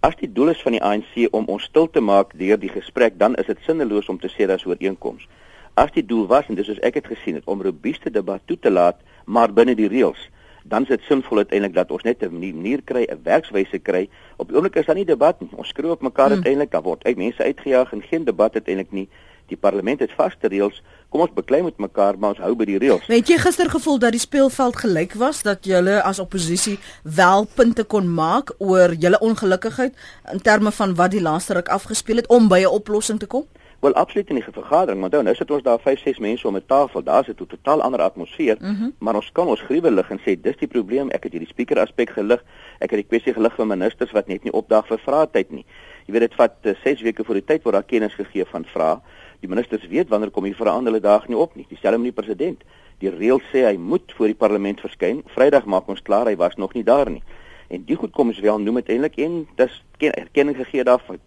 As 0.00 0.16
die 0.16 0.32
doel 0.32 0.48
is 0.48 0.62
van 0.62 0.72
die 0.72 0.82
ANC 0.82 1.28
om 1.30 1.44
ons 1.44 1.62
stil 1.62 1.90
te 1.90 2.00
maak 2.00 2.34
deur 2.38 2.58
die 2.58 2.68
gesprek, 2.68 3.18
dan 3.18 3.34
is 3.34 3.46
dit 3.46 3.58
sinneloos 3.66 4.08
om 4.08 4.18
te 4.18 4.28
sê 4.28 4.46
daar's 4.46 4.66
ooreenkomste. 4.66 5.28
As 5.74 5.90
die 5.90 6.04
doel 6.06 6.26
was 6.26 6.48
en 6.48 6.54
dis 6.54 6.66
soos 6.66 6.78
ek 6.86 6.94
dit 6.94 7.06
gesien 7.06 7.34
het 7.34 7.44
om 7.50 7.62
robuuste 7.62 8.10
debat 8.10 8.40
toe 8.44 8.58
te 8.58 8.70
laat, 8.70 9.00
maar 9.26 9.52
binne 9.52 9.74
die 9.74 9.88
reëls, 9.88 10.28
dan 10.64 10.82
is 10.82 10.88
dit 10.88 11.00
sinvol 11.08 11.42
uiteindelik 11.44 11.74
dat 11.74 11.90
ons 11.90 12.02
net 12.02 12.22
'n 12.22 12.32
manier 12.32 12.82
kry, 12.82 13.04
'n 13.04 13.20
werkswyse 13.22 13.78
kry. 13.78 14.08
Op 14.36 14.48
die 14.48 14.56
oomblik 14.56 14.76
is 14.76 14.86
daar 14.86 14.94
nie 14.94 15.04
debat 15.04 15.40
nie. 15.40 15.50
Ons 15.52 15.68
skreeu 15.68 15.90
op 15.90 16.02
mekaar 16.02 16.26
hmm. 16.26 16.34
uiteindelik, 16.34 16.70
daar 16.70 16.82
word 16.82 17.04
uit 17.04 17.16
mense 17.16 17.42
uitgejaag 17.42 17.92
en 17.92 18.02
geen 18.02 18.24
debat 18.24 18.54
uiteindelik 18.54 18.92
nie. 18.92 19.08
Die 19.46 19.56
parlement 19.56 20.00
het 20.00 20.12
vaste 20.12 20.48
reëls. 20.48 20.82
Kom 21.08 21.20
ons 21.20 21.32
beklei 21.34 21.62
met 21.62 21.76
mekaar, 21.76 22.18
maar 22.18 22.30
ons 22.30 22.38
hou 22.38 22.54
by 22.54 22.64
die 22.64 22.78
reëls. 22.78 23.06
Het 23.06 23.28
jy 23.28 23.38
gister 23.38 23.70
gevoel 23.70 23.98
dat 23.98 24.10
die 24.10 24.20
speelveld 24.20 24.76
gelyk 24.76 25.12
was 25.12 25.42
dat 25.42 25.64
julle 25.64 26.02
as 26.02 26.18
oppositie 26.18 26.78
wel 27.02 27.44
punte 27.54 27.84
kon 27.84 28.14
maak 28.14 28.54
oor 28.58 28.94
julle 28.94 29.18
ongelukkigheid 29.18 29.92
in 30.32 30.40
terme 30.40 30.72
van 30.72 30.94
wat 30.94 31.10
die 31.10 31.22
laaste 31.22 31.54
ruk 31.54 31.68
afgespeel 31.68 32.16
het 32.16 32.26
om 32.26 32.48
by 32.48 32.60
'n 32.60 32.72
oplossing 32.72 33.18
te 33.18 33.26
kom? 33.26 33.44
Wel 33.84 33.94
absoluut 33.94 34.28
in 34.28 34.34
die 34.34 34.44
vergadering, 34.44 35.00
maar 35.00 35.22
nou 35.22 35.34
sit 35.36 35.50
ons 35.50 35.62
daar 35.62 35.80
5, 35.80 35.98
6 36.00 36.18
mense 36.18 36.46
om 36.48 36.56
'n 36.56 36.66
tafel. 36.66 37.02
Daar's 37.02 37.28
'n 37.28 37.34
totaal 37.34 37.82
ander 37.82 38.00
atmosfeer, 38.00 38.56
mm 38.60 38.76
-hmm. 38.76 38.94
maar 38.98 39.14
ons 39.14 39.32
kan 39.32 39.46
ons 39.46 39.60
gruwe 39.60 39.90
lig 39.90 40.10
en 40.10 40.18
sê 40.18 40.40
dis 40.40 40.56
die 40.56 40.68
probleem. 40.68 41.10
Ek 41.10 41.22
het 41.22 41.32
hierdie 41.32 41.48
speaker 41.48 41.78
aspek 41.78 42.10
gelig. 42.10 42.44
Ek 42.78 42.90
het 42.90 43.00
die 43.00 43.08
kwessie 43.08 43.32
gelig 43.32 43.54
van 43.54 43.66
ministers 43.66 44.12
wat 44.12 44.26
net 44.26 44.42
nie 44.42 44.52
opdag 44.52 44.86
vir 44.86 44.98
vrae 44.98 45.30
tyd 45.30 45.50
nie. 45.50 45.66
Jy 46.06 46.12
weet 46.12 46.20
dit 46.20 46.34
vat 46.34 46.52
6 46.62 46.98
uh, 46.98 47.04
weke 47.04 47.24
voor 47.24 47.34
die 47.34 47.44
tyd 47.44 47.62
word 47.62 47.74
daar 47.74 47.82
kennis 47.82 48.14
gegee 48.14 48.44
van 48.44 48.64
vrae. 48.64 48.98
Die 49.40 49.48
ministers 49.48 49.86
weet 49.86 50.08
wanneer 50.08 50.30
kom 50.30 50.44
hier 50.44 50.54
vrae 50.54 50.72
aan 50.72 50.84
hulle 50.84 51.00
daag 51.00 51.28
nie 51.28 51.36
op 51.36 51.54
nie. 51.54 51.66
Dieselfde 51.68 51.98
met 51.98 52.16
die 52.16 52.22
president. 52.22 52.62
Die 52.98 53.10
reël 53.10 53.40
sê 53.52 53.64
hy 53.64 53.76
moet 53.76 54.12
voor 54.16 54.26
die 54.26 54.34
parlement 54.34 54.80
verskyn. 54.80 55.22
Vrydag 55.26 55.64
maak 55.64 55.88
ons 55.88 56.02
klaar 56.02 56.26
hy 56.26 56.36
was 56.36 56.56
nog 56.56 56.72
nie 56.72 56.84
daar 56.84 57.10
nie. 57.10 57.22
En 57.68 57.84
die 57.84 57.96
goed 57.96 58.12
kom 58.12 58.30
is 58.30 58.40
wel 58.40 58.58
noem 58.58 58.74
uiteindelik 58.74 59.16
en 59.16 59.46
dis 59.56 59.84
erkenning 59.98 60.56
gegee 60.56 60.84
daarvan 60.84 61.18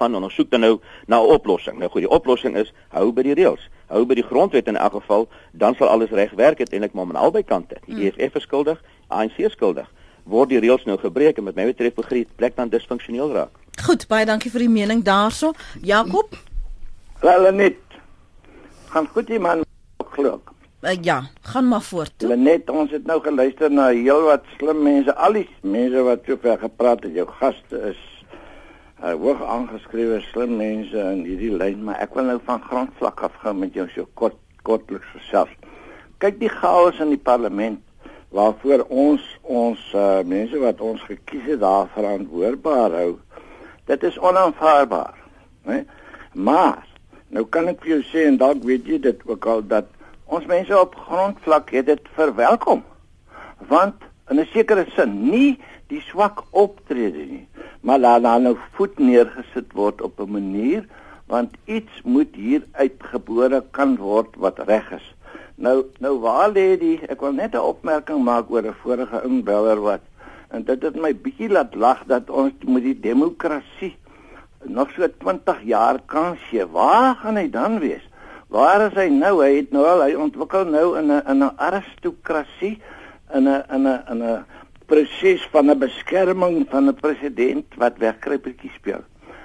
van 0.00 0.16
en 0.16 0.26
ons 0.26 0.34
soek 0.34 0.50
dan 0.50 0.64
nou 0.64 0.74
na 1.06 1.20
'n 1.20 1.32
oplossing. 1.36 1.78
Nou 1.78 1.90
goed, 1.90 2.02
die 2.06 2.14
oplossing 2.18 2.56
is 2.56 2.72
hou 2.88 3.12
by 3.12 3.22
die 3.22 3.34
reëls. 3.34 3.68
Hou 3.86 4.04
by 4.06 4.14
die 4.14 4.26
grondwet 4.30 4.66
in 4.68 4.76
elk 4.76 4.92
geval, 4.92 5.28
dan 5.52 5.74
sal 5.74 5.88
alles 5.88 6.10
reg 6.10 6.32
werk 6.36 6.58
uiteindelik 6.58 6.94
maar 6.94 7.06
aan 7.08 7.16
albei 7.16 7.44
kante. 7.44 7.76
Die 7.86 7.94
hmm. 7.94 8.12
EFF 8.18 8.34
is 8.34 8.42
skuldig, 8.42 8.82
ANC 9.08 9.38
is 9.38 9.52
skuldig. 9.52 9.88
Word 10.24 10.48
die 10.48 10.60
reëls 10.60 10.84
nou 10.84 10.98
gebreek 10.98 11.38
en 11.38 11.44
met 11.44 11.54
my 11.54 11.64
betref 11.64 11.94
begin 11.94 12.26
plek 12.36 12.56
dan 12.56 12.68
disfunksioneel 12.68 13.32
raak. 13.32 13.54
Goed, 13.84 14.06
baie 14.08 14.26
dankie 14.26 14.50
vir 14.50 14.60
die 14.60 14.68
mening 14.68 15.02
daarso. 15.04 15.52
Jakob? 15.82 16.36
Wel 17.20 17.52
net. 17.52 17.76
Gaan 18.88 19.06
goed 19.06 19.26
die 19.26 19.38
man 19.38 19.64
geluk. 20.12 20.50
Uh, 20.80 20.96
ja, 21.00 21.22
gaan 21.42 21.68
maar 21.68 21.82
voort. 21.82 22.12
Toe. 22.16 22.36
Net 22.36 22.70
ons 22.70 22.90
het 22.90 23.04
nou 23.06 23.18
geluister 23.20 23.70
na 23.70 23.90
heelwat 23.92 24.44
slim 24.56 24.82
mense, 24.82 25.12
al 25.14 25.36
die 25.36 25.48
mense 25.60 26.04
wat 26.06 26.24
so 26.24 26.40
ver 26.40 26.56
gepraat 26.58 27.04
het. 27.04 27.12
Jou 27.14 27.26
gaste 27.40 27.82
is 27.90 28.00
uh, 29.02 29.14
hoog 29.16 29.42
aangeskrewe 29.42 30.20
slim 30.30 30.56
mense 30.60 30.96
in 31.12 31.24
hierdie 31.24 31.52
lyn, 31.56 31.84
maar 31.84 32.00
ek 32.04 32.14
wil 32.16 32.28
nou 32.28 32.38
van 32.46 32.62
grondvlak 32.64 33.22
af 33.26 33.36
gaan 33.42 33.60
met 33.62 33.76
jou 33.76 33.86
so 33.94 34.08
kort 34.20 34.36
kortliks 34.66 35.08
gesels. 35.14 35.52
Kyk 36.20 36.36
die 36.40 36.52
chaos 36.52 36.98
in 37.00 37.14
die 37.14 37.20
parlement 37.20 37.80
waarvoor 38.36 38.84
ons 38.92 39.24
ons 39.42 39.80
uh, 39.96 40.20
mense 40.28 40.58
wat 40.60 40.82
ons 40.84 41.00
gekies 41.08 41.46
het 41.48 41.62
daar 41.62 41.88
verantwoordbaar 41.94 42.98
hou. 42.98 43.14
Dit 43.88 44.04
is 44.06 44.20
onaanvaarbaar, 44.20 45.16
né? 45.66 45.80
Maar 46.36 46.84
nou 47.34 47.46
kan 47.50 47.72
ek 47.72 47.80
vir 47.82 47.96
jou 47.96 48.02
sê 48.10 48.28
en 48.28 48.38
dalk 48.38 48.62
weet 48.68 48.86
jy 48.86 49.00
dit 49.02 49.24
ook 49.26 49.48
al 49.50 49.64
dat 49.66 49.88
ons 50.30 50.46
mense 50.46 50.76
op 50.76 50.94
grondvlak 51.08 51.72
het 51.74 51.88
dit 51.88 52.12
verwelkom. 52.14 52.84
Want 53.72 54.04
in 54.30 54.38
'n 54.38 54.46
sekere 54.52 54.86
sin 54.94 55.30
nie 55.30 55.58
die 55.88 56.04
swak 56.06 56.44
optrede 56.52 57.24
nie 57.26 57.46
maar 57.80 57.98
laat 57.98 58.22
dan 58.22 58.42
nou 58.42 58.56
voet 58.76 58.98
neergesit 58.98 59.72
word 59.72 60.02
op 60.02 60.20
'n 60.20 60.32
manier 60.32 60.86
want 61.26 61.54
iets 61.64 62.02
moet 62.02 62.34
hier 62.34 62.62
uitgebore 62.72 63.62
kan 63.70 63.96
word 63.96 64.36
wat 64.36 64.58
reg 64.58 64.90
is. 64.90 65.14
Nou 65.54 65.84
nou 65.98 66.18
waar 66.18 66.50
lê 66.50 66.76
die 66.78 67.00
ek 67.08 67.20
wil 67.20 67.32
net 67.32 67.54
'n 67.54 67.68
opmerking 67.72 68.24
maak 68.24 68.50
oor 68.50 68.66
'n 68.66 68.80
vorige 68.82 69.22
inbeller 69.24 69.80
wat 69.80 70.00
en 70.50 70.64
dit 70.64 70.82
het 70.82 70.96
my 70.96 71.12
bietjie 71.14 71.48
laat 71.48 71.74
lag 71.74 72.04
dat 72.06 72.30
ons 72.30 72.52
met 72.66 72.82
die 72.82 73.00
demokrasie 73.00 73.96
nog 74.64 74.90
so 74.90 75.06
20 75.18 75.62
jaar 75.62 76.00
kans 76.06 76.38
gee. 76.50 76.66
Waar 76.66 77.14
gaan 77.14 77.36
hy 77.36 77.50
dan 77.50 77.78
wees? 77.78 78.02
Waar 78.48 78.80
is 78.88 78.96
hy 78.98 79.08
nou? 79.08 79.44
Hy 79.44 79.56
het 79.56 79.70
nou 79.70 79.84
al 79.86 80.02
hy 80.02 80.14
ontwikkel 80.14 80.64
nou 80.64 80.98
in 80.98 81.12
'n 81.12 81.22
in 81.26 81.44
'n 81.44 81.56
aristokrasie 81.56 82.80
in 83.34 83.48
'n 83.48 83.62
in 83.70 83.86
'n 83.86 84.02
in 84.10 84.22
'n 84.22 84.44
proses 84.90 85.46
van 85.54 85.70
'n 85.70 85.78
beskerming 85.78 86.66
van 86.70 86.88
'n 86.88 86.94
president 86.94 87.66
wat 87.76 87.98
wegkruipertjie 87.98 88.72
speel. 88.74 89.02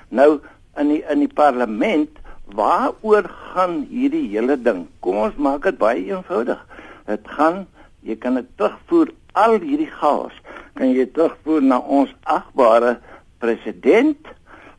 Nou 0.10 0.39
in 0.77 0.88
die 0.88 1.03
in 1.10 1.19
die 1.19 1.34
parlement, 1.34 2.10
waaroor 2.45 3.29
gaan 3.53 3.86
hierdie 3.89 4.27
hele 4.29 4.58
ding? 4.62 4.88
Kom 4.99 5.15
ons 5.15 5.36
maak 5.36 5.63
dit 5.63 5.77
baie 5.77 6.05
eenvoudig. 6.05 6.60
Dit 7.05 7.27
gaan 7.38 7.67
jy 8.05 8.15
kan 8.21 8.38
dit 8.38 8.49
terugvoer 8.58 9.10
al 9.34 9.60
hierdie 9.60 9.91
chaos 9.91 10.34
kan 10.75 10.91
jy 10.91 11.05
terugvoer 11.15 11.63
na 11.63 11.79
ons 11.79 12.12
agbare 12.29 12.97
president 13.43 14.29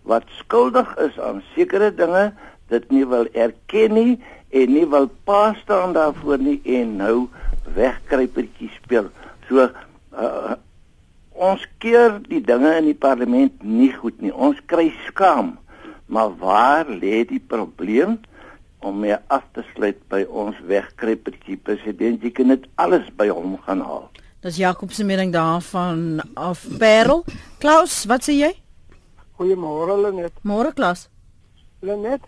wat 0.06 0.28
skuldig 0.38 0.88
is 1.02 1.16
aan 1.22 1.42
sekere 1.54 1.90
dinge 1.94 2.28
dit 2.70 2.90
nie 2.94 3.04
wil 3.08 3.26
erken 3.34 3.94
nie 3.96 4.12
en 4.56 4.72
nie 4.72 4.86
wil 4.92 5.08
pa 5.28 5.54
staan 5.62 5.96
daarvoor 5.96 6.42
nie 6.42 6.58
en 6.78 6.96
nou 7.00 7.16
wegkruipertjie 7.76 8.70
speel. 8.76 9.08
So 9.48 9.66
ons 11.52 11.62
keer 11.82 12.18
die 12.28 12.40
dinge 12.44 12.72
in 12.80 12.90
die 12.90 12.98
parlement 12.98 13.62
nie 13.62 13.92
goed 13.94 14.20
nie. 14.22 14.32
Ons 14.32 14.60
kry 14.70 14.88
skaam. 15.06 15.56
Maar 16.06 16.34
waar 16.38 16.90
lê 16.90 17.24
die 17.26 17.42
probleem 17.42 18.18
om 18.84 19.00
mee 19.02 19.16
af 19.32 19.42
te 19.56 19.64
sluit 19.72 19.98
by 20.12 20.22
ons 20.30 20.58
wegkruipertjie 20.68 21.58
president? 21.66 22.22
Jy 22.22 22.30
kan 22.34 22.54
dit 22.54 22.68
alles 22.78 23.08
by 23.18 23.28
hom 23.32 23.56
gaan 23.66 23.82
haal. 23.82 24.06
Dis 24.46 24.60
Jakob 24.60 24.92
se 24.94 25.04
mening 25.04 25.32
daarvan 25.34 26.20
af 26.34 26.66
Parel. 26.78 27.24
Klaus, 27.58 28.04
wat 28.06 28.28
sê 28.28 28.36
jy? 28.38 28.52
Goeiemôre 29.40 29.96
Lenet. 30.04 30.36
Môre 30.46 30.70
Klaus. 30.76 31.08
Lenet. 31.82 32.22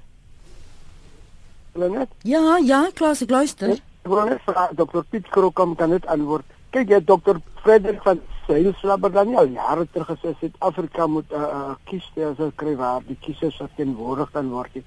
Lenet. 1.79 2.11
Ja, 2.27 2.59
ja, 2.59 2.89
Klaus, 2.95 3.23
ek 3.23 3.31
luister. 3.31 3.77
Ek 3.79 4.11
wil 4.11 4.33
net 4.33 4.43
vra 4.49 4.67
Dr. 4.75 5.05
Piet 5.11 5.31
Krokom 5.31 5.77
kan 5.79 5.95
dit 5.95 6.11
antwoord. 6.11 6.45
Kyk 6.75 6.91
jy 6.97 7.01
Dr. 7.07 7.39
Frederik 7.63 8.03
van 8.05 8.21
Seinslabber 8.49 9.13
dan 9.13 9.35
al 9.37 9.51
jare 9.53 9.87
terug 9.93 10.09
gesê 10.15 10.33
Suid-Afrika 10.41 11.07
moet 11.07 11.31
'n 11.31 11.35
uh, 11.35 11.41
uh, 11.41 11.75
kiesstelsel 11.85 12.53
kry 12.55 12.77
waar 12.77 13.03
die 13.07 13.17
kiesers 13.21 13.57
verteenwoordig 13.57 14.31
kan 14.33 14.49
word. 14.49 14.81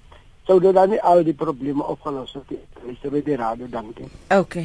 Sou 0.50 0.60
dit 0.60 0.74
dan 0.74 0.90
nie 0.90 1.02
al 1.02 1.24
die 1.24 1.34
probleme 1.34 1.84
opgelos 1.84 2.34
het 2.34 2.50
nie? 2.50 2.64
Dis 2.86 3.12
baie 3.12 3.24
die 3.24 3.36
radio 3.36 3.68
dankie. 3.70 4.10
OK. 4.30 4.56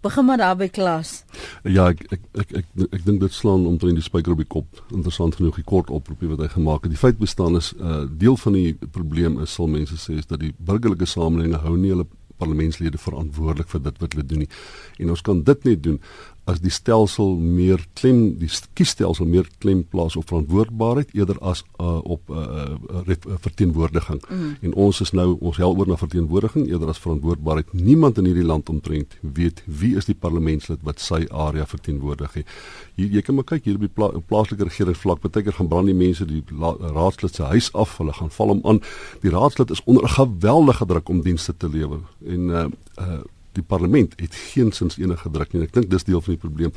Begin 0.00 0.24
maar 0.24 0.36
daar 0.36 0.56
by 0.56 0.68
klas. 0.68 1.24
Ja, 1.62 1.88
ek 1.88 2.04
ek 2.12 2.20
ek 2.34 2.52
ek, 2.60 2.66
ek, 2.76 2.92
ek 2.92 3.04
dink 3.04 3.20
dit 3.20 3.32
slaan 3.32 3.66
omtrent 3.66 3.98
die 3.98 4.04
spyker 4.04 4.36
op 4.36 4.38
die 4.38 4.46
kop. 4.46 4.84
Interessant 4.94 5.34
genoeg 5.34 5.56
die 5.58 5.66
kort 5.66 5.90
oproepie 5.90 6.28
wat 6.28 6.44
hy 6.44 6.48
gemaak 6.52 6.86
het. 6.86 6.92
Die 6.94 7.00
feit 7.00 7.18
bestaan 7.18 7.56
is 7.56 7.72
'n 7.72 7.82
uh, 7.82 8.04
deel 8.10 8.36
van 8.36 8.52
die 8.52 8.78
probleem 8.92 9.40
is 9.40 9.54
sal 9.54 9.66
mense 9.66 9.96
sê 9.96 10.18
is 10.18 10.26
dat 10.26 10.40
die 10.40 10.54
burgerlike 10.58 11.06
samelewing 11.06 11.54
hou 11.64 11.76
nie 11.76 11.90
hulle 11.90 12.06
parlementslede 12.38 12.98
verantwoordelik 12.98 13.68
vir 13.68 13.82
dit 13.82 13.98
wat 13.98 14.12
hulle 14.12 14.26
doen 14.26 14.38
nie. 14.38 14.50
En 14.98 15.10
ons 15.10 15.22
kan 15.22 15.42
dit 15.42 15.64
net 15.64 15.82
doen 15.82 16.00
as 16.48 16.60
die 16.64 16.72
stelsel 16.72 17.34
meer 17.36 17.82
klem 17.98 18.38
die 18.40 18.48
kiesstelsel 18.78 19.28
meer 19.28 19.48
klem 19.62 19.82
plaas 19.92 20.16
op 20.16 20.28
verantwoordbaarheid 20.30 21.12
eerder 21.16 21.38
as 21.44 21.62
uh, 21.76 21.98
op 22.08 22.32
uh, 22.32 22.44
uh, 22.88 23.02
uh, 23.04 23.36
verteenwoordiging. 23.44 24.22
Mm. 24.28 24.54
En 24.68 24.76
ons 24.86 25.00
is 25.04 25.12
nou 25.16 25.28
ons 25.38 25.60
hel 25.60 25.76
oor 25.76 25.90
na 25.90 25.98
verteenwoordiging 26.00 26.68
eerder 26.70 26.92
as 26.92 27.02
verantwoordbaarheid. 27.04 27.72
Niemand 27.76 28.18
in 28.18 28.30
hierdie 28.30 28.46
land 28.46 28.72
omtrent 28.72 29.18
weet 29.20 29.62
wie 29.66 29.94
is 30.00 30.08
die 30.08 30.16
parlementslid 30.16 30.84
wat 30.88 31.02
sy 31.04 31.24
area 31.28 31.66
verteenwoordig. 31.68 32.40
Hier 32.98 33.16
jy 33.18 33.22
kan 33.24 33.38
maar 33.38 33.48
kyk 33.48 33.68
hier 33.68 33.78
op 33.78 33.86
die 33.86 33.92
pla 33.92 34.10
plaaslike 34.28 34.68
regering 34.68 34.96
vlak, 34.98 35.22
baie 35.22 35.44
keer 35.44 35.56
gaan 35.58 35.70
brand 35.70 35.90
die 35.90 35.96
mense 35.96 36.26
die 36.28 36.42
raadslid 36.50 37.36
se 37.36 37.48
huis 37.52 37.70
af, 37.76 37.98
hulle 38.00 38.14
gaan 38.16 38.32
val 38.34 38.54
hom 38.54 38.62
aan. 38.68 38.80
Die 39.22 39.32
raadslid 39.34 39.70
is 39.74 39.84
onder 39.84 40.04
'n 40.04 40.16
geweldige 40.16 40.86
druk 40.86 41.08
om 41.08 41.22
dienste 41.22 41.56
te 41.56 41.68
lewer. 41.68 42.00
En 42.24 42.48
uh, 42.48 42.66
uh 42.98 43.24
die 43.56 43.62
parlement 43.62 44.14
het 44.20 44.34
geensins 44.34 44.98
enige 44.98 45.30
druk 45.30 45.52
nie. 45.52 45.62
Ek 45.66 45.74
dink 45.74 45.90
dis 45.90 46.04
deel 46.04 46.20
van 46.24 46.34
die 46.34 46.40
probleem. 46.40 46.72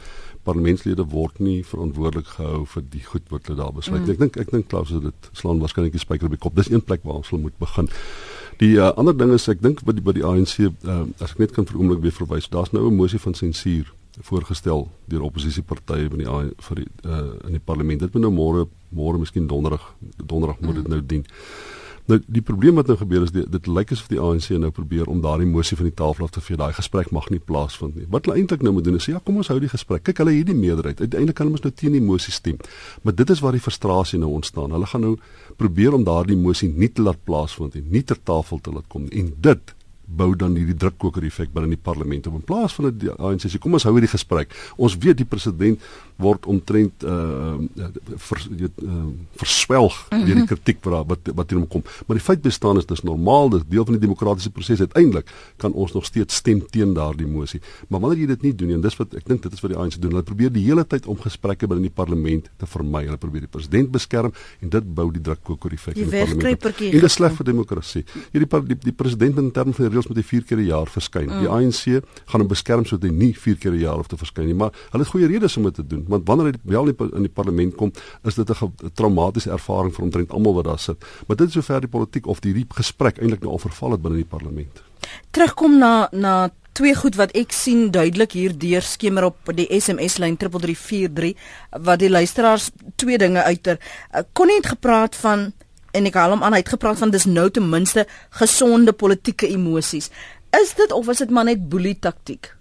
Parlementslede 0.48 1.06
word 1.12 1.40
nie 1.40 1.62
verantwoordelik 1.68 2.28
gehou 2.38 2.66
vir 2.74 2.86
die 2.94 3.04
goed 3.06 3.28
wat 3.34 3.48
hulle 3.50 3.60
daar 3.62 3.74
besluit. 3.76 4.04
Mm. 4.06 4.12
Ek 4.16 4.22
dink 4.24 4.38
ek 4.38 4.52
dink 4.52 4.70
Klaus 4.72 4.94
het 4.94 5.06
dit 5.06 5.32
slaan 5.38 5.62
waarskynlik 5.64 5.96
die 5.96 6.04
spyker 6.04 6.30
op 6.30 6.36
die 6.36 6.42
kop. 6.42 6.56
Dis 6.56 6.72
een 6.72 6.84
plek 6.84 7.04
waar 7.04 7.22
ons 7.22 7.34
moet 7.36 7.58
begin. 7.62 7.90
Die 8.62 8.76
uh, 8.78 8.92
ander 9.00 9.16
ding 9.18 9.34
is 9.34 9.48
ek 9.50 9.62
dink 9.64 9.82
by 9.88 9.96
die 9.98 10.04
by 10.06 10.14
die 10.14 10.26
ANC 10.28 10.60
uh, 10.62 10.70
eh, 10.70 11.02
as 11.24 11.34
ek 11.34 11.40
net 11.42 11.56
kan 11.56 11.66
vir 11.66 11.80
oomblik 11.80 12.04
weer 12.04 12.16
verwys. 12.16 12.50
Daar's 12.52 12.74
nou 12.76 12.88
'n 12.90 12.96
mosie 12.96 13.20
van 13.20 13.34
sensuur 13.34 13.92
voorgestel 14.22 14.90
deur 15.08 15.24
oppositiepartye 15.24 16.10
in 16.12 16.24
die 16.24 16.28
vir 16.68 16.76
die 16.76 16.90
uh, 17.06 17.34
in 17.48 17.58
die 17.58 17.64
parlement. 17.64 18.02
Dit 18.02 18.14
moet 18.14 18.28
nou 18.28 18.32
môre 18.32 18.68
môre 18.90 19.18
miskien 19.18 19.48
donderdag 19.48 19.82
donderdag 20.18 20.60
moet 20.60 20.76
dit 20.76 20.88
mm. 20.88 20.92
nou 20.94 21.02
dien. 21.06 21.26
Nou 22.12 22.20
die 22.28 22.44
probleem 22.44 22.76
wat 22.76 22.90
nou 22.92 22.98
gebeur 23.00 23.24
is 23.24 23.32
die, 23.32 23.44
dit 23.48 23.68
lyk 23.72 23.94
asof 23.96 24.10
die 24.12 24.20
ANC 24.20 24.50
nou 24.60 24.72
probeer 24.76 25.08
om 25.12 25.22
daardie 25.24 25.48
mosie 25.48 25.78
van 25.80 25.88
die 25.88 25.96
tafel 25.96 26.28
af 26.28 26.34
te 26.36 26.44
vee. 26.44 26.58
Daai 26.60 26.74
gesprek 26.76 27.12
mag 27.16 27.30
nie 27.32 27.40
plaasvind 27.40 27.96
nie. 27.96 28.08
Wat 28.12 28.28
hulle 28.28 28.42
eintlik 28.42 28.66
nou 28.68 28.74
moet 28.76 28.88
doen 28.88 29.00
is 29.00 29.08
ja, 29.08 29.22
kom 29.24 29.40
ons 29.40 29.52
hou 29.54 29.60
die 29.64 29.72
gesprek. 29.72 30.04
Kyk, 30.10 30.20
hulle 30.24 30.36
het 30.36 30.50
die 30.50 30.58
meerderheid. 30.58 31.00
Uiteindelik 31.00 31.38
kan 31.40 31.48
hulle 31.48 31.56
mos 31.56 31.64
nou 31.64 31.72
teen 31.72 31.96
die 31.96 32.04
mosie 32.04 32.36
stem. 32.36 32.60
Maar 33.06 33.16
dit 33.22 33.32
is 33.32 33.44
waar 33.44 33.56
die 33.56 33.64
frustrasie 33.64 34.20
nou 34.20 34.34
ontstaan. 34.36 34.76
Hulle 34.76 34.90
gaan 34.92 35.06
nou 35.08 35.14
probeer 35.62 35.96
om 35.96 36.04
daardie 36.08 36.40
mosie 36.40 36.72
nie 36.74 36.92
te 36.92 37.06
laat 37.06 37.22
plaasvind 37.28 37.80
en 37.80 37.88
nie 37.94 38.04
ter 38.04 38.20
tafel 38.20 38.60
te 38.60 38.76
laat 38.76 38.90
kom 38.92 39.08
nie. 39.08 39.16
En 39.24 39.32
dit 39.48 39.76
bou 40.18 40.32
dan 40.36 40.56
hierdie 40.60 40.78
drukkoker 40.78 41.24
effek 41.28 41.52
binne 41.54 41.72
die 41.72 41.82
parlement 41.82 42.28
op 42.28 42.40
in 42.40 42.46
plaas 42.46 42.76
van 42.78 42.92
die 42.98 43.12
ANC 43.18 43.48
sê 43.48 43.60
kom 43.62 43.78
ons 43.78 43.86
hou 43.88 43.94
hierdie 43.96 44.12
gesprek. 44.12 44.54
Ons 44.78 44.98
weet 45.00 45.22
die 45.22 45.28
president 45.28 45.80
word 46.22 46.46
omtrent 46.46 47.06
uh 47.08 47.58
vers, 48.28 48.48
uh, 48.52 49.06
verswelg 49.42 49.96
-hmm. 50.10 50.26
deur 50.26 50.36
die 50.36 50.46
kritiek 50.46 50.84
wat 50.84 51.08
wat 51.08 51.32
wat 51.36 51.48
teen 51.48 51.60
hom 51.60 51.68
kom. 51.68 51.84
Maar 52.08 52.18
die 52.18 52.26
feit 52.26 52.42
bestaan 52.42 52.78
is 52.78 52.86
dis 52.86 53.02
normaal, 53.02 53.50
dis 53.50 53.64
deel 53.68 53.86
van 53.86 53.98
die 53.98 54.02
demokratiese 54.02 54.50
proses. 54.50 54.80
Uiteindelik 54.80 55.32
kan 55.58 55.74
ons 55.74 55.94
nog 55.94 56.06
steeds 56.06 56.36
stem 56.36 56.66
teen 56.70 56.94
daardie 56.94 57.28
mosie. 57.28 57.62
Maar 57.88 58.00
wanneer 58.00 58.20
jy 58.20 58.28
dit 58.28 58.42
nie 58.42 58.56
doen 58.56 58.68
nie, 58.68 58.76
en 58.76 58.82
dis 58.82 58.98
wat 58.98 59.16
ek 59.16 59.28
dink 59.28 59.44
dit 59.44 59.54
is 59.54 59.64
wat 59.64 59.72
die 59.72 59.80
ANC 59.80 59.98
doen. 60.00 60.12
Hulle 60.12 60.24
probeer 60.24 60.52
die 60.54 60.64
hele 60.64 60.86
tyd 60.88 61.06
om 61.06 61.18
gesprekke 61.20 61.68
binne 61.68 61.82
die 61.82 61.94
parlement 61.94 62.50
te 62.58 62.70
vermy. 62.70 63.06
Hulle 63.06 63.18
probeer 63.18 63.48
die 63.48 63.52
president 63.52 63.92
beskerm 63.92 64.34
en 64.62 64.70
dit 64.70 64.94
bou 64.96 65.12
die 65.12 65.22
drukkoker 65.22 65.74
effek 65.74 65.96
in 65.96 66.10
die 66.10 66.12
parlement. 66.12 66.66
En 66.92 67.00
dit 67.00 67.04
is 67.04 67.14
sleg 67.14 67.36
vir 67.38 67.46
demokrasie. 67.46 68.06
Hierdie 68.32 68.50
die, 68.52 68.68
die, 68.74 68.80
die 68.90 68.96
president 68.96 69.38
in 69.38 69.52
terme 69.52 69.74
van 69.74 69.88
die 69.88 69.94
reëls 70.02 70.10
moet 70.10 70.18
hy 70.18 70.24
4 70.24 70.46
keer 70.46 70.58
'n 70.58 70.68
jaar 70.68 70.88
verskyn. 70.88 71.30
Mm. 71.30 71.40
Die 71.40 71.50
ANC 71.50 72.04
gaan 72.26 72.42
hom 72.42 72.48
beskerm 72.48 72.86
sodat 72.86 73.10
hy 73.10 73.16
nie 73.16 73.34
4 73.34 73.58
keer 73.58 73.72
'n 73.72 73.80
jaar 73.80 73.98
hoef 73.98 74.08
te 74.08 74.18
verskyn 74.18 74.46
nie, 74.46 74.54
maar 74.54 74.72
hulle 74.92 75.04
het 75.04 75.12
goeie 75.12 75.28
redes 75.28 75.58
om 75.58 75.64
dit 75.64 75.76
te 75.76 75.88
doen 75.88 76.06
want 76.08 76.28
wanneer 76.28 76.54
hy 76.54 76.60
wel 76.64 76.88
in 76.88 77.22
die 77.22 77.30
parlement 77.34 77.76
kom, 77.76 77.92
is 78.24 78.36
dit 78.36 78.50
'n 78.50 78.92
traumatiese 78.94 79.52
ervaring 79.52 79.94
vir 79.94 80.04
omtrent 80.04 80.32
almal 80.32 80.54
wat 80.54 80.66
daar 80.66 80.80
sit. 80.80 80.98
Maar 81.28 81.38
dit 81.38 81.48
is 81.48 81.54
sover 81.54 81.82
die 81.82 81.90
politiek 81.90 82.28
of 82.28 82.40
die 82.40 82.66
gesprek 82.70 83.18
eintlik 83.20 83.42
nou 83.42 83.52
al 83.52 83.60
verval 83.60 83.92
het 83.92 84.02
binne 84.02 84.18
die 84.18 84.26
parlement. 84.26 84.84
Terugkom 85.32 85.78
na 85.78 86.10
na 86.12 86.52
twee 86.74 86.96
goed 86.96 87.16
wat 87.16 87.32
ek 87.36 87.52
sien 87.52 87.92
duidelik 87.92 88.32
hier 88.32 88.58
deur 88.58 88.82
skemer 88.82 89.24
op 89.24 89.52
die 89.56 89.68
SMS 89.80 90.18
lyn 90.18 90.38
3343 90.38 91.36
wat 91.84 92.00
die 92.00 92.10
luisteraars 92.10 92.72
twee 92.96 93.18
dinge 93.18 93.44
uiter 93.44 93.78
eh, 94.12 94.24
kon 94.34 94.48
nie 94.48 94.62
gepraat 94.64 95.16
van 95.16 95.52
en 95.92 96.06
ek 96.06 96.18
haal 96.20 96.36
hom 96.36 96.44
aan 96.44 96.56
hy 96.56 96.62
het 96.64 96.74
gepraat 96.74 96.98
van 96.98 97.12
dis 97.14 97.26
nou 97.26 97.50
ten 97.50 97.70
minste 97.70 98.08
gesonde 98.30 98.94
politieke 98.94 99.48
emosies. 99.48 100.10
Is 100.62 100.74
dit 100.76 100.92
of 100.92 101.08
is 101.10 101.18
dit 101.24 101.30
maar 101.30 101.48
net 101.48 101.70
boelie 101.70 101.98
taktiek? 102.00 102.56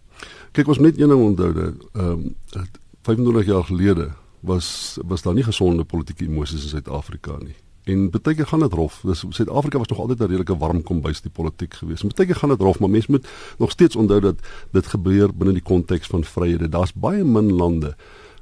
Kyk 0.53 0.69
ons 0.69 0.79
net 0.79 0.99
een 0.99 1.09
ding 1.09 1.23
onthou 1.23 1.53
dat 1.53 1.89
ehm 1.95 2.29
um, 2.57 2.69
25 3.03 3.47
jaar 3.47 3.65
gelede 3.65 4.11
was 4.41 4.99
was 5.07 5.23
daar 5.23 5.35
nie 5.35 5.45
gesonde 5.45 5.85
politieke 5.85 6.25
emosies 6.25 6.63
in 6.63 6.69
Suid-Afrika 6.69 7.37
nie. 7.39 7.57
En 7.85 8.11
baie 8.11 8.37
keer 8.37 8.47
gaan 8.47 8.61
dit 8.61 8.73
rof. 8.73 9.01
Dis 9.05 9.25
Suid-Afrika 9.29 9.79
was 9.79 9.89
nog 9.89 9.99
altyd 9.99 10.21
'n 10.21 10.31
redelike 10.31 10.57
warm 10.57 10.83
kombuis 10.83 11.21
die 11.21 11.31
politiek 11.31 11.75
geweest. 11.75 12.03
Baie 12.03 12.29
keer 12.29 12.37
gaan 12.37 12.49
dit 12.49 12.61
rof, 12.61 12.79
maar 12.79 12.91
mense 12.91 13.11
moet 13.11 13.29
nog 13.59 13.71
steeds 13.71 13.97
onthou 13.97 14.21
dat 14.21 14.37
dit 14.73 14.87
gebeur 14.87 15.35
binne 15.35 15.53
die 15.53 15.63
konteks 15.63 16.07
van 16.07 16.25
vryhede. 16.25 16.69
Daar's 16.69 16.93
baie 16.93 17.25
min 17.25 17.53
lande 17.53 17.97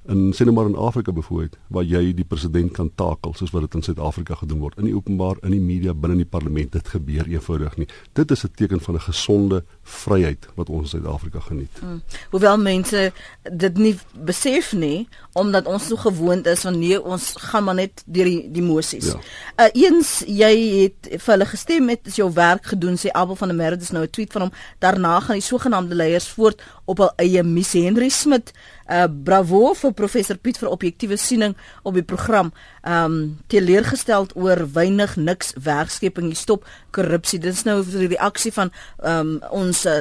in 0.08 0.32
sê 0.32 0.44
net 0.44 0.54
maar 0.54 0.66
in 0.66 0.76
Afrika 0.76 1.12
byvoorbeeld 1.12 1.56
waar 1.68 1.84
jy 1.84 2.12
die 2.16 2.24
president 2.24 2.72
kan 2.72 2.90
takel 2.94 3.34
soos 3.36 3.52
wat 3.54 3.66
dit 3.66 3.74
in 3.74 3.82
Suid-Afrika 3.82 4.34
gedoen 4.34 4.60
word. 4.64 4.78
In 4.78 4.88
die 4.88 4.94
openbaar 4.94 5.36
in 5.42 5.50
die 5.50 5.60
media 5.60 5.94
binne 5.94 6.16
die 6.16 6.28
parlement 6.28 6.72
dit 6.72 6.88
gebeur 6.88 7.28
eenvoudig 7.28 7.76
nie. 7.76 7.88
Dit 8.12 8.30
is 8.30 8.44
'n 8.44 8.50
teken 8.54 8.80
van 8.80 8.94
'n 8.94 9.00
gesonde 9.00 9.64
vryheid 9.82 10.48
wat 10.56 10.68
ons 10.68 10.92
in 10.92 11.00
Suid-Afrika 11.00 11.40
geniet. 11.40 11.78
Hmm. 11.80 12.02
hoewel 12.30 12.58
mense 12.58 13.12
dit 13.52 13.76
nie 13.76 13.96
besef 14.12 14.72
nie 14.72 15.08
omdat 15.32 15.66
ons 15.66 15.86
so 15.86 15.96
gewoond 15.96 16.46
is 16.46 16.60
van 16.60 16.78
nee 16.78 17.02
ons 17.02 17.34
gaan 17.36 17.64
maar 17.64 17.74
net 17.74 18.02
deur 18.06 18.24
die 18.24 18.48
die 18.50 18.62
emosies 18.62 19.06
ja. 19.06 19.20
uh, 19.56 19.68
eens 19.72 20.22
jy 20.26 20.54
het 20.82 21.08
vir 21.22 21.32
hulle 21.34 21.46
gestem 21.46 21.88
het 21.88 22.06
is 22.06 22.16
jou 22.16 22.32
werk 22.32 22.66
gedoen 22.66 22.96
sê 22.96 23.12
Abel 23.12 23.36
van 23.36 23.48
der 23.48 23.56
Merwe 23.56 23.76
dis 23.76 23.90
nou 23.90 24.04
'n 24.04 24.10
tweet 24.10 24.32
van 24.32 24.42
hom. 24.42 24.52
Daarna 24.78 25.20
gaan 25.20 25.38
die 25.38 25.42
sogenaamde 25.42 25.94
leiers 25.94 26.28
voort 26.28 26.62
op 26.84 26.98
hul 26.98 27.12
eie 27.16 27.42
missie. 27.42 27.84
Henry 27.84 28.08
Smit 28.08 28.52
uh, 28.88 29.06
bravo 29.08 29.72
vir 29.74 29.94
professor 29.96 30.36
Piet 30.36 30.58
vir 30.60 30.70
objektiewe 30.72 31.16
siening 31.16 31.56
op 31.82 31.94
die 31.94 32.06
program. 32.06 32.52
Ehm 32.82 33.04
um, 33.04 33.38
teleurgesteld 33.46 34.34
oor 34.36 34.64
weinig 34.72 35.16
niks 35.16 35.54
werkskepping, 35.54 36.34
stop 36.36 36.66
korrupsie. 36.90 37.38
Dit 37.38 37.54
is 37.54 37.64
nou 37.64 37.82
die 37.84 38.12
reaksie 38.14 38.52
van 38.52 38.72
ehm 39.02 39.36
um, 39.36 39.42
ons 39.50 39.84
uh, 39.86 40.00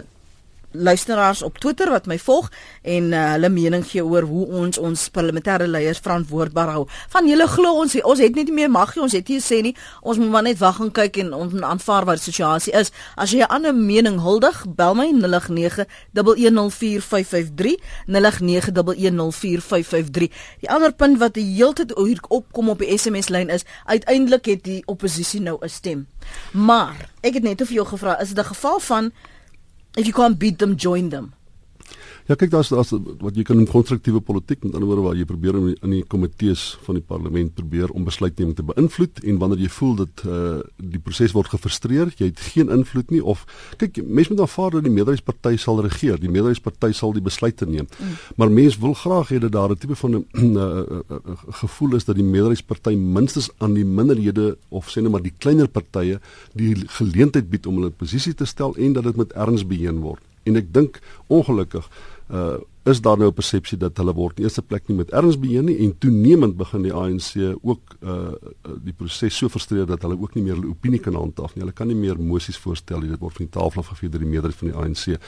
luisteraars 0.72 1.42
op 1.42 1.58
Twitter 1.58 1.90
wat 1.90 2.06
my 2.06 2.20
volg 2.20 2.52
en 2.82 3.04
uh, 3.12 3.32
hulle 3.32 3.50
mening 3.50 3.86
gee 3.88 4.06
oor 4.06 4.22
hoe 4.28 4.46
ons 4.62 4.78
ons 4.78 5.10
parlementêre 5.16 5.68
leiers 5.68 6.00
verantwoordbaar 6.04 6.70
hou. 6.76 6.88
Van 7.14 7.28
julle 7.28 7.48
glo 7.48 7.74
ons 7.82 7.96
ons 8.02 8.20
het 8.20 8.36
net 8.36 8.46
nie 8.50 8.56
meer 8.62 8.72
mag 8.72 8.96
nie, 8.96 9.04
ons 9.04 9.14
het 9.16 9.28
nie 9.32 9.42
sê 9.44 9.62
nie. 9.64 9.76
Ons 10.02 10.18
moet 10.22 10.32
maar 10.34 10.44
net 10.48 10.60
wag 10.60 10.80
en 10.84 10.92
kyk 10.92 11.18
en 11.24 11.34
ons 11.34 11.54
aanvaar 11.62 12.06
wat 12.10 12.18
die 12.20 12.28
situasie 12.28 12.74
is. 12.78 12.92
As 13.16 13.32
jy 13.32 13.40
'n 13.42 13.50
ander 13.50 13.76
mening 13.76 14.20
huldig, 14.22 14.66
bel 14.68 14.96
my 14.96 15.12
0891104553 15.14 17.76
0891104553. 18.08 20.32
Die 20.60 20.70
ander 20.70 20.94
punt 20.94 21.20
wat 21.20 21.34
die 21.34 21.56
hele 21.56 21.74
tyd 21.74 21.94
hier 21.98 22.20
opkom 22.28 22.70
op 22.70 22.80
die 22.80 22.98
SMS 22.98 23.30
lyn 23.30 23.50
is, 23.50 23.64
uiteindelik 23.86 24.46
het 24.46 24.64
die 24.64 24.84
oppositie 24.86 25.42
nou 25.42 25.58
'n 25.62 25.70
stem. 25.70 26.08
Maar 26.52 27.10
ek 27.22 27.34
het 27.34 27.44
net 27.44 27.62
of 27.62 27.70
jou 27.70 27.86
gevra, 27.86 28.20
is 28.20 28.30
dit 28.30 28.38
'n 28.38 28.54
geval 28.54 28.80
van 28.80 29.12
If 29.96 30.06
you 30.06 30.14
can't 30.14 30.38
beat 30.38 30.60
them, 30.60 30.76
join 30.76 31.10
them. 31.10 31.34
Ja 32.28 32.36
kyk 32.36 32.50
daar's 32.52 32.68
daar's 32.68 32.90
wat 32.92 33.38
jy 33.40 33.44
kan 33.48 33.56
'n 33.56 33.68
konstruktiewe 33.72 34.20
politiek 34.20 34.64
met 34.64 34.74
ander 34.74 34.88
woorde 34.88 35.02
waar 35.02 35.16
jy 35.16 35.26
probeer 35.26 35.56
in 35.56 35.66
die, 35.66 35.78
in 35.82 35.90
die 35.90 36.04
komitees 36.04 36.78
van 36.84 36.96
die 36.96 37.04
parlement 37.04 37.54
probeer 37.54 37.90
om 37.90 38.04
besluitneming 38.04 38.56
te 38.56 38.64
beïnvloed 38.64 39.24
en 39.24 39.38
wanneer 39.38 39.60
jy 39.60 39.70
voel 39.70 39.96
dat 39.96 40.24
uh 40.28 40.60
die 40.76 41.00
proses 41.00 41.32
word 41.32 41.48
gefrustreer, 41.48 42.12
jy 42.18 42.26
het 42.26 42.40
geen 42.40 42.70
invloed 42.70 43.12
nie 43.12 43.24
of 43.24 43.46
kyk 43.78 44.04
mense 44.04 44.34
moet 44.34 44.42
aanvaar 44.42 44.72
dat 44.72 44.84
die 44.84 44.92
meerderheidsparty 44.92 45.56
sal 45.56 45.80
regeer, 45.82 46.20
die 46.20 46.30
meerderheidsparty 46.30 46.92
sal 46.92 47.14
die 47.14 47.24
besluite 47.24 47.66
neem. 47.66 47.88
Mm. 47.88 48.20
Maar 48.36 48.52
mense 48.52 48.80
wil 48.80 48.94
graag 48.94 49.30
hê 49.30 49.40
dat 49.40 49.52
daar 49.52 49.72
'n 49.72 49.78
tipe 49.78 49.96
van 49.96 50.12
'n 50.12 50.26
uh, 50.36 50.64
uh, 50.64 51.02
uh, 51.10 51.38
gevoel 51.64 51.96
is 51.96 52.06
dat 52.06 52.16
die 52.16 52.28
meerderheidsparty 52.28 52.96
minstens 52.96 53.50
aan 53.58 53.74
die 53.74 53.86
minderhede 53.86 54.58
of 54.70 54.92
sê 54.92 55.02
net 55.02 55.12
maar 55.12 55.24
die 55.24 55.38
kleiner 55.38 55.68
partye 55.68 56.20
die 56.54 56.76
geleentheid 56.76 57.50
bied 57.50 57.66
om 57.66 57.76
hulle 57.76 57.90
posisie 57.90 58.34
te 58.34 58.46
stel 58.46 58.76
en 58.76 58.94
dat 58.94 59.04
dit 59.04 59.16
met 59.16 59.32
erns 59.34 59.68
beheen 59.68 60.00
word. 60.00 60.22
En 60.44 60.56
ek 60.56 60.74
dink 60.74 61.00
ongelukkig 61.28 61.90
uh 62.30 62.58
is 62.88 63.02
daar 63.02 63.18
nou 63.18 63.28
'n 63.30 63.34
persepsie 63.34 63.78
dat 63.78 63.98
hulle 63.98 64.14
word 64.14 64.38
in 64.38 64.44
eerste 64.44 64.62
plek 64.62 64.88
nie 64.88 64.98
met 64.98 65.12
erns 65.12 65.40
beheer 65.40 65.64
nie 65.64 65.78
en 65.78 65.98
toenemend 65.98 66.58
begin 66.58 66.82
die 66.82 66.94
ANC 66.94 67.36
ook 67.62 67.98
uh, 68.02 68.12
uh 68.12 68.32
die 68.84 68.94
proses 68.94 69.38
so 69.38 69.50
frustreer 69.50 69.86
dat 69.86 70.02
hulle 70.02 70.20
ook 70.20 70.34
nie 70.36 70.44
meer 70.44 70.56
hulle 70.56 70.70
opinie 70.70 71.00
kan 71.00 71.14
handhaaf 71.14 71.56
nie. 71.56 71.64
Hulle 71.64 71.74
kan 71.74 71.88
nie 71.88 71.96
meer 71.96 72.20
mosies 72.20 72.58
voorstel 72.58 73.00
nie. 73.00 73.10
Dit 73.10 73.20
word 73.20 73.34
van 73.34 73.46
die 73.46 73.60
tafel 73.60 73.82
afgevee 73.82 74.10
deur 74.10 74.20
die 74.20 74.30
meerderheid 74.30 74.60
van 74.60 74.68
die 74.68 74.78
ANC. 74.78 75.22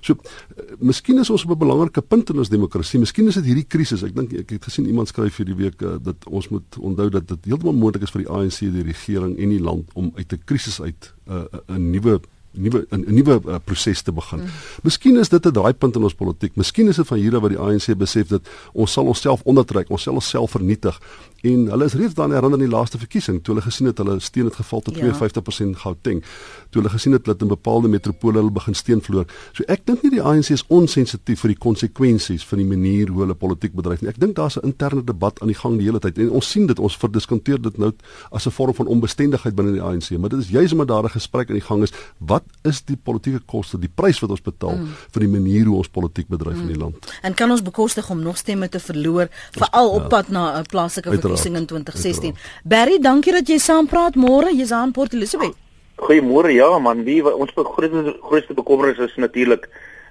So 0.00 0.12
uh, 0.12 0.76
miskien 0.78 1.18
is 1.18 1.30
ons 1.30 1.44
op 1.44 1.50
'n 1.50 1.58
belangrike 1.58 2.02
punt 2.02 2.30
in 2.30 2.38
ons 2.38 2.48
demokrasie. 2.48 2.98
Miskien 2.98 3.26
is 3.26 3.34
dit 3.34 3.44
hierdie 3.44 3.66
krisis. 3.68 4.02
Ek 4.02 4.14
dink 4.14 4.32
ek 4.32 4.50
het 4.50 4.64
gesien 4.64 4.86
iemand 4.86 5.08
skryf 5.08 5.36
hierdie 5.36 5.56
week 5.56 5.82
uh, 5.82 5.96
dat 6.02 6.26
ons 6.26 6.48
moet 6.48 6.78
onthou 6.78 7.08
dat 7.10 7.28
dit 7.28 7.44
heeltemal 7.44 7.74
moontlik 7.74 8.02
is 8.02 8.10
vir 8.10 8.22
die 8.22 8.30
ANC, 8.30 8.58
die 8.58 8.82
regering 8.82 9.38
en 9.38 9.48
die 9.48 9.62
land 9.62 9.90
om 9.94 10.12
uit 10.16 10.32
'n 10.32 10.42
krisis 10.44 10.80
uit 10.80 11.14
'n 11.26 11.32
uh, 11.32 11.44
'n 11.68 11.90
nuwe 11.90 12.20
nuwe 12.56 12.86
'n 12.90 13.04
nuwe 13.08 13.40
uh, 13.46 13.54
proses 13.64 14.02
te 14.02 14.12
begin. 14.12 14.38
Mm. 14.38 14.48
Miskien 14.82 15.16
is 15.16 15.28
dit 15.28 15.46
'n 15.46 15.52
draaipunt 15.52 15.96
in 15.96 16.02
ons 16.02 16.14
politiek. 16.14 16.56
Miskien 16.56 16.88
is 16.88 16.96
dit 16.96 17.06
van 17.06 17.18
hier 17.18 17.36
af 17.36 17.40
wat 17.40 17.50
die 17.50 17.58
ANC 17.58 17.96
besef 17.98 18.28
dat 18.28 18.42
ons 18.72 18.92
sal 18.92 19.04
onsself 19.04 19.42
ondertrek, 19.44 19.90
ons 19.90 20.02
sal 20.02 20.14
onsself 20.14 20.50
vernietig 20.50 21.00
En 21.46 21.66
hulle 21.70 21.84
is 21.84 21.94
reeds 21.94 22.14
dan 22.14 22.32
herinner 22.32 22.58
in 22.58 22.64
die 22.64 22.72
laaste 22.72 22.98
verkiesing 22.98 23.42
toe 23.44 23.54
hulle 23.54 23.64
gesien 23.64 23.86
het 23.90 23.98
hulle 24.00 24.16
steun 24.24 24.48
het 24.48 24.56
geval 24.56 24.80
tot 24.80 24.96
ja. 24.96 25.12
52% 25.12 25.76
Gauteng. 25.82 26.22
Toe 26.70 26.80
hulle 26.80 26.92
gesien 26.92 27.12
het 27.12 27.24
dat 27.24 27.42
in 27.44 27.50
bepaalde 27.50 27.90
metropole 27.92 28.40
hulle 28.40 28.50
begin 28.50 28.74
steun 28.74 29.02
verloor. 29.04 29.26
So 29.52 29.66
ek 29.72 29.84
dink 29.86 30.02
nie 30.02 30.14
die 30.16 30.22
ANC 30.22 30.50
is 30.54 30.64
onsensitief 30.72 31.44
vir 31.44 31.52
die 31.52 31.58
konsekwensies 31.66 32.46
van 32.48 32.62
die 32.62 32.68
manier 32.68 33.12
hoe 33.12 33.26
hulle 33.26 33.36
politiek 33.36 33.76
bedryf 33.76 34.02
nie. 34.02 34.10
Ek 34.14 34.20
dink 34.22 34.36
daar's 34.38 34.56
'n 34.56 34.72
interne 34.72 35.04
debat 35.04 35.40
aan 35.42 35.52
die 35.52 35.58
gang 35.58 35.78
die 35.78 35.86
hele 35.86 36.00
tyd 36.00 36.18
en 36.18 36.30
ons 36.30 36.50
sien 36.50 36.66
dit 36.66 36.78
ons 36.78 36.96
verdiskonteer 36.96 37.60
dit 37.62 37.78
nou 37.78 37.92
as 38.32 38.46
'n 38.46 38.50
vorm 38.50 38.74
van 38.74 38.86
onbestendigheid 38.86 39.54
binne 39.54 39.72
die 39.72 39.82
ANC, 39.82 40.18
maar 40.18 40.30
dit 40.30 40.40
is 40.40 40.48
juis 40.48 40.72
omdat 40.72 40.88
daar 40.88 41.04
'n 41.04 41.18
gesprek 41.20 41.48
aan 41.48 41.60
die 41.60 41.68
gang 41.68 41.82
is. 41.82 41.92
Wat 42.18 42.44
is 42.66 42.80
die 42.84 42.96
politieke 42.96 43.40
koste, 43.46 43.78
die 43.78 43.90
prys 43.92 44.18
wat 44.22 44.32
ons 44.34 44.42
betaal 44.42 44.76
mm. 44.76 44.94
vir 45.14 45.24
die 45.24 45.30
manier 45.30 45.68
hoe 45.70 45.76
ons 45.80 45.90
politiek 45.92 46.28
bedryf 46.28 46.56
mm. 46.56 46.64
in 46.66 46.72
die 46.72 46.80
land? 46.80 47.10
En 47.22 47.34
kan 47.34 47.50
ons 47.50 47.62
bekostig 47.62 48.10
om 48.10 48.22
nog 48.22 48.38
stemme 48.40 48.68
te 48.68 48.80
verloor 48.82 49.30
veral 49.56 49.90
op 49.90 50.06
ja. 50.06 50.08
pad 50.08 50.28
na 50.28 50.44
'n 50.58 50.66
plaaslike 50.70 51.10
verkiesing 51.10 51.56
in 51.56 51.66
2016? 51.66 52.34
Uiteraard. 52.34 52.64
Barry, 52.64 52.98
dankie 52.98 53.32
dat 53.32 53.48
jy 53.48 53.58
saampraat 53.58 54.14
môre. 54.14 54.50
Jy's 54.54 54.72
aan 54.72 54.92
Port 54.92 55.14
Elizabeth. 55.14 55.54
Goeiemôre. 55.96 56.52
Ja 56.52 56.78
man, 56.78 57.04
wie 57.04 57.22
ons 57.24 57.52
grootste 57.52 58.16
grootste 58.20 58.54
bekommernis 58.54 58.98
is 58.98 59.16
natuurlik 59.16 59.68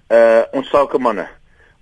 uh 0.10 0.44
ons 0.54 0.70
sakemanne. 0.70 1.28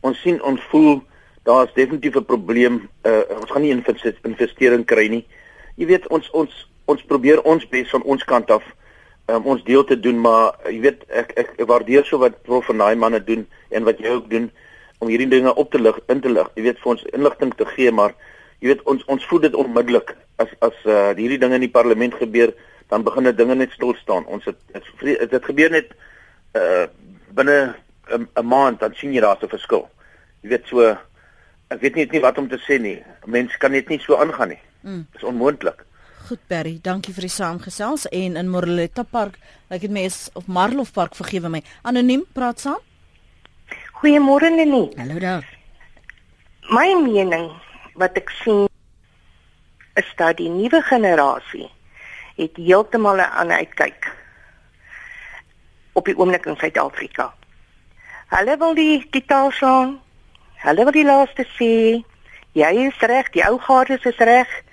Ons 0.01 0.19
sien 0.21 0.41
ons 0.43 0.61
voel 0.71 1.01
daar's 1.43 1.73
definitief 1.73 2.15
'n 2.15 2.25
probleem. 2.25 2.89
Uh 3.03 3.23
ons 3.39 3.51
gaan 3.51 3.61
nie 3.61 3.75
investering 4.23 4.85
kry 4.85 5.07
nie. 5.07 5.25
Jy 5.75 5.85
weet 5.85 6.07
ons 6.07 6.29
ons 6.31 6.51
ons 6.85 7.03
probeer 7.03 7.41
ons 7.41 7.69
bes 7.69 7.89
van 7.89 8.03
ons 8.03 8.23
kant 8.23 8.51
af 8.51 8.63
um, 9.27 9.45
ons 9.45 9.63
deel 9.63 9.83
te 9.83 9.99
doen, 9.99 10.19
maar 10.19 10.59
jy 10.67 10.79
weet 10.87 11.05
ek 11.09 11.33
ek, 11.39 11.55
waardeer 11.69 12.05
so 12.07 12.19
wat 12.23 12.41
prof 12.47 12.65
van 12.69 12.83
daai 12.83 12.95
manne 12.95 13.23
doen 13.23 13.45
en 13.69 13.87
wat 13.87 13.99
jy 13.99 14.15
ook 14.17 14.29
doen 14.29 14.51
om 15.03 15.11
hierdie 15.11 15.29
dinge 15.31 15.55
op 15.59 15.71
te 15.71 15.81
lig, 15.81 15.99
in 16.07 16.21
te 16.23 16.31
lig. 16.31 16.49
Jy 16.55 16.67
weet 16.67 16.83
vir 16.83 16.91
ons 16.95 17.07
inligting 17.11 17.53
te 17.59 17.67
gee, 17.75 17.91
maar 17.91 18.15
jy 18.63 18.71
weet 18.71 18.83
ons 18.87 19.03
ons 19.11 19.25
voel 19.29 19.43
dit 19.47 19.55
onmiddellik 19.59 20.15
as 20.41 20.51
as 20.65 20.75
uh, 20.85 21.11
hierdie 21.17 21.39
dinge 21.39 21.59
in 21.59 21.65
die 21.67 21.75
parlement 21.79 22.15
gebeur 22.19 22.53
dan 22.91 23.03
begin 23.03 23.27
dit 23.29 23.37
dinge 23.37 23.55
net 23.55 23.71
stil 23.75 23.95
staan. 23.99 24.25
Ons 24.25 24.45
het 24.45 24.59
dit 25.01 25.31
dit 25.31 25.49
gebeur 25.49 25.71
net 25.73 25.95
uh 26.59 26.85
binne 27.33 27.73
'n 28.13 28.45
maand 28.45 28.79
dan 28.79 28.93
sien 28.93 29.13
jy 29.13 29.21
daar's 29.21 29.41
'n 29.41 29.49
verskil. 29.49 29.89
Jy 30.41 30.49
weet 30.49 30.67
so 30.67 30.81
ek 31.71 31.81
weet 31.81 31.95
nie, 31.95 32.07
nie 32.11 32.21
wat 32.21 32.37
om 32.37 32.47
te 32.47 32.59
sê 32.61 32.79
nie. 32.79 33.01
Mense 33.25 33.57
kan 33.57 33.71
net 33.71 33.89
nie 33.89 33.99
so 33.99 34.15
aangaan 34.15 34.49
nie. 34.49 34.61
Mm. 34.81 35.07
Dit 35.11 35.21
is 35.21 35.27
onmoontlik. 35.27 35.85
Goed 36.23 36.39
Berry, 36.47 36.77
dankie 36.79 37.11
vir 37.11 37.25
die 37.25 37.33
saamgesels 37.33 38.05
en 38.15 38.37
in 38.39 38.47
Morletta 38.47 39.03
Park, 39.03 39.33
ek 39.67 39.81
het 39.83 39.91
mes 39.91 40.15
of 40.39 40.45
Marlof 40.47 40.93
Park 40.95 41.17
vergewe 41.19 41.51
my. 41.51 41.59
Anoniem 41.83 42.23
praat 42.31 42.63
saam. 42.63 42.79
Goeiemôre 43.99 44.47
Nenie. 44.55 44.87
Hallo 44.95 45.19
daar. 45.19 45.43
My 46.71 46.95
mening 47.01 47.49
wat 47.99 48.15
ek 48.15 48.31
sien 48.39 48.71
is 49.99 50.15
dat 50.15 50.39
die 50.39 50.47
nuwe 50.47 50.79
generasie 50.87 51.67
het 52.39 52.55
heeltemal 52.55 53.19
'n 53.19 53.35
ander 53.43 53.59
uitkyk 53.59 54.07
op 55.99 56.05
die 56.05 56.15
oomblik 56.15 56.45
in 56.45 56.55
Suid-Afrika. 56.55 57.33
Hulle 58.31 58.57
wil 58.57 58.75
die 58.75 59.03
die 59.11 59.25
taal 59.25 59.51
slaan. 59.51 59.99
Hulle 60.63 60.83
wil 60.83 60.95
die 60.95 61.09
laaste 61.11 61.43
sê 61.59 61.99
jy 62.55 62.75
is 62.87 62.99
reg, 62.99 63.29
die 63.35 63.43
ou 63.43 63.59
garde 63.59 63.99
is 63.99 64.17
reg 64.17 64.63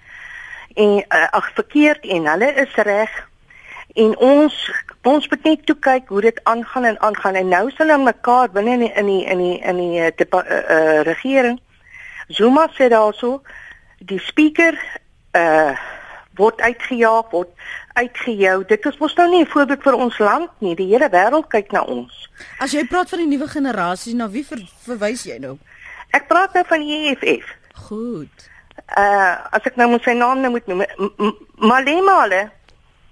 en 0.75 0.93
uh, 0.99 1.27
ag 1.31 1.51
verkeerd 1.55 2.05
en 2.07 2.27
hulle 2.27 2.53
is 2.65 2.75
reg 2.75 3.11
en 3.95 4.17
ons 4.19 4.55
ons 5.03 5.29
moet 5.31 5.45
net 5.45 5.65
toe 5.67 5.77
kyk 5.79 6.09
hoe 6.09 6.21
dit 6.21 6.41
aangaan 6.45 6.85
en 6.85 7.01
aangaan 7.01 7.35
en 7.35 7.49
nou 7.49 7.71
sal 7.71 7.87
hulle 7.87 8.05
mekaar 8.05 8.51
binne 8.55 8.77
in 8.77 8.85
die 8.85 8.93
in 8.95 9.07
die 9.07 9.25
in 9.25 9.39
die 9.43 9.59
in 9.61 9.77
die 9.77 10.01
uh, 10.01 10.13
uh, 10.31 10.63
uh, 10.77 11.01
regering 11.09 11.59
Zuma 12.31 12.69
sê 12.77 12.89
daarso 12.89 13.41
die 13.99 14.21
speaker 14.23 14.79
uh 15.35 15.75
word 16.41 16.61
uitgejaag 16.61 17.33
word 17.35 17.51
uitgejou. 17.99 18.63
Dit 18.65 18.87
is 18.87 18.99
mos 18.99 19.15
nou 19.19 19.29
nie 19.29 19.43
'n 19.43 19.51
voorbeeld 19.51 19.83
vir 19.83 19.95
ons 19.95 20.19
land 20.19 20.51
nie. 20.59 20.75
Die 20.75 20.87
hele 20.93 21.09
wêreld 21.11 21.49
kyk 21.49 21.73
na 21.73 21.83
ons. 21.83 22.31
As 22.59 22.73
jy 22.73 22.85
praat 22.87 23.09
van 23.09 23.19
die 23.19 23.27
nuwe 23.27 23.49
generasie, 23.49 24.15
na 24.15 24.29
wie 24.29 24.45
ver, 24.47 24.63
verwys 24.87 25.25
jy 25.25 25.39
nou? 25.39 25.59
Ek 26.11 26.27
praat 26.29 26.55
nou 26.55 26.65
van 26.65 26.81
die 26.81 27.11
EFF. 27.11 27.47
Goed. 27.75 28.49
Uh 28.99 29.35
as 29.51 29.67
ek 29.69 29.77
nou 29.77 29.91
moet 29.93 30.03
sy 30.03 30.17
naam 30.19 30.41
nou 30.41 30.51
moet 30.51 30.67
noem, 30.67 30.85
Malemale 31.57 32.51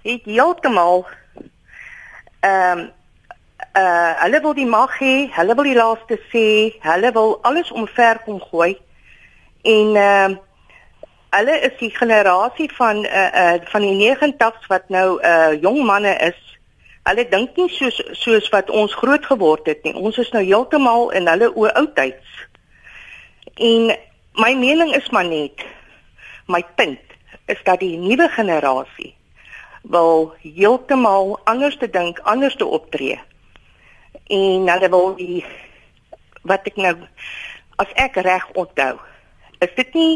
het 0.03 0.25
heeltemal 0.25 1.05
ehm 2.39 2.79
um, 2.79 2.89
uh 3.77 4.11
hulle 4.23 4.41
wil 4.41 4.53
die 4.53 4.67
mag 4.67 4.97
hê, 4.99 5.29
hulle 5.35 5.55
wil 5.55 5.67
die 5.67 5.77
laaste 5.77 6.17
sê, 6.31 6.45
hulle 6.83 7.11
wil 7.15 7.39
alles 7.47 7.71
omver 7.71 8.19
kom 8.25 8.41
gooi. 8.41 8.77
En 9.63 9.95
ehm 9.95 10.31
uh, 10.31 10.37
hulle 11.29 11.55
is 11.61 11.75
die 11.79 11.91
generasie 11.95 12.69
van 12.73 13.05
uh 13.05 13.29
uh 13.43 13.57
van 13.71 13.81
die 13.81 13.97
90s 14.17 14.67
wat 14.67 14.89
nou 14.89 15.21
uh 15.21 15.61
jong 15.61 15.83
manne 15.85 16.15
is. 16.17 16.39
Hulle 17.03 17.27
dink 17.29 17.55
nie 17.57 17.69
soos 17.69 18.01
soos 18.11 18.49
wat 18.49 18.69
ons 18.69 18.93
groot 18.95 19.25
geword 19.25 19.65
het 19.65 19.83
nie. 19.83 19.93
Ons 19.93 20.17
is 20.17 20.31
nou 20.31 20.43
heeltemal 20.43 21.09
in 21.11 21.27
hulle 21.27 21.51
oë 21.53 21.73
oudtyds. 21.83 22.35
En 23.55 23.91
my 24.39 24.55
mening 24.55 24.95
is 24.95 25.09
maar 25.11 25.27
net 25.27 25.65
my 26.47 26.63
punt 26.75 27.15
is 27.51 27.59
dat 27.63 27.81
die 27.83 27.97
nuwe 27.99 28.29
generasie 28.31 29.11
wil 29.83 30.33
heeltemal 30.41 31.39
anders 31.43 31.77
te 31.77 31.89
dink, 31.89 32.19
anders 32.19 32.55
te 32.55 32.65
optree. 32.65 33.19
En 34.27 34.67
hulle 34.67 34.89
wil 34.89 35.15
die 35.17 35.43
wat 36.47 36.67
ek 36.71 36.79
nou 36.79 36.95
as 37.81 37.91
ek 37.99 38.19
reg 38.23 38.45
onthou, 38.59 38.95
is 39.59 39.75
dit 39.75 39.93
nie 39.97 40.13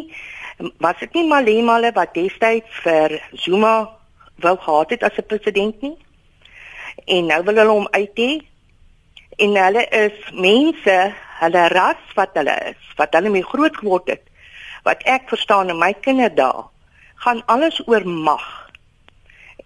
was 0.80 1.00
dit 1.02 1.16
nie 1.18 1.26
Malemale 1.28 1.92
wat 1.96 2.14
destyds 2.16 2.80
vir 2.86 3.18
Zuma 3.44 3.76
wou 4.44 4.56
gehad 4.56 4.96
het 4.96 5.04
as 5.04 5.18
'n 5.18 5.28
president 5.28 5.82
nie? 5.82 5.98
En 7.06 7.26
nou 7.26 7.44
wil 7.44 7.56
hulle 7.56 7.76
hom 7.76 7.88
uit 7.92 8.16
hê. 8.16 8.32
En 9.38 9.56
hulle 9.56 9.88
is 9.90 10.18
mense, 10.32 11.14
hulle 11.44 11.68
ras 11.74 12.16
wat 12.18 12.36
hulle 12.40 12.56
is, 12.72 12.94
wat 13.00 13.16
hulle 13.18 13.32
mee 13.34 13.46
groot 13.46 13.76
geword 13.78 14.10
het. 14.14 14.24
Wat 14.84 15.04
ek 15.10 15.30
verstaan 15.32 15.72
in 15.72 15.80
my 15.80 15.94
kinderdae, 15.94 16.66
gaan 17.24 17.44
alles 17.52 17.80
oor 17.88 18.06
mag. 18.06 18.46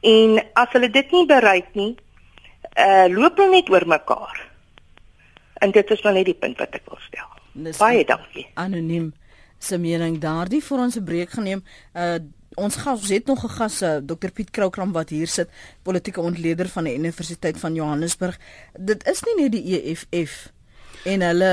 En 0.05 0.37
as 0.53 0.73
hulle 0.75 0.89
dit 0.93 1.11
nie 1.15 1.25
bereik 1.29 1.73
nie, 1.73 1.93
uh 2.77 3.07
loop 3.09 3.39
hulle 3.41 3.57
net 3.57 3.69
oor 3.73 3.87
mekaar. 3.89 4.43
En 5.63 5.71
dit 5.73 5.91
is 5.91 6.01
wel 6.05 6.19
net 6.19 6.29
die 6.29 6.37
punt 6.37 6.59
wat 6.61 6.75
ek 6.77 6.85
wil 6.89 6.99
stel. 7.07 7.31
Baie 7.79 8.03
dankie. 8.05 8.45
Anoniem 8.53 9.13
se 9.57 9.79
mening 9.81 10.19
daardie 10.21 10.61
vir 10.61 10.77
ons 10.77 10.97
'n 10.97 11.03
breek 11.03 11.31
geneem. 11.33 11.63
Uh 11.93 12.19
ons 12.57 12.75
gas 12.75 13.09
het 13.09 13.25
nog 13.25 13.43
'n 13.43 13.49
gas, 13.49 13.81
uh, 13.81 13.97
Dr 14.01 14.31
Piet 14.31 14.49
Kroukram 14.49 14.91
wat 14.91 15.09
hier 15.09 15.27
sit, 15.27 15.49
politieke 15.83 16.21
ontleder 16.21 16.67
van 16.67 16.83
die 16.83 16.95
Universiteit 16.95 17.59
van 17.59 17.73
Johannesburg. 17.73 18.39
Dit 18.73 19.07
is 19.07 19.21
nie 19.23 19.43
net 19.43 19.51
die 19.51 19.81
EFF 19.81 20.51
en 21.05 21.21
hulle 21.21 21.51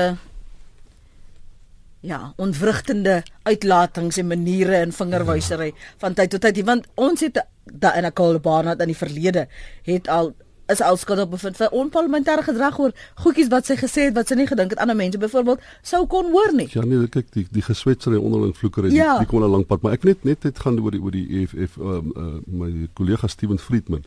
ja, 2.05 2.33
onvrugtende 2.37 3.23
uitlatings 3.43 4.17
en 4.17 4.27
maniere 4.27 4.75
en 4.75 4.93
vingerwysery 4.93 5.73
van 5.97 6.13
tyd 6.13 6.29
tot 6.29 6.41
tyd, 6.41 6.63
want 6.65 6.87
ons 6.95 7.21
het 7.25 7.41
da 7.65 7.95
in 7.97 8.05
'n 8.05 8.13
kolbaan 8.13 8.67
in 8.67 8.87
die 8.87 8.97
verlede 8.97 9.47
het 9.83 10.07
al 10.07 10.33
is 10.65 10.81
alskuldig 10.81 11.29
bevind 11.29 11.57
vir 11.57 11.73
onparlementêre 11.77 12.43
gedrag 12.45 12.77
oor 12.79 12.93
goedjies 13.21 13.49
wat 13.53 13.67
sy 13.69 13.77
gesê 13.77 14.07
het 14.07 14.15
wat 14.17 14.31
sy 14.31 14.37
nie 14.39 14.47
gedink 14.49 14.73
het 14.73 14.79
ander 14.81 14.97
mense 14.97 15.17
byvoorbeeld 15.21 15.61
sou 15.81 16.05
kon 16.09 16.31
hoor 16.33 16.53
nie. 16.53 16.67
Ja 16.73 16.85
nee, 16.85 17.07
kyk 17.07 17.29
die 17.33 17.45
die 17.51 17.61
geswetsery 17.65 18.17
onderling 18.17 18.55
vloekery 18.57 18.93
ja. 18.93 19.17
die, 19.17 19.25
die 19.25 19.31
kom 19.33 19.43
'n 19.43 19.51
lang 19.51 19.65
pad, 19.65 19.81
maar 19.81 19.93
ek 19.93 20.03
net 20.03 20.23
net 20.23 20.43
het 20.43 20.59
gaan 20.59 20.79
oor 20.79 20.91
die 20.91 21.01
oor 21.01 21.11
die 21.11 21.27
EFF 21.41 21.77
um, 21.77 22.13
uh, 22.15 22.39
my 22.45 22.89
kollega 22.93 23.27
Steven 23.27 23.59
Friedman 23.59 24.05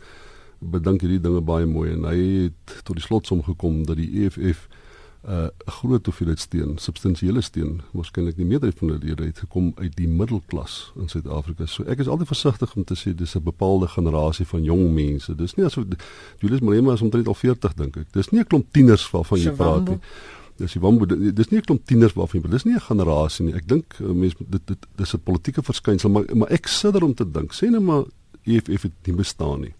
bedink 0.59 1.01
hierdie 1.01 1.20
dinge 1.20 1.41
baie 1.41 1.66
mooi 1.66 1.93
en 1.93 2.05
hy 2.05 2.18
het 2.49 2.82
tot 2.82 2.97
die 2.97 3.05
slotsom 3.05 3.43
gekom 3.43 3.84
dat 3.86 3.97
die 3.97 4.26
EFF 4.26 4.66
'n 5.27 5.31
uh, 5.31 5.47
groot 5.66 6.07
hoeveelheid 6.07 6.39
steen, 6.39 6.79
substansiële 6.79 7.41
steen, 7.41 7.81
waarskynlik 7.91 8.37
die 8.37 8.47
meerderheid 8.47 8.79
van 8.79 8.89
hulle 8.89 9.25
het 9.25 9.39
gekom 9.39 9.73
uit 9.75 9.97
die 9.97 10.09
middelklas 10.09 10.93
in 10.97 11.09
Suid-Afrika. 11.09 11.66
So 11.66 11.83
ek 11.91 11.99
is 11.99 12.09
altyd 12.09 12.31
versigtig 12.31 12.75
om 12.75 12.85
te 12.85 12.95
sê 12.95 13.14
dis 13.14 13.35
'n 13.35 13.43
bepaalde 13.43 13.89
generasie 13.89 14.47
van 14.47 14.62
jong 14.62 14.95
mense. 14.95 15.35
Dis 15.35 15.55
nie 15.55 15.66
asof 15.66 15.85
Julius 16.39 16.61
Malema 16.61 16.93
is 16.93 17.03
omtrent 17.03 17.27
al 17.27 17.35
40 17.35 17.75
dink 17.75 17.97
ek. 17.97 18.12
Dis 18.12 18.31
nie 18.31 18.41
'n 18.41 18.47
klomp 18.47 18.66
tieners 18.73 19.11
waarvan 19.11 19.39
jy 19.39 19.51
praat 19.51 19.89
nie. 19.89 19.99
Dis 20.57 20.73
die 20.73 20.81
wambo 20.81 21.07
dis 21.07 21.49
nie 21.51 21.59
'n 21.59 21.64
klomp 21.64 21.85
tieners 21.85 22.12
waarvan 22.12 22.41
jy 22.41 22.41
praat. 22.41 22.53
Dis 22.53 22.64
nie 22.64 22.75
'n 22.75 22.81
generasie 22.81 23.45
nie. 23.45 23.55
Ek 23.55 23.69
dink 23.69 23.99
uh, 24.01 24.07
mense 24.07 24.37
dit 24.39 24.66
dit 24.66 24.87
dis 24.97 25.14
'n 25.14 25.19
politieke 25.19 25.62
verskynsel, 25.62 26.11
maar 26.11 26.25
maar 26.35 26.51
ek 26.51 26.66
sidder 26.66 27.03
om 27.03 27.14
te 27.14 27.31
dink. 27.31 27.53
Sê 27.53 27.71
net 27.71 27.83
maar 27.83 28.05
EFF 28.45 28.83
het 28.83 28.93
nie 29.07 29.14
bestaan 29.14 29.61
nie 29.61 29.75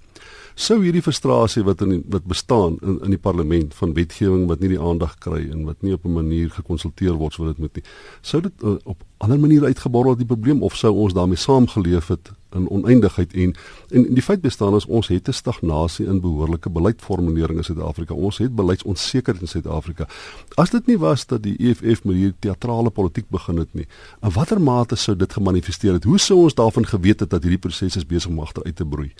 sou 0.59 0.80
hierdie 0.82 1.02
frustrasie 1.02 1.62
wat 1.66 1.82
in 1.86 2.00
wat 2.11 2.24
bestaan 2.26 2.78
in 2.82 2.98
in 3.06 3.14
die 3.14 3.20
parlement 3.26 3.74
van 3.78 3.94
wetgewing 3.94 4.48
wat 4.50 4.61
nie 4.61 4.72
die 4.74 4.80
aandag 4.90 5.14
kry 5.22 5.44
en 5.52 5.64
wat 5.68 5.82
nie 5.86 5.94
op 5.94 6.04
'n 6.04 6.12
manier 6.12 6.50
gekonsulteer 6.50 7.14
word 7.14 7.34
soos 7.34 7.54
dit 7.54 7.59
moet 7.59 7.74
nie 7.76 7.84
sou 8.22 8.42
dit 8.42 8.52
uh, 8.62 8.74
op 8.84 9.04
ander 9.18 9.38
maniere 9.38 9.66
uitgeborrel 9.66 10.16
die 10.16 10.26
probleem 10.26 10.62
of 10.62 10.76
sou 10.76 10.92
ons 10.92 11.14
daarmee 11.14 11.36
saamgeleef 11.36 12.09
het 12.09 12.32
in 12.54 12.68
oneindigheid 12.70 13.32
en 13.32 13.54
en 13.90 14.14
die 14.14 14.22
feit 14.22 14.40
bestaan 14.40 14.74
is 14.74 14.86
ons 14.86 15.09
het 15.09 15.28
'n 15.28 15.32
stagnasie 15.32 16.06
in 16.06 16.20
behoorlike 16.20 16.70
beleidsformulering 16.70 17.59
in 17.59 17.64
Suid-Afrika. 17.64 18.14
Ons 18.14 18.38
het 18.38 18.54
beleidsonsekerheid 18.54 19.42
in 19.42 19.48
Suid-Afrika. 19.48 20.09
As 20.54 20.70
dit 20.70 20.86
nie 20.86 20.98
was 20.98 21.26
dat 21.26 21.42
die 21.42 21.56
EFF 21.59 22.04
met 22.04 22.16
hierdie 22.16 22.34
teatrale 22.38 22.90
politiek 22.90 23.28
begin 23.28 23.56
het 23.56 23.74
nie, 23.74 23.86
in 24.22 24.30
watter 24.30 24.61
mate 24.61 24.96
sou 24.96 25.16
dit 25.16 25.32
gemanifesteer 25.32 25.92
het? 25.92 26.04
Hoe 26.04 26.18
sou 26.18 26.38
ons 26.42 26.54
daarvan 26.54 26.86
geweet 26.86 27.20
het 27.20 27.30
dat 27.30 27.42
hierdie 27.42 27.59
proses 27.59 28.06
besig 28.06 28.30
om 28.30 28.40
agteruit 28.40 28.76
te 28.76 28.84
broei? 28.86 29.12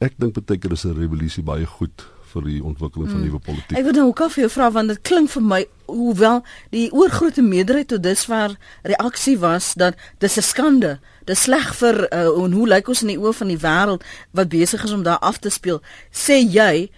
Ek 0.00 0.14
dink 0.16 0.32
baie 0.32 0.56
keer 0.56 0.72
is 0.72 0.86
'n 0.88 0.96
revolusie 0.96 1.42
baie 1.44 1.66
goed 1.66 2.06
vir 2.32 2.44
die 2.46 2.60
ontwikkeling 2.64 3.10
van 3.10 3.20
mm. 3.20 3.26
nuwe 3.26 3.40
politiek. 3.44 3.76
Ek 3.76 3.84
wil 3.84 3.96
nou 3.98 4.06
ook 4.08 4.20
af 4.24 4.32
vir 4.32 4.46
jou 4.46 4.50
vra 4.54 4.70
want 4.72 4.88
dit 4.88 5.00
klink 5.04 5.28
vir 5.28 5.42
my 5.42 5.58
hoewel 5.90 6.40
die 6.72 6.86
oorgrootste 6.92 7.42
meerderheid 7.44 7.90
tot 7.92 8.02
dusver 8.02 8.56
reaksie 8.86 9.36
was 9.42 9.74
dat 9.74 9.98
dis 10.18 10.38
'n 10.38 10.46
skande. 10.46 10.98
Dis 11.28 11.42
sleg 11.42 11.74
vir 11.74 12.08
uh, 12.08 12.44
en 12.44 12.52
hoe 12.52 12.68
lyk 12.68 12.88
ons 12.88 13.02
in 13.02 13.12
die 13.12 13.20
oë 13.20 13.34
van 13.42 13.48
die 13.52 13.60
wêreld 13.60 14.06
wat 14.32 14.48
besig 14.48 14.84
is 14.84 14.92
om 14.92 15.02
daar 15.02 15.20
af 15.20 15.38
te 15.38 15.50
speel? 15.50 15.82
Sê 16.10 16.40
jy 16.48 16.88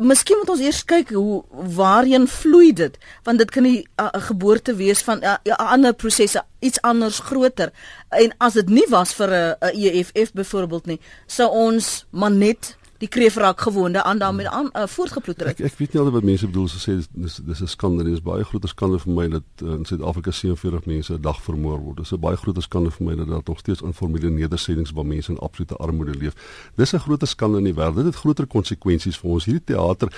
Miskien 0.00 0.38
moet 0.40 0.48
ons 0.48 0.60
eers 0.60 0.84
kyk 0.88 1.10
hoe 1.12 1.42
waarheen 1.76 2.24
vloei 2.28 2.72
dit 2.72 2.94
want 3.26 3.38
dit 3.38 3.50
kan 3.50 3.66
'n 3.66 3.84
geboorte 4.28 4.74
wees 4.74 5.02
van 5.02 5.20
'n 5.20 5.52
ander 5.52 5.92
prosesse 5.92 6.44
iets 6.60 6.80
anders 6.80 7.18
groter. 7.18 7.72
En 8.08 8.34
as 8.38 8.52
dit 8.52 8.68
nie 8.68 8.86
was 8.88 9.12
vir 9.14 9.30
'n 9.30 9.56
EFF 9.60 10.32
byvoorbeeld 10.32 10.86
nie 10.86 11.00
sou 11.26 11.50
ons 11.50 12.06
maar 12.10 12.30
net 12.30 12.76
die 13.02 13.10
kreefraak 13.10 13.60
gewoonde 13.60 14.02
aan 14.02 14.18
daarmee 14.18 14.48
aan 14.48 14.70
uh, 14.72 14.86
voortgeploeter 14.86 15.46
het. 15.50 15.60
Ek 15.60 15.72
ek 15.72 15.78
weet 15.80 15.96
nie 15.96 16.10
wat 16.14 16.26
mense 16.26 16.46
bedoel 16.46 16.68
as 16.70 16.84
sê 16.86 16.94
dis 17.10 17.38
dis 17.42 17.62
'n 17.62 17.70
skande, 17.70 18.04
dis 18.06 18.22
baie 18.22 18.44
groot 18.46 18.68
skande 18.70 18.98
vir 19.02 19.12
my 19.12 19.26
dat 19.28 19.64
uh, 19.64 19.74
in 19.78 19.84
Suid-Afrika 19.84 20.30
47 20.30 20.86
mense 20.86 21.14
'n 21.14 21.22
dag 21.22 21.40
vermoor 21.42 21.80
word. 21.80 21.96
Dis 22.02 22.12
'n 22.12 22.20
baie 22.20 22.36
groot 22.36 22.62
skande 22.62 22.90
vir 22.90 23.06
my 23.06 23.16
dat 23.16 23.28
daar 23.28 23.42
nog 23.44 23.58
steeds 23.58 23.82
informele 23.82 24.30
nedersettings 24.30 24.94
waar 24.94 25.06
mense 25.06 25.32
in 25.32 25.38
absolute 25.38 25.76
armoede 25.76 26.14
leef. 26.14 26.34
Dis 26.76 26.92
'n 26.94 26.98
groot 26.98 27.26
skande 27.28 27.58
in 27.58 27.64
die 27.64 27.74
wêreld. 27.74 27.96
Dit 27.96 28.04
het 28.04 28.16
groter 28.16 28.46
konsekwensies 28.46 29.18
vir 29.18 29.30
ons. 29.30 29.44
Hierdie 29.44 29.64
teater 29.64 30.08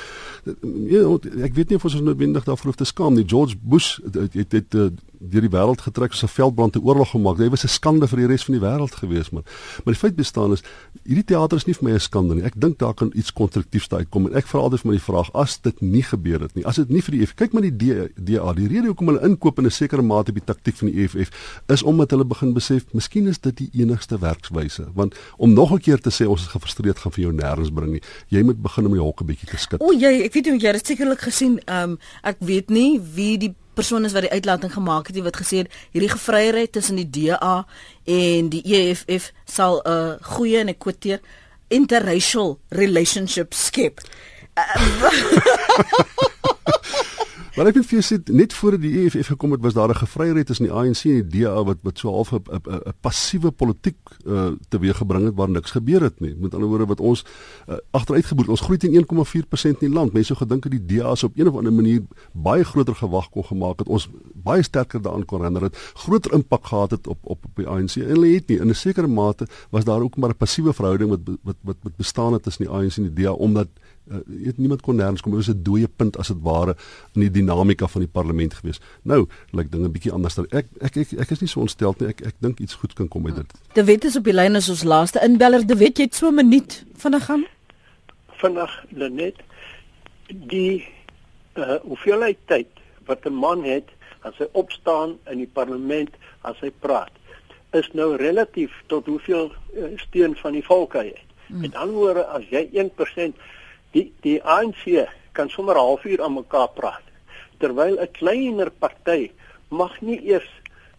ja, 0.93 1.19
ek 1.45 1.55
weet 1.55 1.69
nie 1.69 1.77
of 1.77 1.85
ons 1.85 2.01
noodwendig 2.01 2.45
daarvoor 2.45 2.73
hoef 2.73 2.77
te 2.77 2.85
skaam 2.85 3.15
nie. 3.15 3.25
George 3.27 3.57
Bush 3.61 3.99
het 4.05 4.35
het, 4.35 4.53
het, 4.53 4.73
het 4.73 5.01
deur 5.31 5.45
die 5.45 5.51
wêreld 5.51 5.81
getrek 5.81 6.13
as 6.13 6.23
'n 6.23 6.29
veldbrand 6.29 6.73
te 6.73 6.81
oorlog 6.83 7.11
gemaak. 7.11 7.37
Dit 7.37 7.51
was 7.51 7.65
'n 7.65 7.69
skande 7.69 8.09
vir 8.09 8.19
die 8.19 8.27
res 8.27 8.45
van 8.45 8.59
die 8.59 8.65
wêreld 8.67 8.95
gewees, 8.95 9.31
man. 9.31 9.45
Maar 9.85 9.95
die 9.95 10.03
feit 10.03 10.17
bestaan 10.17 10.53
is 10.53 10.63
hierdie 11.05 11.25
teater 11.25 11.57
is 11.57 11.67
nie 11.67 11.75
vir 11.75 11.85
my 11.85 11.95
'n 11.95 12.01
skande 12.01 12.35
nie. 12.35 12.45
Ek 12.45 12.61
dink 12.61 12.79
daar 12.79 12.95
kan 12.95 13.13
iets 13.15 13.33
konstruktiefs 13.33 13.89
uitkom 13.89 14.27
en 14.27 14.35
ek 14.35 14.47
vra 14.47 14.61
altyd 14.61 14.81
vir 14.81 14.91
my 14.91 14.97
die 14.97 15.05
vraag 15.05 15.33
as 15.33 15.61
dit 15.61 15.81
nie 15.81 16.03
gebeur 16.03 16.41
het 16.41 16.55
nie. 16.55 16.67
As 16.67 16.77
dit 16.77 16.89
nie 16.89 17.03
vir 17.03 17.13
die 17.13 17.23
EFF 17.23 17.35
kyk 17.35 17.53
maar 17.53 17.63
die 17.63 17.77
DA, 17.77 18.53
die 18.53 18.69
rede 18.69 18.87
hoekom 18.87 19.07
hulle 19.07 19.23
inkoop 19.23 19.59
in 19.59 19.67
'n 19.67 19.71
sekere 19.71 20.03
mate 20.03 20.31
op 20.31 20.35
die 20.35 20.45
taktik 20.45 20.77
van 20.77 20.89
die 20.91 21.03
EFF 21.05 21.31
is 21.69 21.83
omdat 21.83 22.11
hulle 22.11 22.25
begin 22.25 22.53
besef 22.53 22.85
miskien 22.93 23.27
is 23.27 23.39
dit 23.39 23.57
die 23.57 23.71
enigste 23.73 24.19
werkswyse. 24.19 24.87
Want 24.95 25.15
om 25.37 25.53
nog 25.53 25.73
'n 25.73 25.79
keer 25.79 26.01
te 26.01 26.11
sê 26.11 26.27
ons 26.27 26.41
is 26.41 26.49
gefrustreerd 26.49 26.99
gaan 26.99 27.13
vir 27.13 27.25
jou 27.25 27.33
nêrens 27.33 27.73
bring 27.73 27.91
nie. 27.91 28.03
Jy 28.29 28.43
moet 28.43 28.63
begin 28.63 28.87
om 28.87 28.93
die 28.93 29.01
hokke 29.01 29.25
bietjie 29.25 29.49
te 29.49 29.57
skud. 29.57 29.81
O, 29.81 29.93
jy, 29.93 30.23
ek 30.25 30.33
weet 30.33 30.47
jy 30.47 30.73
het 30.73 30.87
sekerlik 30.87 31.21
gesien, 31.21 31.61
ehm 31.67 31.91
um, 31.91 31.99
ek 32.23 32.37
weet 32.41 32.71
nie 32.71 33.01
wie 33.15 33.39
die 33.39 33.55
persone 33.75 34.09
wat 34.09 34.27
die 34.27 34.31
uitlating 34.31 34.73
gemaak 34.73 35.09
het 35.11 35.23
wat 35.23 35.37
gesê 35.37 35.65
het 35.65 35.73
hierdie 35.93 36.13
gevryheid 36.13 36.73
tussen 36.73 36.97
die 37.01 37.11
DA 37.11 37.67
en 38.05 38.49
die 38.49 38.63
EFF 38.65 39.33
sal 39.45 39.81
'n 39.85 39.91
uh, 39.91 40.15
goeie 40.35 40.59
en 40.59 40.69
ek 40.69 40.79
quoteer 40.79 41.21
interracial 41.69 42.59
relationship 42.69 43.55
skep. 43.55 44.01
Uh, 44.55 44.65
Maar 47.55 47.69
ek 47.71 47.77
het 47.79 47.87
vir 47.87 48.01
sê 48.03 48.17
net 48.35 48.51
voor 48.59 48.75
die 48.83 48.91
EFF 49.05 49.29
gekom 49.31 49.53
het 49.55 49.61
was 49.63 49.77
daar 49.77 49.89
'n 49.89 49.95
gevryheid 49.95 50.47
tussen 50.47 50.67
die 50.67 50.75
ANC 50.75 51.05
en 51.05 51.23
die 51.23 51.43
DA 51.43 51.63
wat 51.65 51.79
wat 51.83 51.99
so 51.99 52.11
half 52.11 52.33
'n 52.33 52.41
passiewe 53.01 53.51
politiek 53.51 53.97
uh, 54.27 54.51
teweeggebring 54.69 55.25
het 55.25 55.35
waar 55.35 55.51
niks 55.51 55.71
gebeur 55.71 56.03
het 56.03 56.21
nie. 56.21 56.35
Met 56.35 56.55
ander 56.55 56.69
woorde 56.69 56.87
wat 56.87 57.01
ons 57.01 57.25
uh, 57.69 57.77
agteruit 57.91 58.27
geboet. 58.27 58.49
Ons 58.49 58.61
groei 58.61 58.79
teen 58.79 58.95
1,4% 58.95 59.65
in 59.65 59.77
die 59.79 59.89
land. 59.89 60.13
Mense 60.13 60.35
sou 60.35 60.39
gedink 60.39 60.63
dat 60.63 60.73
die 60.73 60.99
DA 60.99 61.15
se 61.15 61.27
op 61.27 61.39
een 61.39 61.49
of 61.49 61.57
ander 61.57 61.73
manier 61.73 62.03
baie 62.33 62.65
groter 62.65 62.95
gewag 62.95 63.31
kon 63.31 63.45
gemaak 63.45 63.79
het. 63.79 63.89
Ons 63.89 64.09
baie 64.35 64.63
sterker 64.63 65.03
daaraan 65.03 65.25
kon 65.25 65.39
herinner 65.39 65.63
het. 65.63 65.77
Groter 65.95 66.33
impak 66.33 66.67
gehad 66.67 66.91
het 66.91 67.07
op 67.07 67.19
op 67.23 67.45
op 67.45 67.57
die 67.57 67.67
ANC. 67.67 67.97
En 67.97 68.09
hulle 68.09 68.35
het 68.35 68.49
nie 68.49 68.59
in 68.59 68.69
'n 68.69 68.75
sekere 68.75 69.07
mate 69.07 69.47
was 69.71 69.85
daar 69.85 70.01
ook 70.01 70.17
maar 70.17 70.31
'n 70.31 70.37
passiewe 70.37 70.73
verhouding 70.73 71.11
wat 71.11 71.21
wat 71.43 71.57
wat, 71.61 71.77
wat 71.83 71.97
bestaan 71.97 72.33
het 72.33 72.43
tussen 72.43 72.65
die 72.65 72.75
ANC 72.75 72.97
en 72.97 73.15
die 73.15 73.25
DA 73.25 73.33
omdat 73.33 73.69
uh, 74.11 74.21
het 74.45 74.59
niemand 74.59 74.83
kon 74.83 74.97
nêrens 74.97 75.23
kom. 75.23 75.33
Dit 75.33 75.47
was 75.47 75.55
'n 75.55 75.63
dooie 75.63 75.89
punt 75.89 76.17
as 76.19 76.29
dit 76.29 76.41
ware 76.43 76.77
in 77.15 77.21
die 77.21 77.31
dinamika 77.31 77.87
van 77.87 78.01
die 78.01 78.11
parlement 78.11 78.55
gewees. 78.55 78.81
Nou, 79.03 79.27
lyk 79.51 79.73
dinge 79.73 79.89
bietjie 79.89 80.13
anders. 80.13 80.39
Ek 80.39 80.67
ek 80.81 80.97
ek 80.97 81.13
ek 81.13 81.31
is 81.31 81.41
nie 81.41 81.49
so 81.49 81.61
ontstel 81.61 81.95
nie. 81.99 82.09
Ek 82.09 82.21
ek 82.21 82.35
dink 82.39 82.59
iets 82.59 82.75
goed 82.75 82.93
kan 82.93 83.09
kom 83.09 83.27
uit 83.27 83.37
dit. 83.37 83.53
De 83.73 83.85
Wet 83.85 84.05
is 84.05 84.17
op 84.17 84.25
die 84.25 84.33
lyn 84.33 84.57
as 84.57 84.69
ons 84.69 84.83
laaste 84.83 85.21
inbeller. 85.25 85.67
De 85.67 85.77
Wet, 85.77 85.99
jy 85.99 86.05
het 86.05 86.15
so 86.15 86.29
'n 86.29 86.35
minuut 86.35 86.85
vinnig 86.97 87.25
gaan. 87.25 87.45
Vinnig, 88.31 88.85
Lenet. 88.91 89.37
Die 90.29 90.85
uh 91.55 91.77
hoeveelheid 91.83 92.39
tyd 92.47 92.67
wat 93.07 93.25
'n 93.25 93.35
man 93.35 93.65
het 93.65 93.89
as 94.21 94.37
hy 94.39 94.49
opstaan 94.53 95.19
in 95.31 95.39
die 95.39 95.51
parlement 95.53 96.11
as 96.41 96.57
hy 96.61 96.71
praat 96.71 97.11
is 97.75 97.91
nou 97.93 98.15
relatief 98.17 98.73
tot 98.87 99.07
hoeveel 99.07 99.51
uh, 99.51 99.91
steun 99.97 100.37
van 100.37 100.53
die 100.53 100.65
volk 100.65 100.95
hy 100.95 101.07
het. 101.11 101.33
Hmm. 101.47 101.61
Met 101.61 101.75
ander 101.75 101.97
woorde, 101.97 102.25
as 102.27 102.47
jy 102.51 102.69
1% 102.73 103.41
die 103.95 104.13
die 104.27 104.39
ANC 104.43 105.09
kan 105.33 105.49
sommer 105.49 105.75
'n 105.75 105.87
halfuur 105.87 106.23
aan 106.23 106.35
mekaar 106.35 106.69
praat 106.75 107.07
terwyl 107.59 107.97
'n 108.01 108.13
kleiner 108.13 108.71
party 108.71 109.31
mag 109.69 110.01
nie 110.01 110.21
eers 110.33 110.51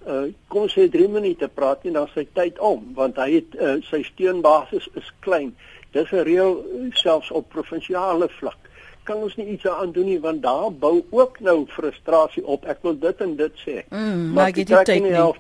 uh, 0.08 0.28
kom 0.48 0.68
sê 0.70 0.88
3 0.92 1.08
minute 1.08 1.48
praat 1.48 1.84
nie 1.84 1.94
dan 1.94 2.08
sy 2.14 2.26
tyd 2.38 2.60
om 2.60 2.84
want 3.00 3.18
hy 3.22 3.30
het 3.38 3.58
uh, 3.58 3.78
sy 3.90 4.04
steunbasis 4.04 4.88
is 5.02 5.10
klein. 5.26 5.56
Dis 5.92 6.12
'n 6.12 6.26
reël 6.28 6.62
uh, 6.62 6.92
selfs 6.94 7.32
op 7.32 7.50
provinsiale 7.50 8.30
vlak. 8.40 8.58
Kan 9.04 9.22
ons 9.22 9.36
nie 9.36 9.48
iets 9.54 9.68
aan 9.68 9.92
doen 9.92 10.06
nie 10.06 10.20
want 10.20 10.42
daar 10.44 10.72
bou 10.72 11.06
ook 11.10 11.40
nou 11.40 11.66
frustrasie 11.68 12.46
op. 12.46 12.66
Ek 12.66 12.82
wil 12.82 13.00
dit 13.00 13.22
en 13.22 13.36
dit 13.36 13.62
sê. 13.66 13.84
Mm, 13.90 14.34
maar 14.34 14.52
het 14.52 14.68
dit 14.68 15.02
nie. 15.02 15.34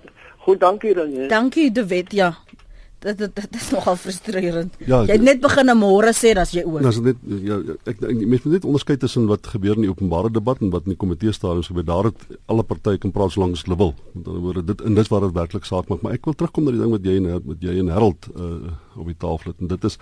goed 0.45 0.59
dankie 0.59 0.93
dan 0.93 1.27
dankie 1.27 1.71
de 1.71 1.87
wet 1.87 2.11
ja 2.11 2.35
dit 3.05 3.17
dit 3.21 3.35
dit 3.35 3.57
is 3.59 3.67
nogal 3.73 3.97
frustrerend. 3.99 4.77
Ja, 4.85 5.01
jy 5.05 5.17
het 5.17 5.25
net 5.25 5.41
begin 5.43 5.71
om 5.73 5.81
môre 5.83 6.13
sê 6.17 6.33
dat 6.37 6.53
jy 6.55 6.63
oor. 6.65 6.81
Nou 6.85 6.93
is 6.93 7.01
dit 7.05 7.25
ja 7.45 7.59
ek 7.91 8.01
mens 8.01 8.45
moet 8.45 8.55
net 8.57 8.67
onderskei 8.67 8.97
tussen 9.01 9.27
wat 9.31 9.49
gebeur 9.53 9.77
in 9.77 9.85
die 9.85 9.91
openbare 9.91 10.31
debat 10.33 10.61
en 10.63 10.73
wat 10.73 10.89
in 10.89 10.95
die 10.95 11.01
komitee 11.01 11.33
stadiums 11.35 11.69
gebeur. 11.71 11.87
Daar 11.87 12.09
het 12.11 12.25
alle 12.51 12.65
partye 12.67 13.01
kan 13.01 13.13
praat 13.15 13.35
solank 13.35 13.59
as 13.59 13.65
hulle 13.67 13.79
wil. 13.81 13.93
Met 14.13 14.31
ander 14.31 14.45
woorde 14.47 14.65
dit 14.71 14.85
en 14.85 14.97
dis 14.97 15.11
waar 15.13 15.27
dit 15.27 15.37
werklik 15.37 15.69
saak 15.69 15.91
maak, 15.91 16.01
maar 16.05 16.17
ek 16.17 16.25
wil 16.29 16.37
terugkom 16.37 16.65
na 16.65 16.75
die 16.75 16.81
ding 16.81 16.95
wat 16.95 17.05
jy 17.05 17.19
en 17.21 17.29
wat 17.35 17.69
jy 17.69 17.77
en 17.83 17.93
Harold 17.93 18.29
uh, 18.33 18.73
op 18.95 19.11
die 19.11 19.19
tafel 19.19 19.53
het 19.53 19.61
en 19.61 19.73
dit 19.75 19.89
is 19.91 19.99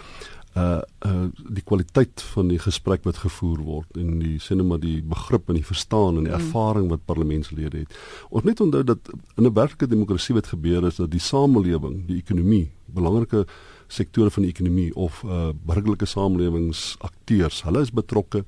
uh 0.55 0.81
uh 1.05 1.27
die 1.49 1.63
kwaliteit 1.65 2.21
van 2.33 2.47
die 2.47 2.59
gesprek 2.61 3.03
wat 3.07 3.23
gevoer 3.23 3.61
word 3.65 3.97
en 3.97 4.19
die 4.21 4.37
sinema 4.39 4.77
die 4.77 4.99
begrip 5.01 5.49
en 5.49 5.57
die 5.57 5.65
verstaan 5.65 6.19
en 6.19 6.27
die 6.27 6.33
mm. 6.33 6.39
ervaring 6.39 6.89
wat 6.91 7.05
parlementslede 7.09 7.83
het. 7.83 7.95
Ons 8.29 8.45
moet 8.45 8.61
onthou 8.61 8.83
dat 8.83 9.09
in 9.37 9.47
'n 9.47 9.53
werklike 9.53 9.87
demokrasie 9.87 10.35
wat 10.35 10.53
gebeur 10.53 10.85
is 10.85 10.95
dat 10.95 11.11
die 11.11 11.19
samelewing, 11.19 12.05
die 12.05 12.17
ekonomie, 12.17 12.69
belangrike 12.85 13.45
sektore 13.87 14.29
van 14.29 14.43
die 14.43 14.51
ekonomie 14.51 14.93
of 14.95 15.23
uh 15.23 15.49
burgerlike 15.65 16.05
samelewingsakteurs, 16.05 17.63
hulle 17.63 17.81
is 17.81 17.91
betrokke 17.91 18.45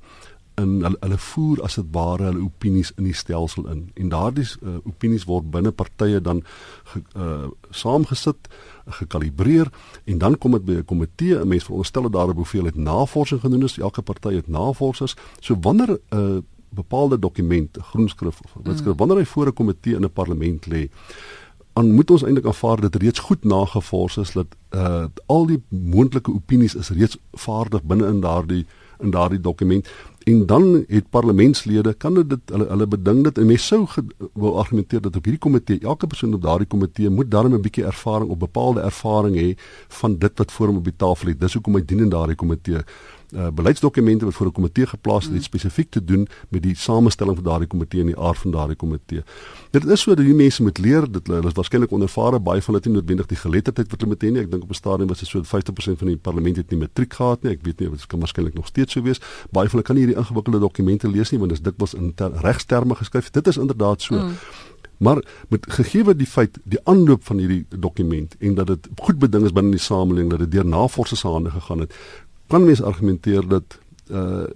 en 0.56 0.72
hulle, 0.82 0.96
hulle 1.00 1.18
voer 1.18 1.62
as 1.66 1.76
dit 1.78 1.88
ware 1.92 2.30
hulle 2.30 2.44
opinies 2.44 2.92
in 2.96 3.04
die 3.08 3.14
stelsel 3.14 3.68
in 3.72 3.84
en 3.94 4.08
daardie 4.12 4.46
uh, 4.62 4.78
opinies 4.88 5.26
word 5.28 5.50
binne 5.52 5.72
partye 5.72 6.20
dan 6.20 6.42
ge, 6.92 7.02
uh 7.16 7.50
saamgesit 7.70 8.48
gekalibreer 8.98 9.68
en 10.04 10.18
dan 10.22 10.38
kom 10.38 10.52
dit 10.56 10.64
by 10.64 10.72
'n 10.80 10.84
komitee. 10.84 11.38
'n 11.38 11.48
Mens 11.48 11.64
veronderstel 11.64 12.02
dat 12.02 12.12
daar 12.12 12.28
'n 12.28 12.36
hoeveelheid 12.36 12.76
navorsing 12.76 13.40
gedoen 13.40 13.62
is. 13.62 13.78
Elke 13.78 14.02
party 14.02 14.34
het 14.34 14.48
navorsers. 14.48 15.16
So 15.40 15.56
wanneer 15.60 15.90
'n 15.90 16.16
uh, 16.16 16.38
bepaalde 16.68 17.18
dokument, 17.18 17.78
groenskrif 17.80 18.40
of 18.44 18.52
wat 18.54 18.78
skryf, 18.78 18.92
mm. 18.92 18.98
wanneer 18.98 19.16
hy 19.16 19.24
voor 19.24 19.46
'n 19.46 19.52
komitee 19.52 19.94
in 19.94 20.04
'n 20.04 20.12
parlement 20.12 20.66
lê, 20.66 20.88
dan 21.72 21.92
moet 21.92 22.10
ons 22.10 22.22
eintlik 22.24 22.46
aanvaar 22.46 22.80
dat 22.80 22.94
reeds 22.94 23.18
goed 23.18 23.44
nagevors 23.44 24.16
is 24.16 24.32
dat 24.32 24.46
uh 24.74 25.04
al 25.26 25.46
die 25.46 25.62
moontlike 25.68 26.32
opinies 26.32 26.74
is 26.74 26.88
reeds 26.88 27.18
vaardig 27.32 27.82
binne 27.82 28.06
in 28.08 28.20
daardie 28.20 28.64
in 29.00 29.10
daardie 29.10 29.40
dokument 29.40 29.88
en 30.26 30.46
dan 30.46 30.84
het 30.88 31.10
parlementslede 31.10 31.92
kan 31.94 32.14
dit 32.14 32.50
hulle 32.50 32.66
hulle 32.66 32.86
beding 32.94 33.20
dit 33.24 33.36
en 33.38 33.46
mens 33.46 33.66
sou 33.70 33.84
wil 34.32 34.56
argumenteer 34.58 35.00
dat 35.04 35.16
op 35.16 35.28
hierdie 35.28 35.42
komitee 35.44 35.78
elke 35.92 36.08
persoon 36.10 36.34
op 36.34 36.42
daardie 36.42 36.66
komitee 36.72 37.10
moet 37.18 37.30
darm 37.30 37.54
'n 37.54 37.62
bietjie 37.62 37.84
ervaring 37.84 38.30
of 38.30 38.38
bepaalde 38.38 38.80
ervaring 38.80 39.36
hê 39.36 39.54
van 40.00 40.18
dit 40.18 40.38
wat 40.38 40.52
voor 40.52 40.66
hom 40.66 40.80
op 40.82 40.88
die 40.90 40.96
tafel 40.96 41.28
lê 41.28 41.38
dis 41.38 41.54
hoekom 41.54 41.78
hy 41.78 41.84
dien 41.84 42.02
in 42.06 42.10
daardie 42.10 42.36
komitee 42.42 42.82
uh, 43.34 43.48
beleidsdokumente 43.54 44.24
wat 44.24 44.34
voor 44.34 44.46
'n 44.46 44.52
komitee 44.52 44.86
geplaas 44.86 45.24
is, 45.24 45.30
mm. 45.30 45.42
spesifiek 45.42 45.90
te 45.90 46.04
doen 46.04 46.28
met 46.48 46.62
die 46.62 46.76
samestelling 46.76 47.34
van 47.34 47.44
daardie 47.44 47.68
komitee 47.68 48.00
en 48.00 48.06
die 48.06 48.18
aard 48.18 48.38
van 48.38 48.50
daardie 48.50 48.76
komitee. 48.76 49.22
Dit 49.70 49.84
is 49.84 50.00
so 50.00 50.14
dat 50.14 50.24
die 50.24 50.34
mense 50.34 50.62
moet 50.62 50.78
leer, 50.78 51.12
dit 51.12 51.26
hulle 51.26 51.46
is 51.46 51.52
waarskynlik 51.52 51.92
onervare, 51.92 52.40
baie 52.40 52.62
van 52.62 52.74
hulle 52.74 52.84
het 52.84 52.86
nie 52.86 52.94
noodwendig 52.94 53.26
die 53.26 53.36
geletterdheid 53.36 53.90
wat 53.90 54.00
hulle 54.00 54.12
moet 54.12 54.22
hê 54.22 54.30
nie. 54.30 54.40
Ek 54.40 54.50
dink 54.50 54.62
op 54.62 54.70
'n 54.70 54.74
stadium 54.74 55.08
was 55.08 55.18
dit 55.18 55.28
so 55.28 55.42
50% 55.42 55.98
van 55.98 56.06
die 56.06 56.16
parlement 56.16 56.56
het 56.56 56.70
nie 56.70 56.78
matriek 56.78 57.14
gehad 57.14 57.42
nie. 57.42 57.52
Ek 57.52 57.62
weet 57.62 57.80
nie 57.80 57.88
of 57.88 57.96
dit 57.96 58.06
kan 58.06 58.18
waarskynlik 58.18 58.54
nog 58.54 58.66
steeds 58.66 58.92
so 58.92 59.02
wees. 59.02 59.20
Baie 59.50 59.68
van 59.68 59.78
hulle 59.78 59.82
kan 59.82 59.94
nie 59.94 60.04
hierdie 60.04 60.20
ingewikkelde 60.22 60.58
dokumente 60.58 61.08
lees 61.08 61.30
nie 61.30 61.38
want 61.38 61.50
dit 61.50 61.58
is 61.58 61.64
dikwels 61.64 61.94
in 61.94 62.14
regsterme 62.16 62.94
geskryf. 62.94 63.30
Dit 63.30 63.46
is 63.46 63.56
inderdaad 63.56 64.02
so. 64.02 64.14
Mm. 64.14 64.32
Maar 64.96 65.24
met 65.48 65.66
gegee 65.68 66.14
die 66.14 66.26
feit 66.26 66.58
die 66.64 66.78
aanloop 66.82 67.24
van 67.24 67.38
hierdie 67.38 67.66
dokument 67.68 68.36
en 68.38 68.54
dat 68.54 68.66
dit 68.66 68.88
goed 68.96 69.18
beding 69.18 69.44
is 69.44 69.52
binne 69.52 69.70
die 69.70 69.80
samelewing 69.80 70.30
dat 70.30 70.38
dit 70.38 70.50
deur 70.50 70.66
navorsers 70.66 71.20
se 71.20 71.28
hande 71.28 71.50
gegaan 71.50 71.78
het, 71.84 71.94
kan 72.48 72.64
mens 72.64 72.82
argumenteer 72.82 73.48
dat 73.48 73.78
uh 74.10 74.46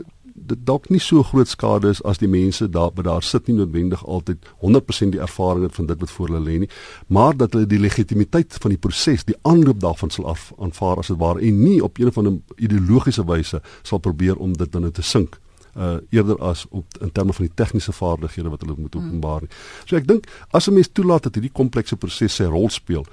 dit 0.50 0.66
dalk 0.66 0.88
nie 0.90 1.00
so 1.00 1.22
groot 1.22 1.48
skade 1.48 1.90
is 1.92 2.00
as 2.08 2.18
die 2.18 2.28
mense 2.30 2.68
daar 2.72 2.92
by 2.94 3.04
daar 3.06 3.22
sit 3.22 3.48
nie 3.48 3.56
noodwendig 3.58 4.02
altyd 4.06 4.48
100% 4.64 5.14
die 5.14 5.20
ervaring 5.20 5.66
het 5.66 5.76
van 5.76 5.86
dit 5.90 6.00
wat 6.00 6.10
voor 6.10 6.30
hulle 6.30 6.40
lê 6.46 6.56
nie, 6.64 6.70
maar 7.06 7.36
dat 7.36 7.52
hulle 7.52 7.68
die 7.68 7.80
legitimiteit 7.80 8.56
van 8.62 8.74
die 8.74 8.80
proses, 8.80 9.26
die 9.28 9.36
aanloop 9.42 9.80
daarvan 9.80 10.10
sal 10.10 10.28
aanvaar 10.30 11.02
as 11.02 11.12
dit 11.12 11.20
waar 11.20 11.38
en 11.38 11.62
nie 11.62 11.78
op 11.84 11.98
een 11.98 12.10
of 12.10 12.18
ander 12.18 12.38
ideologiese 12.56 13.24
wyse 13.28 13.62
sal 13.82 14.02
probeer 14.02 14.40
om 14.40 14.56
dit 14.56 14.72
dan 14.72 14.86
nou 14.86 14.92
te 14.92 15.06
sink 15.06 15.38
uh 15.76 15.98
eerder 16.10 16.38
as 16.42 16.64
op 16.70 16.98
in 17.00 17.12
terme 17.14 17.32
van 17.32 17.46
die 17.46 17.54
tegniese 17.54 17.92
vaardighede 17.94 18.50
wat 18.50 18.64
hulle 18.64 18.74
moet 18.76 18.96
openbaar. 18.96 19.44
So 19.86 19.96
ek 19.96 20.08
dink 20.08 20.26
as 20.50 20.66
'n 20.66 20.74
mens 20.74 20.90
toelaat 20.92 21.22
dat 21.22 21.34
hierdie 21.34 21.54
komplekse 21.54 21.96
proses 21.96 22.34
sy 22.34 22.44
rol 22.44 22.68
speel, 22.68 23.06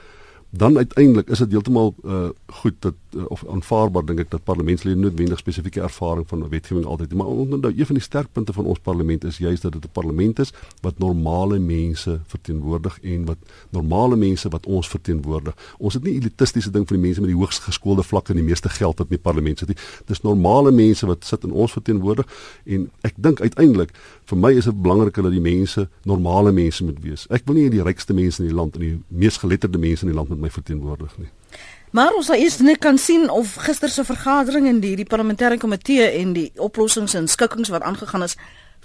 dan 0.49 0.77
uiteindelik 0.77 1.29
is 1.29 1.37
dit 1.37 1.51
heeltemal 1.51 1.93
uh 2.03 2.29
goed 2.61 2.81
dat 2.81 2.95
of 3.27 3.43
aanvaarbaar 3.47 4.05
dink 4.05 4.19
ek 4.19 4.29
dat 4.29 4.43
parlementslede 4.43 4.99
noodwendig 4.99 5.39
spesifieke 5.39 5.81
ervaring 5.81 6.27
van 6.27 6.49
wetgewing 6.49 6.85
altyd 6.85 7.13
maar 7.13 7.27
onthou 7.27 7.71
een 7.71 7.85
van 7.85 7.95
die 7.95 8.03
sterkpunte 8.03 8.53
van 8.53 8.65
ons 8.65 8.79
parlement 8.79 9.23
is 9.23 9.37
juist 9.37 9.61
dat 9.61 9.71
dit 9.71 9.85
'n 9.85 9.91
parlement 9.91 10.39
is 10.39 10.53
wat 10.81 10.99
normale 10.99 11.59
mense 11.59 12.19
verteenwoordig 12.27 12.99
en 13.01 13.25
wat 13.25 13.37
normale 13.69 14.15
mense 14.15 14.49
wat 14.49 14.65
ons 14.65 14.89
verteenwoordig. 14.89 15.55
Ons 15.77 15.93
het 15.93 16.03
nie 16.03 16.13
elitistiese 16.13 16.71
ding 16.71 16.87
van 16.87 16.95
die 16.95 17.05
mense 17.05 17.21
met 17.21 17.29
die 17.29 17.37
hoogste 17.37 17.61
geskoolde 17.61 18.03
vlak 18.03 18.29
en 18.29 18.35
die 18.35 18.43
meeste 18.43 18.69
geld 18.69 18.97
wat 18.97 19.07
in 19.07 19.15
die 19.15 19.23
parlement 19.23 19.59
sit 19.59 19.67
nie. 19.67 19.77
Dis 20.05 20.21
normale 20.21 20.71
mense 20.71 21.05
wat 21.05 21.25
sit 21.25 21.43
en 21.43 21.51
ons 21.51 21.71
verteenwoordig 21.71 22.25
en 22.65 22.89
ek 23.01 23.13
dink 23.15 23.41
uiteindelik 23.41 23.91
vir 24.25 24.37
my 24.37 24.51
is 24.51 24.65
dit 24.65 24.81
belangriker 24.81 25.23
dat 25.23 25.31
die 25.31 25.41
mense 25.41 25.89
normale 26.03 26.51
mense 26.51 26.83
moet 26.83 26.99
wees. 27.01 27.27
Ek 27.29 27.45
wil 27.45 27.55
nie 27.55 27.69
die 27.69 27.83
rykste 27.83 28.13
mense 28.13 28.43
in 28.43 28.49
die 28.49 28.55
land 28.55 28.75
en 28.75 28.81
die 28.81 28.95
mees 29.07 29.37
geletterde 29.37 29.77
mense 29.77 30.05
in 30.05 30.11
die 30.11 30.17
land 30.17 30.29
met 30.29 30.39
my 30.39 30.49
verteenwoordig 30.49 31.17
nie. 31.17 31.29
Maar 31.91 32.13
ons 32.13 32.25
sal 32.25 32.35
eers 32.35 32.57
net 32.59 32.77
kan 32.83 32.97
sien 32.97 33.29
of 33.29 33.55
gister 33.63 33.89
se 33.89 34.03
vergadering 34.03 34.67
in 34.67 34.79
die, 34.79 34.95
die 34.95 35.07
parlementêre 35.07 35.57
komitee 35.57 36.09
en 36.19 36.33
die 36.33 36.51
oplossings 36.55 37.13
en 37.13 37.27
skikkings 37.27 37.69
wat 37.69 37.81
aangegaan 37.81 38.23
is 38.23 38.37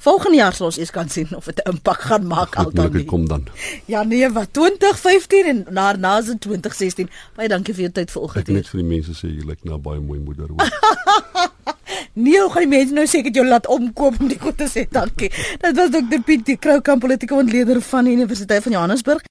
volgende 0.03 0.37
jaar 0.37 0.55
sal 0.55 0.67
ons 0.67 0.79
eers 0.81 0.91
kan 0.91 1.09
sien 1.09 1.29
of 1.37 1.45
dit 1.45 1.61
'n 1.65 1.71
impak 1.71 2.01
gaan 2.01 2.27
maak 2.27 2.57
altyd 2.57 2.93
nie. 2.93 3.05
kom 3.05 3.29
dan. 3.29 3.47
Ja 3.85 4.03
nee, 4.03 4.31
wat 4.31 4.49
2015 4.53 5.47
en 5.47 5.67
na 5.71 5.93
na 5.97 6.21
2016. 6.23 7.09
Baie 7.37 7.49
dankie 7.49 7.75
vir 7.75 7.83
jou 7.83 7.93
tyd 7.93 8.11
vanoggend. 8.11 8.49
Ek 8.49 8.55
net 8.55 8.69
vir 8.69 8.81
die 8.81 8.89
mense 8.89 9.13
sê 9.13 9.29
jy 9.29 9.45
lyk 9.47 9.65
na 9.65 9.79
baie 9.79 10.01
mooi 10.01 10.19
moeder 10.19 10.49
hoor. 10.49 10.71
Nee, 12.15 12.41
hoe 12.41 12.51
gaan 12.53 12.69
die 12.69 12.79
mense 12.79 12.93
nou 12.93 13.07
seker 13.07 13.33
jou 13.33 13.45
laat 13.47 13.67
omkoop 13.67 14.21
om 14.21 14.29
die 14.29 14.39
goed 14.41 14.57
te 14.57 14.67
sê 14.69 14.85
dankie. 14.91 15.31
Dit 15.61 15.77
was 15.77 15.91
Dr 15.91 16.21
Piet 16.25 16.45
die 16.47 16.57
Kroukamp 16.57 17.01
politieke 17.01 17.35
ontleder 17.35 17.81
van 17.81 18.05
die 18.05 18.13
Universiteit 18.13 18.63
van 18.63 18.73
Johannesburg. 18.73 19.23